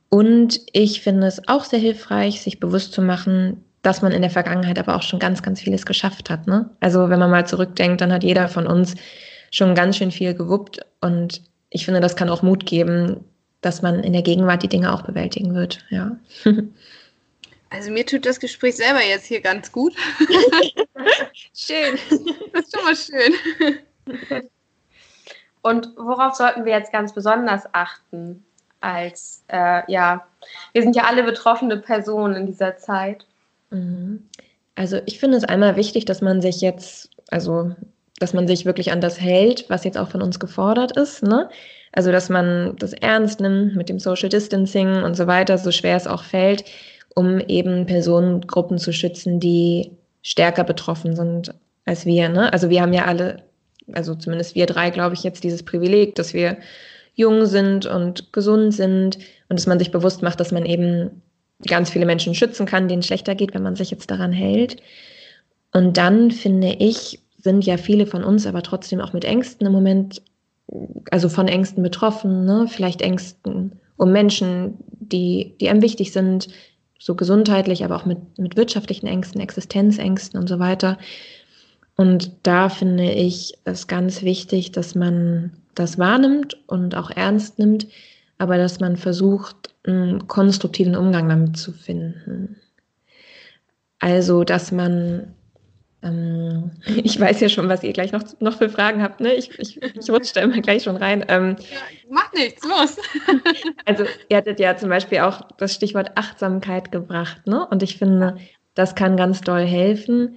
Und 0.08 0.60
ich 0.72 1.00
finde 1.00 1.26
es 1.26 1.48
auch 1.48 1.64
sehr 1.64 1.78
hilfreich, 1.78 2.42
sich 2.42 2.60
bewusst 2.60 2.92
zu 2.92 3.02
machen, 3.02 3.64
dass 3.82 4.00
man 4.00 4.12
in 4.12 4.22
der 4.22 4.30
Vergangenheit 4.30 4.78
aber 4.78 4.96
auch 4.96 5.02
schon 5.02 5.18
ganz, 5.18 5.42
ganz 5.42 5.60
vieles 5.60 5.84
geschafft 5.84 6.30
hat. 6.30 6.46
Ne? 6.46 6.70
Also 6.80 7.10
wenn 7.10 7.18
man 7.18 7.30
mal 7.30 7.46
zurückdenkt, 7.46 8.00
dann 8.00 8.12
hat 8.12 8.22
jeder 8.22 8.48
von 8.48 8.66
uns 8.66 8.94
schon 9.50 9.74
ganz 9.74 9.96
schön 9.96 10.12
viel 10.12 10.34
gewuppt. 10.34 10.80
Und 11.00 11.42
ich 11.70 11.84
finde, 11.84 12.00
das 12.00 12.16
kann 12.16 12.28
auch 12.28 12.42
Mut 12.42 12.64
geben, 12.64 13.24
dass 13.60 13.82
man 13.82 14.02
in 14.02 14.12
der 14.12 14.22
Gegenwart 14.22 14.62
die 14.62 14.68
Dinge 14.68 14.92
auch 14.92 15.02
bewältigen 15.02 15.54
wird. 15.54 15.84
Ja. 15.90 16.16
Also 17.74 17.90
mir 17.90 18.04
tut 18.04 18.26
das 18.26 18.38
Gespräch 18.38 18.76
selber 18.76 19.02
jetzt 19.02 19.24
hier 19.24 19.40
ganz 19.40 19.72
gut. 19.72 19.94
schön. 21.54 21.98
Das 22.52 22.66
ist 22.66 22.76
schon 22.76 22.84
mal 22.84 22.94
schön. 22.94 24.52
Und 25.62 25.88
worauf 25.96 26.34
sollten 26.34 26.66
wir 26.66 26.72
jetzt 26.72 26.92
ganz 26.92 27.14
besonders 27.14 27.62
achten? 27.72 28.44
Als, 28.82 29.42
äh, 29.48 29.90
ja, 29.90 30.26
wir 30.72 30.82
sind 30.82 30.96
ja 30.96 31.04
alle 31.04 31.22
betroffene 31.22 31.78
Personen 31.78 32.34
in 32.34 32.46
dieser 32.46 32.76
Zeit. 32.76 33.24
Mhm. 33.72 34.28
Also 34.74 34.98
ich 35.06 35.18
finde 35.18 35.36
es 35.36 35.44
einmal 35.44 35.76
wichtig, 35.76 36.04
dass 36.04 36.22
man 36.22 36.40
sich 36.40 36.60
jetzt, 36.60 37.10
also 37.30 37.74
dass 38.18 38.32
man 38.32 38.46
sich 38.46 38.64
wirklich 38.64 38.92
an 38.92 39.00
das 39.00 39.20
hält, 39.20 39.66
was 39.68 39.84
jetzt 39.84 39.98
auch 39.98 40.08
von 40.08 40.22
uns 40.22 40.38
gefordert 40.38 40.96
ist. 40.96 41.22
Ne? 41.22 41.48
Also 41.92 42.12
dass 42.12 42.28
man 42.28 42.76
das 42.78 42.92
ernst 42.92 43.40
nimmt 43.40 43.76
mit 43.76 43.88
dem 43.88 43.98
Social 43.98 44.28
Distancing 44.28 45.02
und 45.02 45.16
so 45.16 45.26
weiter, 45.26 45.58
so 45.58 45.72
schwer 45.72 45.96
es 45.96 46.06
auch 46.06 46.22
fällt, 46.22 46.64
um 47.14 47.40
eben 47.40 47.84
Personengruppen 47.84 48.78
zu 48.78 48.92
schützen, 48.92 49.40
die 49.40 49.90
stärker 50.22 50.64
betroffen 50.64 51.16
sind 51.16 51.52
als 51.84 52.06
wir. 52.06 52.28
Ne? 52.28 52.52
Also 52.52 52.70
wir 52.70 52.80
haben 52.80 52.92
ja 52.92 53.04
alle 53.06 53.42
also 53.92 54.14
zumindest 54.14 54.54
wir 54.54 54.66
drei, 54.66 54.90
glaube 54.90 55.14
ich, 55.14 55.22
jetzt 55.22 55.44
dieses 55.44 55.62
Privileg, 55.62 56.14
dass 56.14 56.34
wir 56.34 56.58
jung 57.14 57.46
sind 57.46 57.86
und 57.86 58.32
gesund 58.32 58.72
sind 58.74 59.18
und 59.48 59.58
dass 59.58 59.66
man 59.66 59.78
sich 59.78 59.90
bewusst 59.90 60.22
macht, 60.22 60.40
dass 60.40 60.52
man 60.52 60.64
eben 60.64 61.22
ganz 61.66 61.90
viele 61.90 62.06
Menschen 62.06 62.34
schützen 62.34 62.66
kann, 62.66 62.88
denen 62.88 63.02
schlechter 63.02 63.34
geht, 63.34 63.54
wenn 63.54 63.62
man 63.62 63.76
sich 63.76 63.90
jetzt 63.90 64.10
daran 64.10 64.32
hält. 64.32 64.76
Und 65.72 65.96
dann 65.96 66.30
finde 66.30 66.76
ich, 66.78 67.20
sind 67.38 67.64
ja 67.64 67.76
viele 67.76 68.06
von 68.06 68.24
uns 68.24 68.46
aber 68.46 68.62
trotzdem 68.62 69.00
auch 69.00 69.12
mit 69.12 69.24
Ängsten 69.24 69.66
im 69.66 69.72
Moment, 69.72 70.22
also 71.10 71.28
von 71.28 71.48
Ängsten 71.48 71.82
betroffen, 71.82 72.44
ne? 72.44 72.66
vielleicht 72.68 73.02
Ängsten 73.02 73.72
um 73.96 74.12
Menschen, 74.12 74.74
die, 74.88 75.54
die 75.60 75.68
einem 75.68 75.82
wichtig 75.82 76.12
sind, 76.12 76.48
so 76.98 77.14
gesundheitlich, 77.14 77.84
aber 77.84 77.96
auch 77.96 78.06
mit, 78.06 78.38
mit 78.38 78.56
wirtschaftlichen 78.56 79.06
Ängsten, 79.06 79.40
Existenzängsten 79.40 80.38
und 80.38 80.48
so 80.48 80.58
weiter. 80.58 80.98
Und 81.96 82.32
da 82.42 82.68
finde 82.68 83.10
ich 83.10 83.54
es 83.64 83.86
ganz 83.86 84.22
wichtig, 84.22 84.72
dass 84.72 84.94
man 84.94 85.52
das 85.74 85.98
wahrnimmt 85.98 86.56
und 86.66 86.94
auch 86.94 87.10
ernst 87.10 87.58
nimmt, 87.58 87.86
aber 88.42 88.58
dass 88.58 88.80
man 88.80 88.96
versucht, 88.96 89.72
einen 89.84 90.26
konstruktiven 90.26 90.96
Umgang 90.96 91.28
damit 91.28 91.56
zu 91.56 91.70
finden. 91.70 92.60
Also, 94.00 94.42
dass 94.42 94.72
man, 94.72 95.32
ähm, 96.02 96.72
ich 97.04 97.20
weiß 97.20 97.38
ja 97.38 97.48
schon, 97.48 97.68
was 97.68 97.84
ihr 97.84 97.92
gleich 97.92 98.10
noch, 98.10 98.24
noch 98.40 98.58
für 98.58 98.68
Fragen 98.68 99.00
habt, 99.00 99.20
ne? 99.20 99.32
Ich, 99.34 99.56
ich, 99.60 99.80
ich 99.80 100.10
rutsche 100.10 100.34
da 100.34 100.40
immer 100.40 100.60
gleich 100.60 100.82
schon 100.82 100.96
rein. 100.96 101.24
Ähm, 101.28 101.54
ja, 101.60 101.78
mach 102.10 102.32
nichts, 102.32 102.64
los! 102.64 102.96
also, 103.84 104.06
ihr 104.28 104.36
hattet 104.36 104.58
ja 104.58 104.76
zum 104.76 104.88
Beispiel 104.88 105.20
auch 105.20 105.42
das 105.58 105.72
Stichwort 105.72 106.10
Achtsamkeit 106.16 106.90
gebracht, 106.90 107.46
ne? 107.46 107.64
Und 107.68 107.84
ich 107.84 107.96
finde, 107.96 108.38
das 108.74 108.96
kann 108.96 109.16
ganz 109.16 109.42
doll 109.42 109.64
helfen 109.64 110.36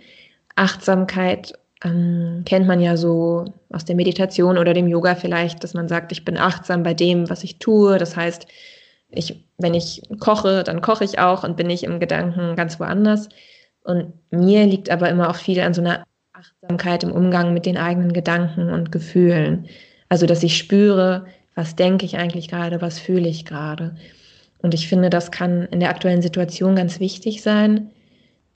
Achtsamkeit 0.55 1.53
ähm, 1.83 2.43
kennt 2.45 2.67
man 2.67 2.79
ja 2.79 2.97
so 2.97 3.45
aus 3.69 3.85
der 3.85 3.95
Meditation 3.95 4.57
oder 4.57 4.73
dem 4.73 4.87
Yoga 4.87 5.15
vielleicht, 5.15 5.63
dass 5.63 5.73
man 5.73 5.87
sagt, 5.87 6.11
ich 6.11 6.25
bin 6.25 6.37
achtsam 6.37 6.83
bei 6.83 6.93
dem, 6.93 7.29
was 7.29 7.43
ich 7.43 7.59
tue. 7.59 7.97
Das 7.97 8.15
heißt, 8.15 8.47
ich, 9.09 9.43
wenn 9.57 9.73
ich 9.73 10.01
koche, 10.19 10.63
dann 10.63 10.81
koche 10.81 11.03
ich 11.03 11.19
auch 11.19 11.43
und 11.43 11.57
bin 11.57 11.69
ich 11.69 11.83
im 11.83 11.99
Gedanken 11.99 12.55
ganz 12.55 12.79
woanders. 12.79 13.29
Und 13.83 14.13
mir 14.31 14.65
liegt 14.65 14.89
aber 14.89 15.09
immer 15.09 15.29
auch 15.29 15.35
viel 15.35 15.59
an 15.61 15.73
so 15.73 15.81
einer 15.81 16.03
Achtsamkeit 16.33 17.03
im 17.03 17.11
Umgang 17.11 17.53
mit 17.53 17.65
den 17.65 17.77
eigenen 17.77 18.13
Gedanken 18.13 18.69
und 18.69 18.91
Gefühlen. 18.91 19.67
Also, 20.09 20.25
dass 20.25 20.43
ich 20.43 20.57
spüre, 20.57 21.25
was 21.55 21.75
denke 21.75 22.05
ich 22.05 22.17
eigentlich 22.17 22.47
gerade, 22.47 22.81
was 22.81 22.99
fühle 22.99 23.29
ich 23.29 23.45
gerade. 23.45 23.95
Und 24.59 24.73
ich 24.73 24.87
finde, 24.87 25.09
das 25.09 25.31
kann 25.31 25.63
in 25.67 25.79
der 25.79 25.89
aktuellen 25.89 26.21
Situation 26.21 26.75
ganz 26.75 26.99
wichtig 26.99 27.41
sein, 27.41 27.91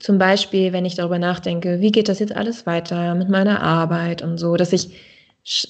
zum 0.00 0.18
Beispiel, 0.18 0.72
wenn 0.72 0.86
ich 0.86 0.96
darüber 0.96 1.18
nachdenke, 1.18 1.80
wie 1.80 1.92
geht 1.92 2.08
das 2.08 2.18
jetzt 2.18 2.34
alles 2.34 2.66
weiter 2.66 3.14
mit 3.14 3.28
meiner 3.28 3.62
Arbeit 3.62 4.22
und 4.22 4.38
so, 4.38 4.56
dass 4.56 4.72
ich, 4.72 4.96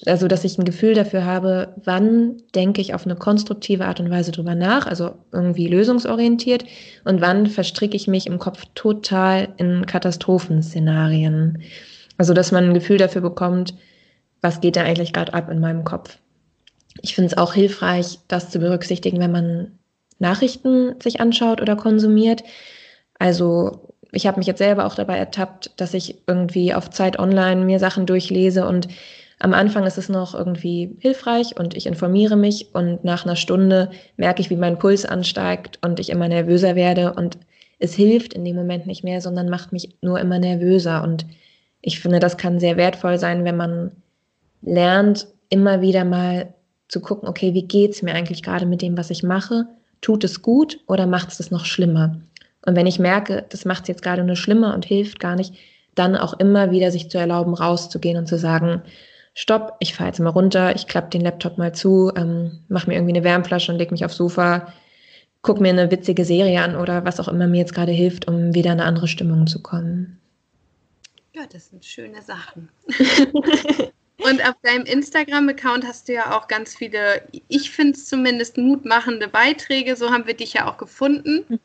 also 0.06 0.28
dass 0.28 0.44
ich 0.44 0.56
ein 0.56 0.64
Gefühl 0.64 0.94
dafür 0.94 1.24
habe, 1.24 1.74
wann 1.84 2.36
denke 2.54 2.80
ich 2.80 2.94
auf 2.94 3.04
eine 3.04 3.16
konstruktive 3.16 3.86
Art 3.86 3.98
und 3.98 4.08
Weise 4.08 4.30
drüber 4.30 4.54
nach, 4.54 4.86
also 4.86 5.10
irgendwie 5.32 5.66
lösungsorientiert, 5.66 6.64
und 7.04 7.20
wann 7.20 7.48
verstricke 7.48 7.96
ich 7.96 8.06
mich 8.06 8.28
im 8.28 8.38
Kopf 8.38 8.64
total 8.76 9.48
in 9.56 9.84
Katastrophenszenarien. 9.84 11.62
Also 12.16 12.32
dass 12.32 12.52
man 12.52 12.66
ein 12.66 12.74
Gefühl 12.74 12.98
dafür 12.98 13.22
bekommt, 13.22 13.74
was 14.42 14.60
geht 14.60 14.76
da 14.76 14.82
eigentlich 14.82 15.12
gerade 15.12 15.34
ab 15.34 15.50
in 15.50 15.58
meinem 15.58 15.82
Kopf. 15.84 16.18
Ich 17.02 17.16
finde 17.16 17.32
es 17.32 17.36
auch 17.36 17.52
hilfreich, 17.52 18.20
das 18.28 18.50
zu 18.50 18.60
berücksichtigen, 18.60 19.18
wenn 19.18 19.32
man 19.32 19.78
Nachrichten 20.20 21.00
sich 21.00 21.20
anschaut 21.20 21.60
oder 21.60 21.74
konsumiert. 21.74 22.44
Also 23.18 23.89
ich 24.12 24.26
habe 24.26 24.38
mich 24.38 24.46
jetzt 24.46 24.58
selber 24.58 24.86
auch 24.86 24.94
dabei 24.94 25.16
ertappt, 25.18 25.70
dass 25.76 25.94
ich 25.94 26.16
irgendwie 26.26 26.74
auf 26.74 26.90
Zeit 26.90 27.18
online 27.18 27.64
mir 27.64 27.78
Sachen 27.78 28.06
durchlese 28.06 28.66
und 28.66 28.88
am 29.38 29.54
Anfang 29.54 29.84
ist 29.86 29.96
es 29.96 30.10
noch 30.10 30.34
irgendwie 30.34 30.96
hilfreich 30.98 31.58
und 31.58 31.74
ich 31.74 31.86
informiere 31.86 32.36
mich 32.36 32.74
und 32.74 33.04
nach 33.04 33.24
einer 33.24 33.36
Stunde 33.36 33.90
merke 34.16 34.42
ich, 34.42 34.50
wie 34.50 34.56
mein 34.56 34.78
Puls 34.78 35.06
ansteigt 35.06 35.78
und 35.82 35.98
ich 35.98 36.10
immer 36.10 36.28
nervöser 36.28 36.76
werde 36.76 37.14
und 37.14 37.38
es 37.78 37.94
hilft 37.94 38.34
in 38.34 38.44
dem 38.44 38.56
Moment 38.56 38.86
nicht 38.86 39.02
mehr, 39.02 39.22
sondern 39.22 39.48
macht 39.48 39.72
mich 39.72 39.96
nur 40.02 40.20
immer 40.20 40.38
nervöser 40.38 41.02
und 41.02 41.24
ich 41.80 42.00
finde, 42.00 42.20
das 42.20 42.36
kann 42.36 42.60
sehr 42.60 42.76
wertvoll 42.76 43.18
sein, 43.18 43.44
wenn 43.44 43.56
man 43.56 43.92
lernt, 44.60 45.26
immer 45.48 45.80
wieder 45.80 46.04
mal 46.04 46.52
zu 46.88 47.00
gucken, 47.00 47.28
okay, 47.28 47.54
wie 47.54 47.62
geht's 47.62 48.02
mir 48.02 48.14
eigentlich 48.14 48.42
gerade 48.42 48.66
mit 48.66 48.82
dem, 48.82 48.98
was 48.98 49.10
ich 49.10 49.22
mache? 49.22 49.66
Tut 50.02 50.24
es 50.24 50.42
gut 50.42 50.80
oder 50.86 51.06
macht 51.06 51.30
es 51.30 51.38
das 51.38 51.50
noch 51.50 51.64
schlimmer? 51.64 52.20
Und 52.66 52.76
wenn 52.76 52.86
ich 52.86 52.98
merke, 52.98 53.46
das 53.48 53.64
macht 53.64 53.82
es 53.82 53.88
jetzt 53.88 54.02
gerade 54.02 54.24
nur 54.24 54.36
schlimmer 54.36 54.74
und 54.74 54.84
hilft 54.84 55.20
gar 55.20 55.36
nicht, 55.36 55.54
dann 55.94 56.16
auch 56.16 56.34
immer 56.38 56.70
wieder 56.70 56.90
sich 56.90 57.10
zu 57.10 57.18
erlauben, 57.18 57.54
rauszugehen 57.54 58.16
und 58.16 58.26
zu 58.26 58.38
sagen, 58.38 58.82
stopp, 59.34 59.76
ich 59.80 59.94
fahre 59.94 60.10
jetzt 60.10 60.20
mal 60.20 60.30
runter, 60.30 60.74
ich 60.74 60.86
klappe 60.86 61.10
den 61.10 61.22
Laptop 61.22 61.58
mal 61.58 61.74
zu, 61.74 62.12
ähm, 62.16 62.60
mache 62.68 62.88
mir 62.88 62.94
irgendwie 62.94 63.14
eine 63.14 63.24
Wärmflasche 63.24 63.72
und 63.72 63.78
leg 63.78 63.90
mich 63.90 64.04
aufs 64.04 64.16
Sofa, 64.16 64.72
guck 65.42 65.60
mir 65.60 65.70
eine 65.70 65.90
witzige 65.90 66.24
Serie 66.24 66.62
an 66.62 66.76
oder 66.76 67.04
was 67.04 67.20
auch 67.20 67.28
immer 67.28 67.46
mir 67.46 67.58
jetzt 67.58 67.74
gerade 67.74 67.92
hilft, 67.92 68.28
um 68.28 68.54
wieder 68.54 68.72
in 68.72 68.80
eine 68.80 68.88
andere 68.88 69.08
Stimmung 69.08 69.46
zu 69.46 69.62
kommen. 69.62 70.20
Ja, 71.34 71.42
das 71.50 71.70
sind 71.70 71.84
schöne 71.84 72.20
Sachen. 72.22 72.68
Und 74.22 74.46
auf 74.46 74.54
deinem 74.62 74.84
Instagram-Account 74.84 75.86
hast 75.86 76.08
du 76.08 76.12
ja 76.12 76.36
auch 76.36 76.46
ganz 76.46 76.76
viele, 76.76 77.22
ich 77.48 77.70
finde 77.70 77.92
es 77.92 78.06
zumindest 78.06 78.58
mutmachende 78.58 79.28
Beiträge. 79.28 79.96
So 79.96 80.10
haben 80.10 80.26
wir 80.26 80.34
dich 80.34 80.52
ja 80.52 80.70
auch 80.70 80.76
gefunden. 80.76 81.58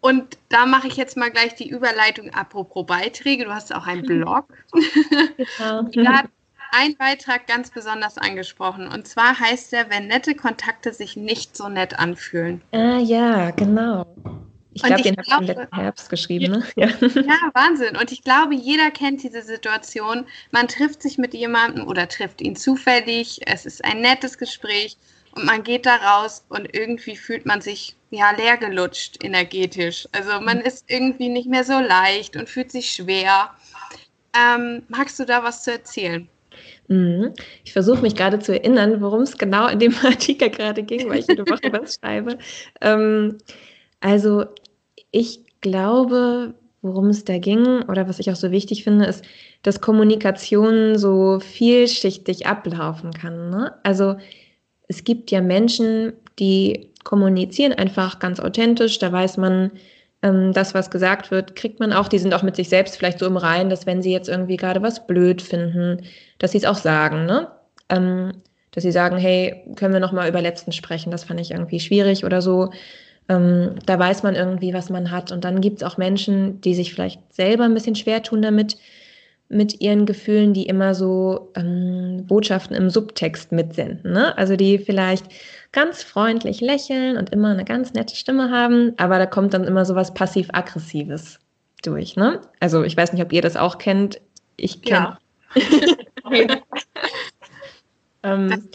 Und 0.00 0.38
da 0.50 0.66
mache 0.66 0.88
ich 0.88 0.96
jetzt 0.96 1.16
mal 1.16 1.30
gleich 1.30 1.54
die 1.54 1.68
Überleitung 1.68 2.30
apropos 2.32 2.86
Beiträge. 2.86 3.44
Du 3.44 3.54
hast 3.54 3.74
auch 3.74 3.86
einen 3.86 4.02
Blog. 4.02 4.46
Genau. 4.72 5.82
da 5.94 6.12
hat 6.18 6.28
ein 6.72 6.96
Beitrag 6.96 7.46
ganz 7.46 7.70
besonders 7.70 8.18
angesprochen. 8.18 8.88
Und 8.88 9.08
zwar 9.08 9.38
heißt 9.38 9.72
er, 9.72 9.90
wenn 9.90 10.06
nette 10.06 10.34
Kontakte 10.34 10.92
sich 10.92 11.16
nicht 11.16 11.56
so 11.56 11.68
nett 11.68 11.98
anfühlen. 11.98 12.62
Ah 12.72 12.98
ja, 12.98 13.50
genau. 13.50 14.06
Ich 14.76 14.82
glaube, 14.82 15.02
den 15.02 15.16
habe 15.16 15.44
ich 15.44 15.50
im 15.50 15.56
letzten 15.56 15.76
Herbst 15.76 16.10
geschrieben. 16.10 16.52
Ne? 16.52 16.66
Ja. 16.76 16.88
ja, 17.00 17.50
Wahnsinn. 17.54 17.96
Und 17.96 18.12
ich 18.12 18.22
glaube, 18.22 18.54
jeder 18.54 18.90
kennt 18.90 19.22
diese 19.22 19.40
Situation. 19.40 20.26
Man 20.50 20.68
trifft 20.68 21.00
sich 21.00 21.16
mit 21.16 21.32
jemandem 21.32 21.86
oder 21.86 22.08
trifft 22.08 22.42
ihn 22.42 22.56
zufällig. 22.56 23.40
Es 23.46 23.64
ist 23.64 23.82
ein 23.84 24.02
nettes 24.02 24.36
Gespräch 24.36 24.98
und 25.32 25.46
man 25.46 25.62
geht 25.62 25.86
da 25.86 25.96
raus 25.96 26.44
und 26.50 26.76
irgendwie 26.76 27.16
fühlt 27.16 27.46
man 27.46 27.62
sich 27.62 27.95
ja 28.10 28.30
leer 28.32 28.56
gelutscht 28.56 29.22
energetisch. 29.22 30.08
Also 30.12 30.40
man 30.40 30.60
ist 30.60 30.84
irgendwie 30.88 31.28
nicht 31.28 31.48
mehr 31.48 31.64
so 31.64 31.78
leicht 31.80 32.36
und 32.36 32.48
fühlt 32.48 32.70
sich 32.70 32.90
schwer. 32.90 33.50
Ähm, 34.34 34.82
magst 34.88 35.18
du 35.18 35.24
da 35.24 35.42
was 35.42 35.64
zu 35.64 35.72
erzählen? 35.72 36.28
Mhm. 36.88 37.32
Ich 37.64 37.72
versuche 37.72 38.02
mich 38.02 38.14
gerade 38.14 38.38
zu 38.38 38.52
erinnern, 38.52 39.00
worum 39.00 39.22
es 39.22 39.36
genau 39.36 39.66
in 39.68 39.78
dem 39.78 39.94
Artikel 40.04 40.50
gerade 40.50 40.82
ging, 40.82 41.08
weil 41.08 41.20
ich 41.20 41.26
jede 41.26 41.46
Woche 41.46 41.72
was 41.72 41.96
schreibe. 41.96 42.38
Ähm, 42.80 43.38
also 44.00 44.44
ich 45.10 45.40
glaube, 45.60 46.54
worum 46.82 47.08
es 47.08 47.24
da 47.24 47.38
ging 47.38 47.82
oder 47.88 48.08
was 48.08 48.18
ich 48.18 48.30
auch 48.30 48.36
so 48.36 48.50
wichtig 48.50 48.84
finde, 48.84 49.06
ist, 49.06 49.24
dass 49.62 49.80
Kommunikation 49.80 50.98
so 50.98 51.40
vielschichtig 51.40 52.46
ablaufen 52.46 53.12
kann. 53.12 53.50
Ne? 53.50 53.74
Also 53.82 54.16
es 54.86 55.02
gibt 55.02 55.30
ja 55.30 55.40
Menschen, 55.40 56.12
die 56.38 56.90
kommunizieren 57.06 57.72
einfach 57.72 58.18
ganz 58.18 58.40
authentisch, 58.40 58.98
da 58.98 59.12
weiß 59.12 59.36
man, 59.36 59.70
ähm, 60.22 60.52
das, 60.52 60.74
was 60.74 60.90
gesagt 60.90 61.30
wird, 61.30 61.54
kriegt 61.54 61.78
man 61.78 61.92
auch, 61.92 62.08
die 62.08 62.18
sind 62.18 62.34
auch 62.34 62.42
mit 62.42 62.56
sich 62.56 62.68
selbst 62.68 62.96
vielleicht 62.96 63.20
so 63.20 63.26
im 63.26 63.36
Reinen, 63.36 63.70
dass 63.70 63.86
wenn 63.86 64.02
sie 64.02 64.10
jetzt 64.10 64.28
irgendwie 64.28 64.56
gerade 64.56 64.82
was 64.82 65.06
blöd 65.06 65.40
finden, 65.40 66.02
dass 66.38 66.50
sie 66.50 66.58
es 66.58 66.64
auch 66.64 66.76
sagen, 66.76 67.24
ne? 67.24 67.48
Ähm, 67.88 68.32
dass 68.72 68.82
sie 68.82 68.90
sagen, 68.90 69.16
hey, 69.18 69.62
können 69.76 69.94
wir 69.94 70.00
nochmal 70.00 70.28
über 70.28 70.42
letzten 70.42 70.72
sprechen, 70.72 71.12
das 71.12 71.24
fand 71.24 71.40
ich 71.40 71.52
irgendwie 71.52 71.80
schwierig 71.80 72.24
oder 72.24 72.42
so. 72.42 72.70
Ähm, 73.28 73.76
da 73.86 73.98
weiß 73.98 74.24
man 74.24 74.34
irgendwie, 74.34 74.74
was 74.74 74.90
man 74.90 75.12
hat. 75.12 75.30
Und 75.30 75.44
dann 75.44 75.60
gibt 75.60 75.78
es 75.78 75.82
auch 75.84 75.96
Menschen, 75.98 76.60
die 76.60 76.74
sich 76.74 76.92
vielleicht 76.92 77.20
selber 77.32 77.64
ein 77.64 77.74
bisschen 77.74 77.94
schwer 77.94 78.22
tun 78.22 78.42
damit, 78.42 78.76
mit 79.48 79.80
ihren 79.80 80.06
Gefühlen, 80.06 80.52
die 80.52 80.66
immer 80.66 80.94
so 80.94 81.52
ähm, 81.54 82.24
Botschaften 82.26 82.74
im 82.74 82.90
Subtext 82.90 83.52
mitsenden. 83.52 84.12
Ne? 84.12 84.36
Also 84.36 84.56
die 84.56 84.78
vielleicht 84.78 85.26
ganz 85.72 86.02
freundlich 86.02 86.60
lächeln 86.60 87.16
und 87.16 87.30
immer 87.30 87.50
eine 87.50 87.64
ganz 87.64 87.92
nette 87.92 88.16
Stimme 88.16 88.50
haben, 88.50 88.92
aber 88.96 89.18
da 89.18 89.26
kommt 89.26 89.54
dann 89.54 89.64
immer 89.64 89.84
so 89.84 89.94
was 89.94 90.14
passiv-aggressives 90.14 91.38
durch. 91.82 92.16
Ne? 92.16 92.40
Also 92.60 92.82
ich 92.82 92.96
weiß 92.96 93.12
nicht, 93.12 93.22
ob 93.22 93.32
ihr 93.32 93.42
das 93.42 93.56
auch 93.56 93.78
kennt. 93.78 94.20
Ich 94.56 94.82
kenne. 94.82 95.18
Ja. 95.54 96.56
ähm, 98.22 98.68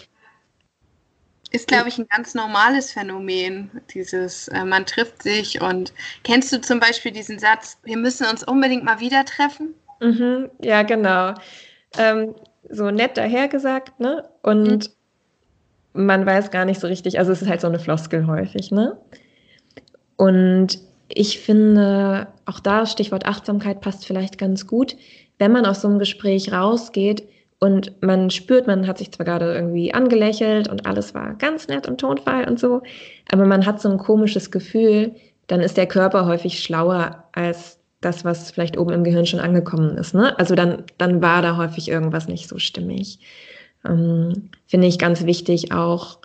ist, 1.51 1.67
glaube 1.67 1.89
ich, 1.89 1.97
ein 1.97 2.07
ganz 2.07 2.33
normales 2.33 2.93
Phänomen, 2.93 3.69
dieses, 3.93 4.47
äh, 4.47 4.63
man 4.63 4.85
trifft 4.85 5.23
sich 5.23 5.61
und 5.61 5.93
kennst 6.23 6.53
du 6.53 6.61
zum 6.61 6.79
Beispiel 6.79 7.11
diesen 7.11 7.39
Satz, 7.39 7.77
wir 7.83 7.97
müssen 7.97 8.25
uns 8.27 8.43
unbedingt 8.43 8.85
mal 8.85 9.01
wieder 9.01 9.25
treffen? 9.25 9.75
Mhm, 9.99 10.49
ja, 10.61 10.83
genau. 10.83 11.33
Ähm, 11.97 12.35
so 12.69 12.89
nett 12.89 13.17
dahergesagt, 13.17 13.99
ne? 13.99 14.29
Und 14.43 14.87
mhm. 14.87 14.93
Man 15.93 16.25
weiß 16.25 16.51
gar 16.51 16.65
nicht 16.65 16.79
so 16.79 16.87
richtig, 16.87 17.19
also 17.19 17.31
es 17.31 17.41
ist 17.41 17.49
halt 17.49 17.61
so 17.61 17.67
eine 17.67 17.79
Floskel 17.79 18.27
häufig, 18.27 18.71
ne? 18.71 18.97
Und 20.17 20.79
ich 21.07 21.39
finde, 21.39 22.27
auch 22.45 22.59
da 22.59 22.85
Stichwort 22.85 23.25
Achtsamkeit 23.25 23.81
passt 23.81 24.05
vielleicht 24.05 24.37
ganz 24.37 24.67
gut, 24.67 24.95
wenn 25.39 25.51
man 25.51 25.65
aus 25.65 25.81
so 25.81 25.87
einem 25.87 25.99
Gespräch 25.99 26.53
rausgeht, 26.53 27.23
und 27.63 28.01
man 28.01 28.31
spürt, 28.31 28.65
man 28.65 28.87
hat 28.87 28.97
sich 28.97 29.11
zwar 29.11 29.25
gerade 29.25 29.53
irgendwie 29.53 29.93
angelächelt 29.93 30.67
und 30.67 30.87
alles 30.87 31.13
war 31.13 31.35
ganz 31.35 31.67
nett 31.67 31.87
und 31.87 32.01
tonfrei 32.01 32.47
und 32.47 32.59
so, 32.59 32.81
aber 33.31 33.45
man 33.45 33.67
hat 33.67 33.79
so 33.79 33.87
ein 33.87 33.99
komisches 33.99 34.49
Gefühl, 34.49 35.13
dann 35.45 35.61
ist 35.61 35.77
der 35.77 35.85
Körper 35.85 36.25
häufig 36.25 36.59
schlauer 36.63 37.23
als 37.33 37.77
das, 38.01 38.25
was 38.25 38.49
vielleicht 38.49 38.79
oben 38.79 38.93
im 38.93 39.03
Gehirn 39.03 39.27
schon 39.27 39.39
angekommen 39.39 39.95
ist. 39.97 40.15
Ne? 40.15 40.37
Also 40.39 40.55
dann, 40.55 40.85
dann 40.97 41.21
war 41.21 41.43
da 41.43 41.55
häufig 41.55 41.87
irgendwas 41.87 42.27
nicht 42.27 42.47
so 42.47 42.57
stimmig. 42.57 43.19
Ähm, 43.86 44.49
Finde 44.67 44.88
ich 44.88 44.99
ganz 44.99 45.25
wichtig 45.25 45.71
auch 45.71 46.19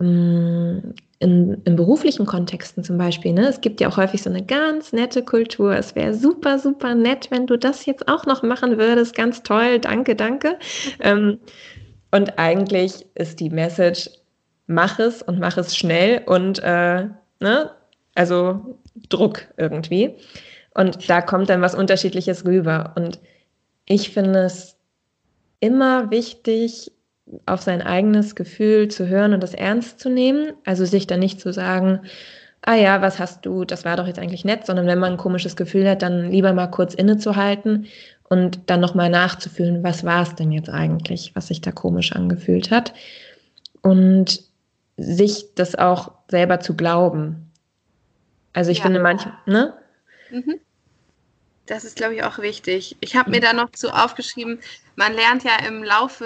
ähm, 0.00 0.94
in, 1.20 1.60
in 1.64 1.76
beruflichen 1.76 2.24
Kontexten 2.24 2.82
zum 2.82 2.96
Beispiel, 2.96 3.34
ne, 3.34 3.46
es 3.46 3.60
gibt 3.60 3.80
ja 3.80 3.88
auch 3.88 3.98
häufig 3.98 4.22
so 4.22 4.30
eine 4.30 4.42
ganz 4.42 4.92
nette 4.94 5.22
Kultur. 5.22 5.76
Es 5.76 5.94
wäre 5.94 6.14
super, 6.14 6.58
super 6.58 6.94
nett, 6.94 7.30
wenn 7.30 7.46
du 7.46 7.58
das 7.58 7.84
jetzt 7.84 8.08
auch 8.08 8.24
noch 8.24 8.42
machen 8.42 8.78
würdest. 8.78 9.14
Ganz 9.14 9.42
toll, 9.42 9.78
danke, 9.78 10.16
danke. 10.16 10.58
Ähm, 11.00 11.38
und 12.10 12.38
eigentlich 12.38 13.06
ist 13.14 13.38
die 13.38 13.50
Message, 13.50 14.08
mach 14.66 14.98
es 14.98 15.22
und 15.22 15.38
mach 15.38 15.58
es 15.58 15.76
schnell 15.76 16.22
und 16.24 16.58
äh, 16.60 17.06
ne, 17.40 17.70
also 18.14 18.78
Druck 19.10 19.46
irgendwie. 19.58 20.14
Und 20.74 21.10
da 21.10 21.20
kommt 21.20 21.50
dann 21.50 21.60
was 21.60 21.74
Unterschiedliches 21.74 22.46
rüber. 22.46 22.94
Und 22.96 23.20
ich 23.84 24.10
finde 24.10 24.44
es 24.44 24.76
immer 25.60 26.10
wichtig, 26.10 26.92
auf 27.46 27.62
sein 27.62 27.82
eigenes 27.82 28.34
Gefühl 28.34 28.88
zu 28.88 29.06
hören 29.06 29.34
und 29.34 29.42
das 29.42 29.54
ernst 29.54 30.00
zu 30.00 30.10
nehmen. 30.10 30.52
Also 30.64 30.84
sich 30.84 31.06
dann 31.06 31.20
nicht 31.20 31.40
zu 31.40 31.52
sagen, 31.52 32.00
ah 32.62 32.74
ja, 32.74 33.00
was 33.02 33.18
hast 33.18 33.46
du, 33.46 33.64
das 33.64 33.84
war 33.84 33.96
doch 33.96 34.06
jetzt 34.06 34.18
eigentlich 34.18 34.44
nett, 34.44 34.66
sondern 34.66 34.86
wenn 34.86 34.98
man 34.98 35.12
ein 35.12 35.18
komisches 35.18 35.56
Gefühl 35.56 35.88
hat, 35.88 36.02
dann 36.02 36.30
lieber 36.30 36.52
mal 36.52 36.66
kurz 36.66 36.94
innezuhalten 36.94 37.86
und 38.28 38.60
dann 38.66 38.80
nochmal 38.80 39.10
nachzufühlen, 39.10 39.82
was 39.82 40.04
war 40.04 40.22
es 40.22 40.34
denn 40.34 40.52
jetzt 40.52 40.70
eigentlich, 40.70 41.32
was 41.34 41.48
sich 41.48 41.60
da 41.60 41.72
komisch 41.72 42.12
angefühlt 42.12 42.70
hat. 42.70 42.92
Und 43.82 44.42
sich 44.96 45.54
das 45.54 45.74
auch 45.74 46.12
selber 46.28 46.60
zu 46.60 46.76
glauben. 46.76 47.50
Also 48.52 48.70
ich 48.70 48.78
ja. 48.78 48.84
finde 48.84 49.00
manchmal, 49.00 49.34
ne? 49.46 49.74
Mhm. 50.30 50.60
Das 51.70 51.84
ist, 51.84 51.94
glaube 51.94 52.16
ich, 52.16 52.24
auch 52.24 52.40
wichtig. 52.40 52.96
Ich 52.98 53.14
habe 53.14 53.30
mir 53.30 53.40
da 53.40 53.52
noch 53.52 53.70
zu 53.70 53.94
aufgeschrieben, 53.94 54.58
man 54.96 55.14
lernt 55.14 55.44
ja 55.44 55.52
im 55.68 55.84
Laufe 55.84 56.24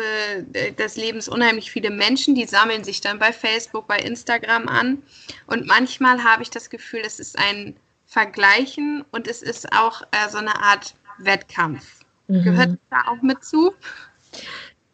des 0.79 0.97
Lebens 0.97 1.29
unheimlich 1.29 1.71
viele 1.71 1.91
Menschen, 1.91 2.35
die 2.35 2.47
sammeln 2.47 2.83
sich 2.83 3.03
dann 3.03 3.19
bei 3.19 3.31
Facebook, 3.31 3.87
bei 3.87 3.99
Instagram 3.99 4.69
an. 4.69 5.03
Und 5.47 5.67
manchmal 5.67 6.25
habe 6.25 6.43
ich 6.43 6.49
das 6.49 6.71
Gefühl, 6.71 7.03
es 7.05 7.21
ist 7.21 7.39
ein 7.39 7.77
Vergleichen 8.07 9.05
und 9.11 9.29
es 9.29 9.43
ist 9.43 9.71
auch 9.75 10.01
äh, 10.13 10.31
so 10.31 10.39
eine 10.39 10.63
Art 10.63 10.95
Wettkampf. 11.19 12.01
Mhm. 12.29 12.43
Gehört 12.43 12.79
da 12.89 13.03
auch 13.09 13.21
mit 13.21 13.45
zu? 13.45 13.75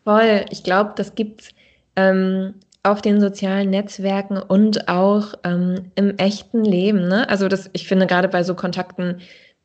Voll. 0.02 0.46
Ich 0.50 0.64
glaube, 0.64 0.94
das 0.96 1.14
gibt 1.14 1.42
es 1.42 1.48
ähm, 1.94 2.54
auf 2.82 3.02
den 3.02 3.20
sozialen 3.20 3.70
Netzwerken 3.70 4.36
und 4.36 4.88
auch 4.88 5.34
ähm, 5.44 5.92
im 5.94 6.18
echten 6.18 6.64
Leben. 6.64 7.06
Ne? 7.06 7.28
Also 7.28 7.46
das, 7.46 7.70
ich 7.72 7.86
finde 7.86 8.08
gerade 8.08 8.26
bei 8.26 8.42
so 8.42 8.56
Kontakten 8.56 9.20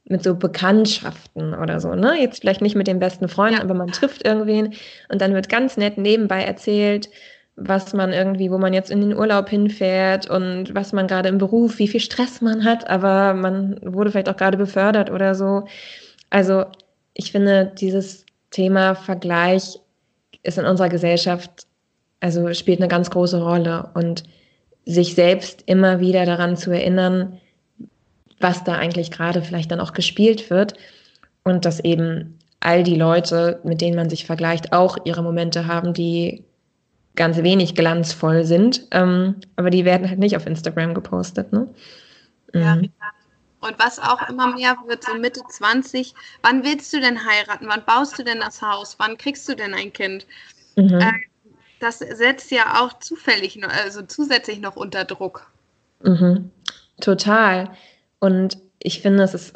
mit 0.07 0.23
so 0.23 0.35
Bekanntschaften 0.35 1.55
oder 1.55 1.79
so, 1.79 1.95
ne? 1.95 2.19
Jetzt 2.19 2.41
vielleicht 2.41 2.61
nicht 2.61 2.75
mit 2.75 2.87
den 2.87 2.99
besten 2.99 3.27
Freunden, 3.27 3.57
ja. 3.57 3.63
aber 3.63 3.73
man 3.73 3.87
trifft 3.87 4.25
irgendwen 4.25 4.73
und 5.09 5.21
dann 5.21 5.33
wird 5.33 5.49
ganz 5.49 5.77
nett 5.77 5.97
nebenbei 5.97 6.43
erzählt, 6.43 7.09
was 7.55 7.93
man 7.93 8.11
irgendwie, 8.11 8.51
wo 8.51 8.57
man 8.57 8.73
jetzt 8.73 8.91
in 8.91 9.01
den 9.01 9.17
Urlaub 9.17 9.49
hinfährt 9.49 10.29
und 10.29 10.75
was 10.75 10.93
man 10.93 11.07
gerade 11.07 11.29
im 11.29 11.37
Beruf, 11.37 11.79
wie 11.79 11.87
viel 11.87 12.01
Stress 12.01 12.41
man 12.41 12.65
hat, 12.65 12.87
aber 12.89 13.33
man 13.33 13.79
wurde 13.81 14.11
vielleicht 14.11 14.29
auch 14.29 14.37
gerade 14.37 14.57
befördert 14.57 15.09
oder 15.09 15.33
so. 15.35 15.63
Also 16.29 16.65
ich 17.13 17.31
finde, 17.31 17.71
dieses 17.79 18.25
Thema 18.51 18.93
Vergleich 18.93 19.79
ist 20.43 20.57
in 20.57 20.65
unserer 20.65 20.89
Gesellschaft, 20.89 21.65
also 22.19 22.53
spielt 22.53 22.79
eine 22.79 22.89
ganz 22.89 23.09
große 23.09 23.41
Rolle 23.41 23.89
und 23.95 24.23
sich 24.85 25.15
selbst 25.15 25.63
immer 25.65 25.99
wieder 25.99 26.25
daran 26.25 26.57
zu 26.57 26.71
erinnern, 26.71 27.39
was 28.39 28.63
da 28.63 28.73
eigentlich 28.73 29.11
gerade 29.11 29.41
vielleicht 29.41 29.71
dann 29.71 29.79
auch 29.79 29.93
gespielt 29.93 30.49
wird 30.49 30.73
und 31.43 31.65
dass 31.65 31.79
eben 31.79 32.39
all 32.59 32.83
die 32.83 32.95
Leute, 32.95 33.59
mit 33.63 33.81
denen 33.81 33.95
man 33.95 34.09
sich 34.09 34.25
vergleicht, 34.25 34.73
auch 34.73 34.97
ihre 35.05 35.21
Momente 35.21 35.67
haben, 35.67 35.93
die 35.93 36.43
ganz 37.15 37.37
wenig 37.37 37.75
glanzvoll 37.75 38.43
sind, 38.43 38.87
ähm, 38.91 39.35
aber 39.55 39.69
die 39.69 39.85
werden 39.85 40.09
halt 40.09 40.19
nicht 40.19 40.35
auf 40.35 40.45
Instagram 40.45 40.93
gepostet. 40.93 41.53
Ne? 41.53 41.67
Ja, 42.53 42.75
mhm. 42.75 42.91
Und 43.61 43.79
was 43.79 43.99
auch 43.99 44.29
immer 44.29 44.53
mehr 44.53 44.77
wird, 44.85 45.03
so 45.03 45.15
Mitte 45.15 45.41
20, 45.47 46.13
wann 46.43 46.63
willst 46.63 46.93
du 46.93 46.99
denn 46.99 47.25
heiraten? 47.25 47.65
Wann 47.67 47.83
baust 47.83 48.19
du 48.19 48.23
denn 48.23 48.39
das 48.39 48.61
Haus? 48.61 48.95
Wann 48.99 49.17
kriegst 49.17 49.49
du 49.49 49.55
denn 49.55 49.73
ein 49.73 49.91
Kind? 49.91 50.27
Mhm. 50.75 50.99
Äh, 50.99 51.13
das 51.79 51.99
setzt 51.99 52.51
ja 52.51 52.81
auch 52.81 52.99
zufällig, 52.99 53.59
also 53.67 54.03
zusätzlich 54.03 54.59
noch 54.59 54.75
unter 54.75 55.03
Druck. 55.03 55.49
Mhm. 56.03 56.51
Total. 57.01 57.71
Und 58.25 58.57
ich 58.81 59.01
finde, 59.01 59.21
es 59.21 59.35
ist 59.35 59.53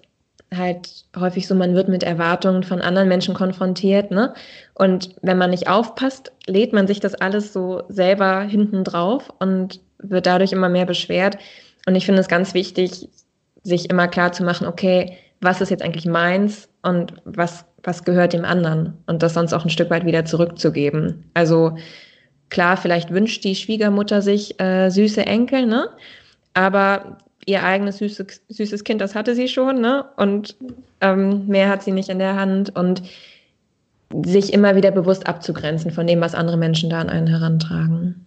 halt 0.56 1.06
häufig 1.18 1.48
so, 1.48 1.56
man 1.56 1.74
wird 1.74 1.90
mit 1.90 2.04
Erwartungen 2.04 2.62
von 2.62 2.82
anderen 2.82 3.08
Menschen 3.08 3.34
konfrontiert, 3.34 4.12
ne? 4.12 4.34
Und 4.76 5.16
wenn 5.24 5.40
man 5.40 5.50
nicht 5.50 5.68
aufpasst, 5.68 6.32
lädt 6.46 6.72
man 6.72 6.86
sich 6.86 7.00
das 7.00 7.16
alles 7.16 7.52
so 7.52 7.82
selber 7.90 8.42
hinten 8.42 8.84
drauf 8.84 9.34
und 9.40 9.82
wird 9.98 10.28
dadurch 10.28 10.52
immer 10.52 10.70
mehr 10.70 10.86
beschwert. 10.86 11.38
Und 11.88 11.96
ich 11.96 12.06
finde 12.06 12.22
es 12.22 12.28
ganz 12.28 12.54
wichtig, 12.54 13.10
sich 13.64 13.90
immer 13.90 14.08
klar 14.08 14.34
zu 14.34 14.44
machen, 14.44 14.68
okay, 14.68 15.18
was 15.42 15.62
ist 15.62 15.72
jetzt 15.72 15.84
eigentlich 15.84 16.06
meins 16.06 16.70
und 16.84 17.14
was, 17.26 17.66
was 17.84 18.04
gehört 18.04 18.34
dem 18.34 18.46
anderen 18.46 18.98
und 19.08 19.24
das 19.24 19.34
sonst 19.34 19.54
auch 19.54 19.64
ein 19.64 19.72
Stück 19.72 19.90
weit 19.90 20.06
wieder 20.06 20.26
zurückzugeben. 20.26 21.26
Also 21.34 21.76
klar, 22.50 22.78
vielleicht 22.78 23.12
wünscht 23.12 23.44
die 23.44 23.56
Schwiegermutter 23.56 24.22
sich 24.22 24.60
äh, 24.60 24.92
süße 24.92 25.26
Enkel, 25.26 25.66
ne? 25.66 25.90
Aber 26.54 27.18
ihr 27.50 27.64
eigenes 27.64 27.98
süßes, 27.98 28.44
süßes 28.48 28.84
Kind, 28.84 29.02
das 29.02 29.16
hatte 29.16 29.36
sie 29.36 29.48
schon, 29.48 29.82
ne? 29.82 30.06
Und 30.16 30.56
ähm, 31.02 31.48
mehr 31.48 31.68
hat 31.70 31.84
sie 31.84 31.92
nicht 31.92 32.10
in 32.10 32.20
der 32.20 32.36
Hand 32.36 32.76
und 32.76 33.02
sich 34.24 34.54
immer 34.54 34.76
wieder 34.76 34.92
bewusst 34.92 35.28
abzugrenzen 35.28 35.92
von 35.92 36.08
dem, 36.08 36.22
was 36.22 36.36
andere 36.36 36.58
Menschen 36.58 36.90
da 36.90 37.02
an 37.02 37.10
einen 37.10 37.28
herantragen. 37.28 38.26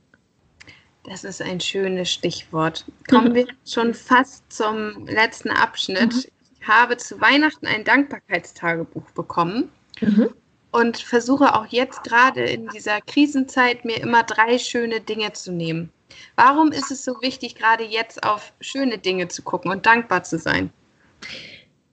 Das 1.04 1.24
ist 1.24 1.42
ein 1.42 1.60
schönes 1.60 2.10
Stichwort. 2.10 2.84
Kommen 3.08 3.34
wir 3.34 3.46
schon 3.66 3.92
fast 3.94 4.44
zum 4.52 5.06
letzten 5.06 5.50
Abschnitt. 5.50 6.12
Mhm. 6.12 6.24
Ich 6.60 6.68
habe 6.68 6.96
zu 6.96 7.20
Weihnachten 7.20 7.66
ein 7.66 7.84
Dankbarkeitstagebuch 7.84 9.10
bekommen 9.10 9.68
mhm. 10.00 10.30
und 10.70 10.98
versuche 10.98 11.54
auch 11.56 11.66
jetzt 11.66 12.04
gerade 12.04 12.42
in 12.42 12.68
dieser 12.68 13.00
Krisenzeit 13.00 13.84
mir 13.84 14.00
immer 14.00 14.22
drei 14.22 14.58
schöne 14.58 15.00
Dinge 15.00 15.32
zu 15.32 15.50
nehmen. 15.50 15.90
Warum 16.36 16.72
ist 16.72 16.90
es 16.90 17.04
so 17.04 17.20
wichtig, 17.22 17.54
gerade 17.54 17.84
jetzt 17.84 18.24
auf 18.24 18.52
schöne 18.60 18.98
Dinge 18.98 19.28
zu 19.28 19.42
gucken 19.42 19.70
und 19.70 19.86
dankbar 19.86 20.22
zu 20.22 20.38
sein? 20.38 20.70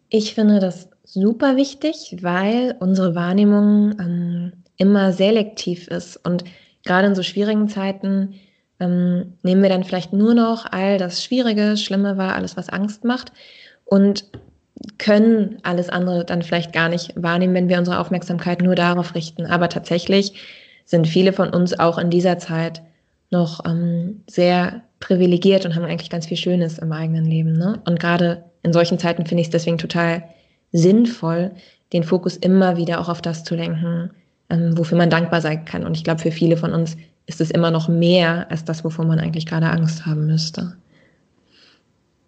Ich 0.10 0.34
finde 0.34 0.60
das 0.60 0.90
super 1.04 1.56
wichtig, 1.56 2.18
weil 2.22 2.76
unsere 2.80 3.16
Wahrnehmung 3.16 4.00
ähm, 4.00 4.54
immer 4.78 5.12
selektiv 5.12 5.88
ist 5.88 6.18
und 6.26 6.44
gerade 6.84 7.08
in 7.08 7.16
so 7.16 7.24
schwierigen 7.24 7.68
Zeiten 7.68 8.36
ähm, 8.80 9.34
nehmen 9.44 9.62
wir 9.62 9.70
dann 9.70 9.84
vielleicht 9.84 10.14
nur 10.14 10.34
noch 10.34 10.66
all 10.72 10.98
das 10.98 11.24
Schwierige, 11.24 11.78
Schlimme 11.78 12.18
war, 12.18 12.36
alles, 12.36 12.58
was 12.58 12.70
Angst 12.70 13.04
macht 13.04 13.32
und 13.86 14.26
können 14.98 15.60
alles 15.64 15.90
andere 15.90 16.24
dann 16.24 16.42
vielleicht 16.42 16.72
gar 16.72 16.90
nicht 16.90 17.14
wahrnehmen, 17.22 17.54
wenn 17.54 17.70
wir 17.70 17.78
unsere 17.78 18.00
Aufmerksamkeit 18.00 18.62
nur 18.62 18.76
darauf 18.76 19.14
richten. 19.16 19.46
Aber 19.46 19.68
tatsächlich 19.68 20.34
sind 20.86 21.08
viele 21.08 21.34
von 21.34 21.50
uns 21.50 21.78
auch 21.78 21.98
in 21.98 22.10
dieser 22.10 22.38
Zeit 22.40 22.82
noch 23.32 23.66
ähm, 23.66 24.24
sehr 24.30 24.82
privilegiert 25.00 25.66
und 25.66 25.76
haben 25.76 25.86
eigentlich 25.86 26.10
ganz 26.10 26.28
viel 26.28 26.38
Schönes 26.38 26.80
im 26.80 26.92
eigenen 26.92 27.26
Leben. 27.26 27.54
Ne? 27.54 27.82
Und 27.86 28.00
gerade 28.00 28.44
in 28.64 28.74
solchen 28.74 29.00
Zeiten 29.00 29.26
finde 29.26 29.42
ich 29.42 29.48
es 29.48 29.52
deswegen 29.52 29.78
total 29.78 30.24
sinnvoll, 30.72 31.52
den 31.94 32.04
Fokus 32.04 32.38
immer 32.38 32.78
wieder 32.78 33.00
auch 33.00 33.10
auf 33.10 33.22
das 33.22 33.44
zu 33.44 33.56
lenken, 33.56 34.12
ähm, 34.50 34.78
wofür 34.78 34.98
man 34.98 35.10
dankbar 35.10 35.42
sein 35.42 35.66
kann. 35.66 35.86
Und 35.86 35.96
ich 35.96 36.04
glaube, 36.04 36.22
für 36.22 36.32
viele 36.32 36.58
von 36.58 36.74
uns 36.74 36.98
ist 37.26 37.42
es 37.42 37.52
immer 37.52 37.72
noch 37.72 37.88
mehr 37.88 38.50
als 38.50 38.66
das, 38.66 38.84
wovor 38.84 39.06
man 39.06 39.20
eigentlich 39.20 39.46
gerade 39.46 39.70
Angst 39.70 40.06
haben 40.06 40.26
müsste. 40.26 40.76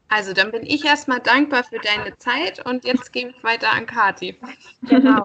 Also 0.10 0.34
dann 0.34 0.52
bin 0.52 0.66
ich 0.66 0.84
erstmal 0.86 1.22
dankbar 1.22 1.64
für 1.64 1.80
deine 1.80 2.18
Zeit 2.18 2.64
und 2.66 2.84
jetzt 2.84 3.14
gebe 3.14 3.32
ich 3.32 3.44
weiter 3.44 3.72
an 3.72 3.86
Kati. 3.86 4.36
Genau. 4.88 5.24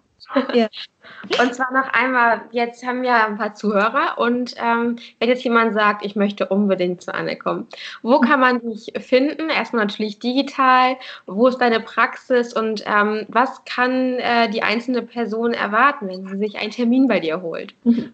Ja. 0.55 0.68
Und 1.41 1.55
zwar 1.55 1.72
noch 1.72 1.89
einmal, 1.93 2.43
jetzt 2.53 2.85
haben 2.85 3.03
wir 3.03 3.27
ein 3.27 3.37
paar 3.37 3.55
Zuhörer 3.55 4.18
und 4.18 4.55
ähm, 4.59 4.97
wenn 5.18 5.29
jetzt 5.29 5.45
jemand 5.45 5.74
sagt, 5.74 6.05
ich 6.05 6.16
möchte 6.16 6.47
unbedingt 6.47 7.03
zu 7.03 7.14
Anne 7.14 7.37
kommen, 7.37 7.66
wo 8.03 8.20
kann 8.20 8.41
man 8.41 8.61
dich 8.61 8.93
finden? 9.01 9.49
Erstmal 9.49 9.87
natürlich 9.87 10.18
digital, 10.18 10.97
wo 11.27 11.47
ist 11.49 11.59
deine 11.59 11.81
Praxis 11.81 12.53
und 12.53 12.85
ähm, 12.87 13.24
was 13.29 13.64
kann 13.64 14.18
äh, 14.18 14.51
die 14.51 14.62
einzelne 14.62 15.03
Person 15.03 15.53
erwarten, 15.53 16.09
wenn 16.09 16.27
sie 16.27 16.39
sich 16.39 16.59
einen 16.59 16.70
Termin 16.70 17.09
bei 17.09 17.20
dir 17.20 17.43
holt? 17.43 17.74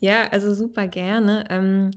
Ja, 0.00 0.26
also 0.32 0.52
super 0.52 0.88
gerne. 0.88 1.44
Ähm, 1.48 1.92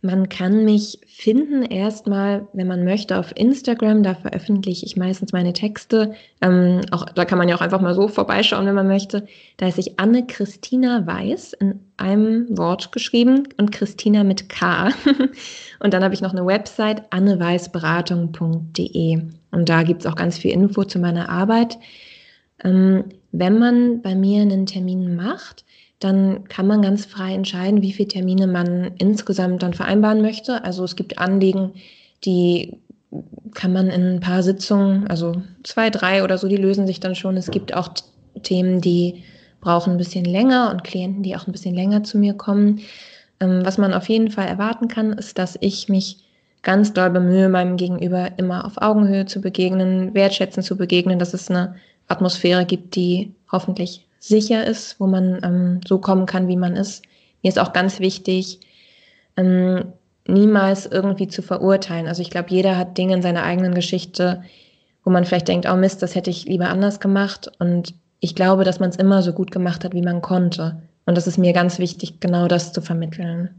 man 0.00 0.28
kann 0.28 0.64
mich 0.64 1.00
finden 1.08 1.64
erstmal, 1.64 2.46
wenn 2.52 2.68
man 2.68 2.84
möchte, 2.84 3.18
auf 3.18 3.36
Instagram. 3.36 4.04
Da 4.04 4.14
veröffentliche 4.14 4.86
ich 4.86 4.96
meistens 4.96 5.32
meine 5.32 5.52
Texte. 5.52 6.14
Ähm, 6.40 6.82
auch, 6.92 7.06
da 7.06 7.24
kann 7.24 7.38
man 7.38 7.48
ja 7.48 7.56
auch 7.56 7.60
einfach 7.60 7.80
mal 7.80 7.94
so 7.94 8.06
vorbeischauen, 8.06 8.66
wenn 8.66 8.76
man 8.76 8.86
möchte. 8.86 9.26
Da 9.56 9.66
ist 9.66 9.78
ich 9.78 9.98
Anne-Christina 9.98 11.04
Weiß 11.04 11.52
in 11.54 11.80
einem 11.96 12.46
Wort 12.56 12.92
geschrieben 12.92 13.48
und 13.56 13.72
Christina 13.72 14.22
mit 14.22 14.48
K. 14.48 14.90
und 15.80 15.92
dann 15.92 16.04
habe 16.04 16.14
ich 16.14 16.20
noch 16.20 16.32
eine 16.32 16.46
Website, 16.46 17.12
anneweißberatung.de. 17.12 19.22
Und 19.50 19.68
da 19.68 19.82
gibt 19.82 20.02
es 20.02 20.06
auch 20.06 20.14
ganz 20.14 20.38
viel 20.38 20.52
Info 20.52 20.84
zu 20.84 21.00
meiner 21.00 21.28
Arbeit. 21.28 21.76
Ähm, 22.62 23.06
wenn 23.32 23.58
man 23.58 24.00
bei 24.00 24.14
mir 24.14 24.42
einen 24.42 24.66
Termin 24.66 25.16
macht, 25.16 25.64
dann 26.00 26.44
kann 26.44 26.66
man 26.66 26.82
ganz 26.82 27.06
frei 27.06 27.34
entscheiden, 27.34 27.82
wie 27.82 27.92
viele 27.92 28.08
Termine 28.08 28.46
man 28.46 28.92
insgesamt 28.98 29.62
dann 29.62 29.74
vereinbaren 29.74 30.22
möchte. 30.22 30.64
Also 30.64 30.84
es 30.84 30.94
gibt 30.94 31.18
Anliegen, 31.18 31.72
die 32.24 32.78
kann 33.54 33.72
man 33.72 33.88
in 33.88 34.16
ein 34.16 34.20
paar 34.20 34.42
Sitzungen, 34.42 35.06
also 35.08 35.42
zwei, 35.64 35.90
drei 35.90 36.22
oder 36.22 36.38
so, 36.38 36.46
die 36.46 36.56
lösen 36.56 36.86
sich 36.86 37.00
dann 37.00 37.14
schon. 37.14 37.36
Es 37.36 37.50
gibt 37.50 37.74
auch 37.74 37.88
Themen, 38.42 38.80
die 38.80 39.24
brauchen 39.60 39.92
ein 39.92 39.98
bisschen 39.98 40.24
länger 40.24 40.70
und 40.70 40.84
Klienten, 40.84 41.22
die 41.22 41.34
auch 41.34 41.46
ein 41.46 41.52
bisschen 41.52 41.74
länger 41.74 42.04
zu 42.04 42.18
mir 42.18 42.34
kommen. 42.34 42.80
Ähm, 43.40 43.62
was 43.64 43.78
man 43.78 43.94
auf 43.94 44.08
jeden 44.08 44.30
Fall 44.30 44.46
erwarten 44.46 44.88
kann, 44.88 45.12
ist, 45.12 45.38
dass 45.38 45.56
ich 45.60 45.88
mich 45.88 46.24
ganz 46.62 46.92
doll 46.92 47.10
bemühe, 47.10 47.48
meinem 47.48 47.76
Gegenüber 47.76 48.30
immer 48.36 48.64
auf 48.64 48.80
Augenhöhe 48.80 49.26
zu 49.26 49.40
begegnen, 49.40 50.14
wertschätzend 50.14 50.66
zu 50.66 50.76
begegnen, 50.76 51.18
dass 51.18 51.34
es 51.34 51.50
eine 51.50 51.76
Atmosphäre 52.08 52.64
gibt, 52.66 52.94
die 52.94 53.34
hoffentlich 53.50 54.07
sicher 54.18 54.66
ist, 54.66 54.98
wo 55.00 55.06
man 55.06 55.40
ähm, 55.42 55.80
so 55.86 55.98
kommen 55.98 56.26
kann, 56.26 56.48
wie 56.48 56.56
man 56.56 56.76
ist. 56.76 57.04
Mir 57.42 57.48
ist 57.48 57.58
auch 57.58 57.72
ganz 57.72 58.00
wichtig, 58.00 58.60
ähm, 59.36 59.92
niemals 60.26 60.86
irgendwie 60.86 61.28
zu 61.28 61.42
verurteilen. 61.42 62.06
Also 62.06 62.22
ich 62.22 62.30
glaube, 62.30 62.50
jeder 62.50 62.76
hat 62.76 62.98
Dinge 62.98 63.14
in 63.14 63.22
seiner 63.22 63.44
eigenen 63.44 63.74
Geschichte, 63.74 64.42
wo 65.04 65.10
man 65.10 65.24
vielleicht 65.24 65.48
denkt, 65.48 65.66
oh 65.70 65.76
Mist, 65.76 66.02
das 66.02 66.14
hätte 66.14 66.30
ich 66.30 66.44
lieber 66.44 66.68
anders 66.68 67.00
gemacht. 67.00 67.50
Und 67.58 67.94
ich 68.20 68.34
glaube, 68.34 68.64
dass 68.64 68.80
man 68.80 68.90
es 68.90 68.96
immer 68.96 69.22
so 69.22 69.32
gut 69.32 69.50
gemacht 69.50 69.84
hat, 69.84 69.94
wie 69.94 70.02
man 70.02 70.20
konnte. 70.20 70.82
Und 71.06 71.16
das 71.16 71.26
ist 71.26 71.38
mir 71.38 71.52
ganz 71.52 71.78
wichtig, 71.78 72.20
genau 72.20 72.48
das 72.48 72.72
zu 72.72 72.82
vermitteln. 72.82 73.50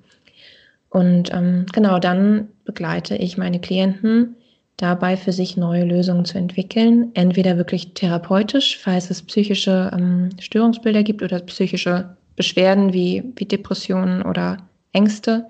Und 0.90 1.34
ähm, 1.34 1.66
genau 1.74 2.00
dann 2.00 2.50
begleite 2.66 3.16
ich 3.16 3.38
meine 3.38 3.60
Klienten 3.60 4.36
dabei 4.82 5.18
für 5.18 5.32
sich 5.32 5.58
neue 5.58 5.84
Lösungen 5.84 6.26
zu 6.26 6.38
entwickeln. 6.38 7.12
Entweder 7.14 7.58
wirklich 7.58 7.94
therapeutisch, 7.94 8.78
falls 8.78 9.10
es 9.10 9.22
psychische 9.22 9.92
ähm, 9.94 10.30
Störungsbilder 10.40 11.04
gibt 11.04 11.22
oder 11.22 11.40
psychische 11.42 12.16
Beschwerden 12.36 12.94
wie, 12.94 13.24
wie 13.36 13.46
Depressionen 13.46 14.22
oder 14.22 14.58
Ängste. 14.94 15.50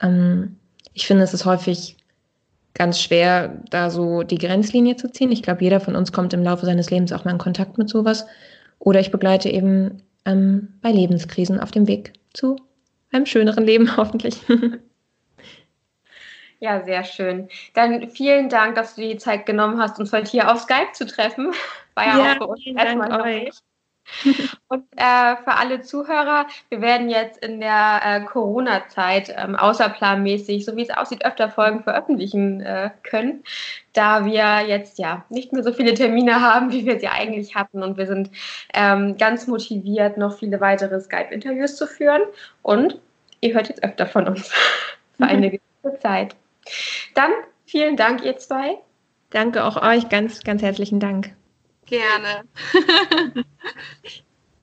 Ähm, 0.00 0.56
ich 0.92 1.06
finde, 1.06 1.24
es 1.24 1.32
ist 1.32 1.46
häufig 1.46 1.96
ganz 2.74 3.00
schwer, 3.00 3.60
da 3.70 3.90
so 3.90 4.22
die 4.22 4.38
Grenzlinie 4.38 4.96
zu 4.96 5.10
ziehen. 5.10 5.32
Ich 5.32 5.42
glaube, 5.42 5.64
jeder 5.64 5.80
von 5.80 5.96
uns 5.96 6.12
kommt 6.12 6.34
im 6.34 6.42
Laufe 6.42 6.66
seines 6.66 6.90
Lebens 6.90 7.12
auch 7.12 7.24
mal 7.24 7.32
in 7.32 7.38
Kontakt 7.38 7.78
mit 7.78 7.88
sowas. 7.88 8.26
Oder 8.78 9.00
ich 9.00 9.10
begleite 9.10 9.48
eben 9.48 10.02
ähm, 10.26 10.74
bei 10.82 10.92
Lebenskrisen 10.92 11.58
auf 11.58 11.70
dem 11.70 11.88
Weg 11.88 12.12
zu 12.34 12.56
einem 13.12 13.26
schöneren 13.26 13.64
Leben 13.64 13.96
hoffentlich. 13.96 14.36
Ja, 16.60 16.84
sehr 16.84 17.04
schön. 17.04 17.48
Dann 17.74 18.08
vielen 18.10 18.48
Dank, 18.48 18.74
dass 18.74 18.96
du 18.96 19.02
die 19.02 19.16
Zeit 19.16 19.46
genommen 19.46 19.80
hast, 19.80 19.98
uns 20.00 20.12
heute 20.12 20.30
hier 20.30 20.50
auf 20.50 20.60
Skype 20.60 20.92
zu 20.92 21.06
treffen. 21.06 21.52
War 21.94 22.06
ja, 22.06 22.18
ja 22.18 22.32
auch 22.32 22.36
für 22.38 22.46
uns 22.46 22.66
erstmal 22.66 23.20
euch. 23.20 23.50
Und 24.68 24.84
äh, 24.96 25.36
für 25.36 25.54
alle 25.54 25.82
Zuhörer, 25.82 26.46
wir 26.70 26.80
werden 26.80 27.10
jetzt 27.10 27.44
in 27.44 27.60
der 27.60 28.00
äh, 28.02 28.20
Corona-Zeit 28.24 29.34
ähm, 29.36 29.54
außerplanmäßig, 29.54 30.64
so 30.64 30.76
wie 30.76 30.82
es 30.82 30.90
aussieht, 30.90 31.24
öfter 31.24 31.50
Folgen 31.50 31.82
veröffentlichen 31.82 32.60
äh, 32.60 32.90
können, 33.02 33.44
da 33.92 34.24
wir 34.24 34.66
jetzt 34.66 34.98
ja 34.98 35.24
nicht 35.28 35.52
mehr 35.52 35.62
so 35.62 35.72
viele 35.72 35.94
Termine 35.94 36.40
haben, 36.40 36.72
wie 36.72 36.86
wir 36.86 36.98
sie 36.98 37.08
eigentlich 37.08 37.54
hatten. 37.54 37.82
Und 37.82 37.96
wir 37.96 38.06
sind 38.06 38.30
ähm, 38.74 39.16
ganz 39.18 39.46
motiviert, 39.46 40.16
noch 40.16 40.38
viele 40.38 40.60
weitere 40.60 41.00
Skype-Interviews 41.00 41.76
zu 41.76 41.86
führen. 41.86 42.22
Und 42.62 42.98
ihr 43.40 43.54
hört 43.54 43.68
jetzt 43.68 43.84
öfter 43.84 44.06
von 44.06 44.26
uns 44.28 44.48
für 45.16 45.24
eine 45.24 45.50
gewisse 45.50 45.98
Zeit. 46.00 46.34
Dann 47.14 47.32
vielen 47.66 47.96
Dank, 47.96 48.22
ihr 48.24 48.38
zwei. 48.38 48.78
Danke 49.30 49.64
auch 49.64 49.80
euch, 49.82 50.08
ganz, 50.08 50.42
ganz 50.42 50.62
herzlichen 50.62 51.00
Dank. 51.00 51.34
Gerne. 51.86 52.44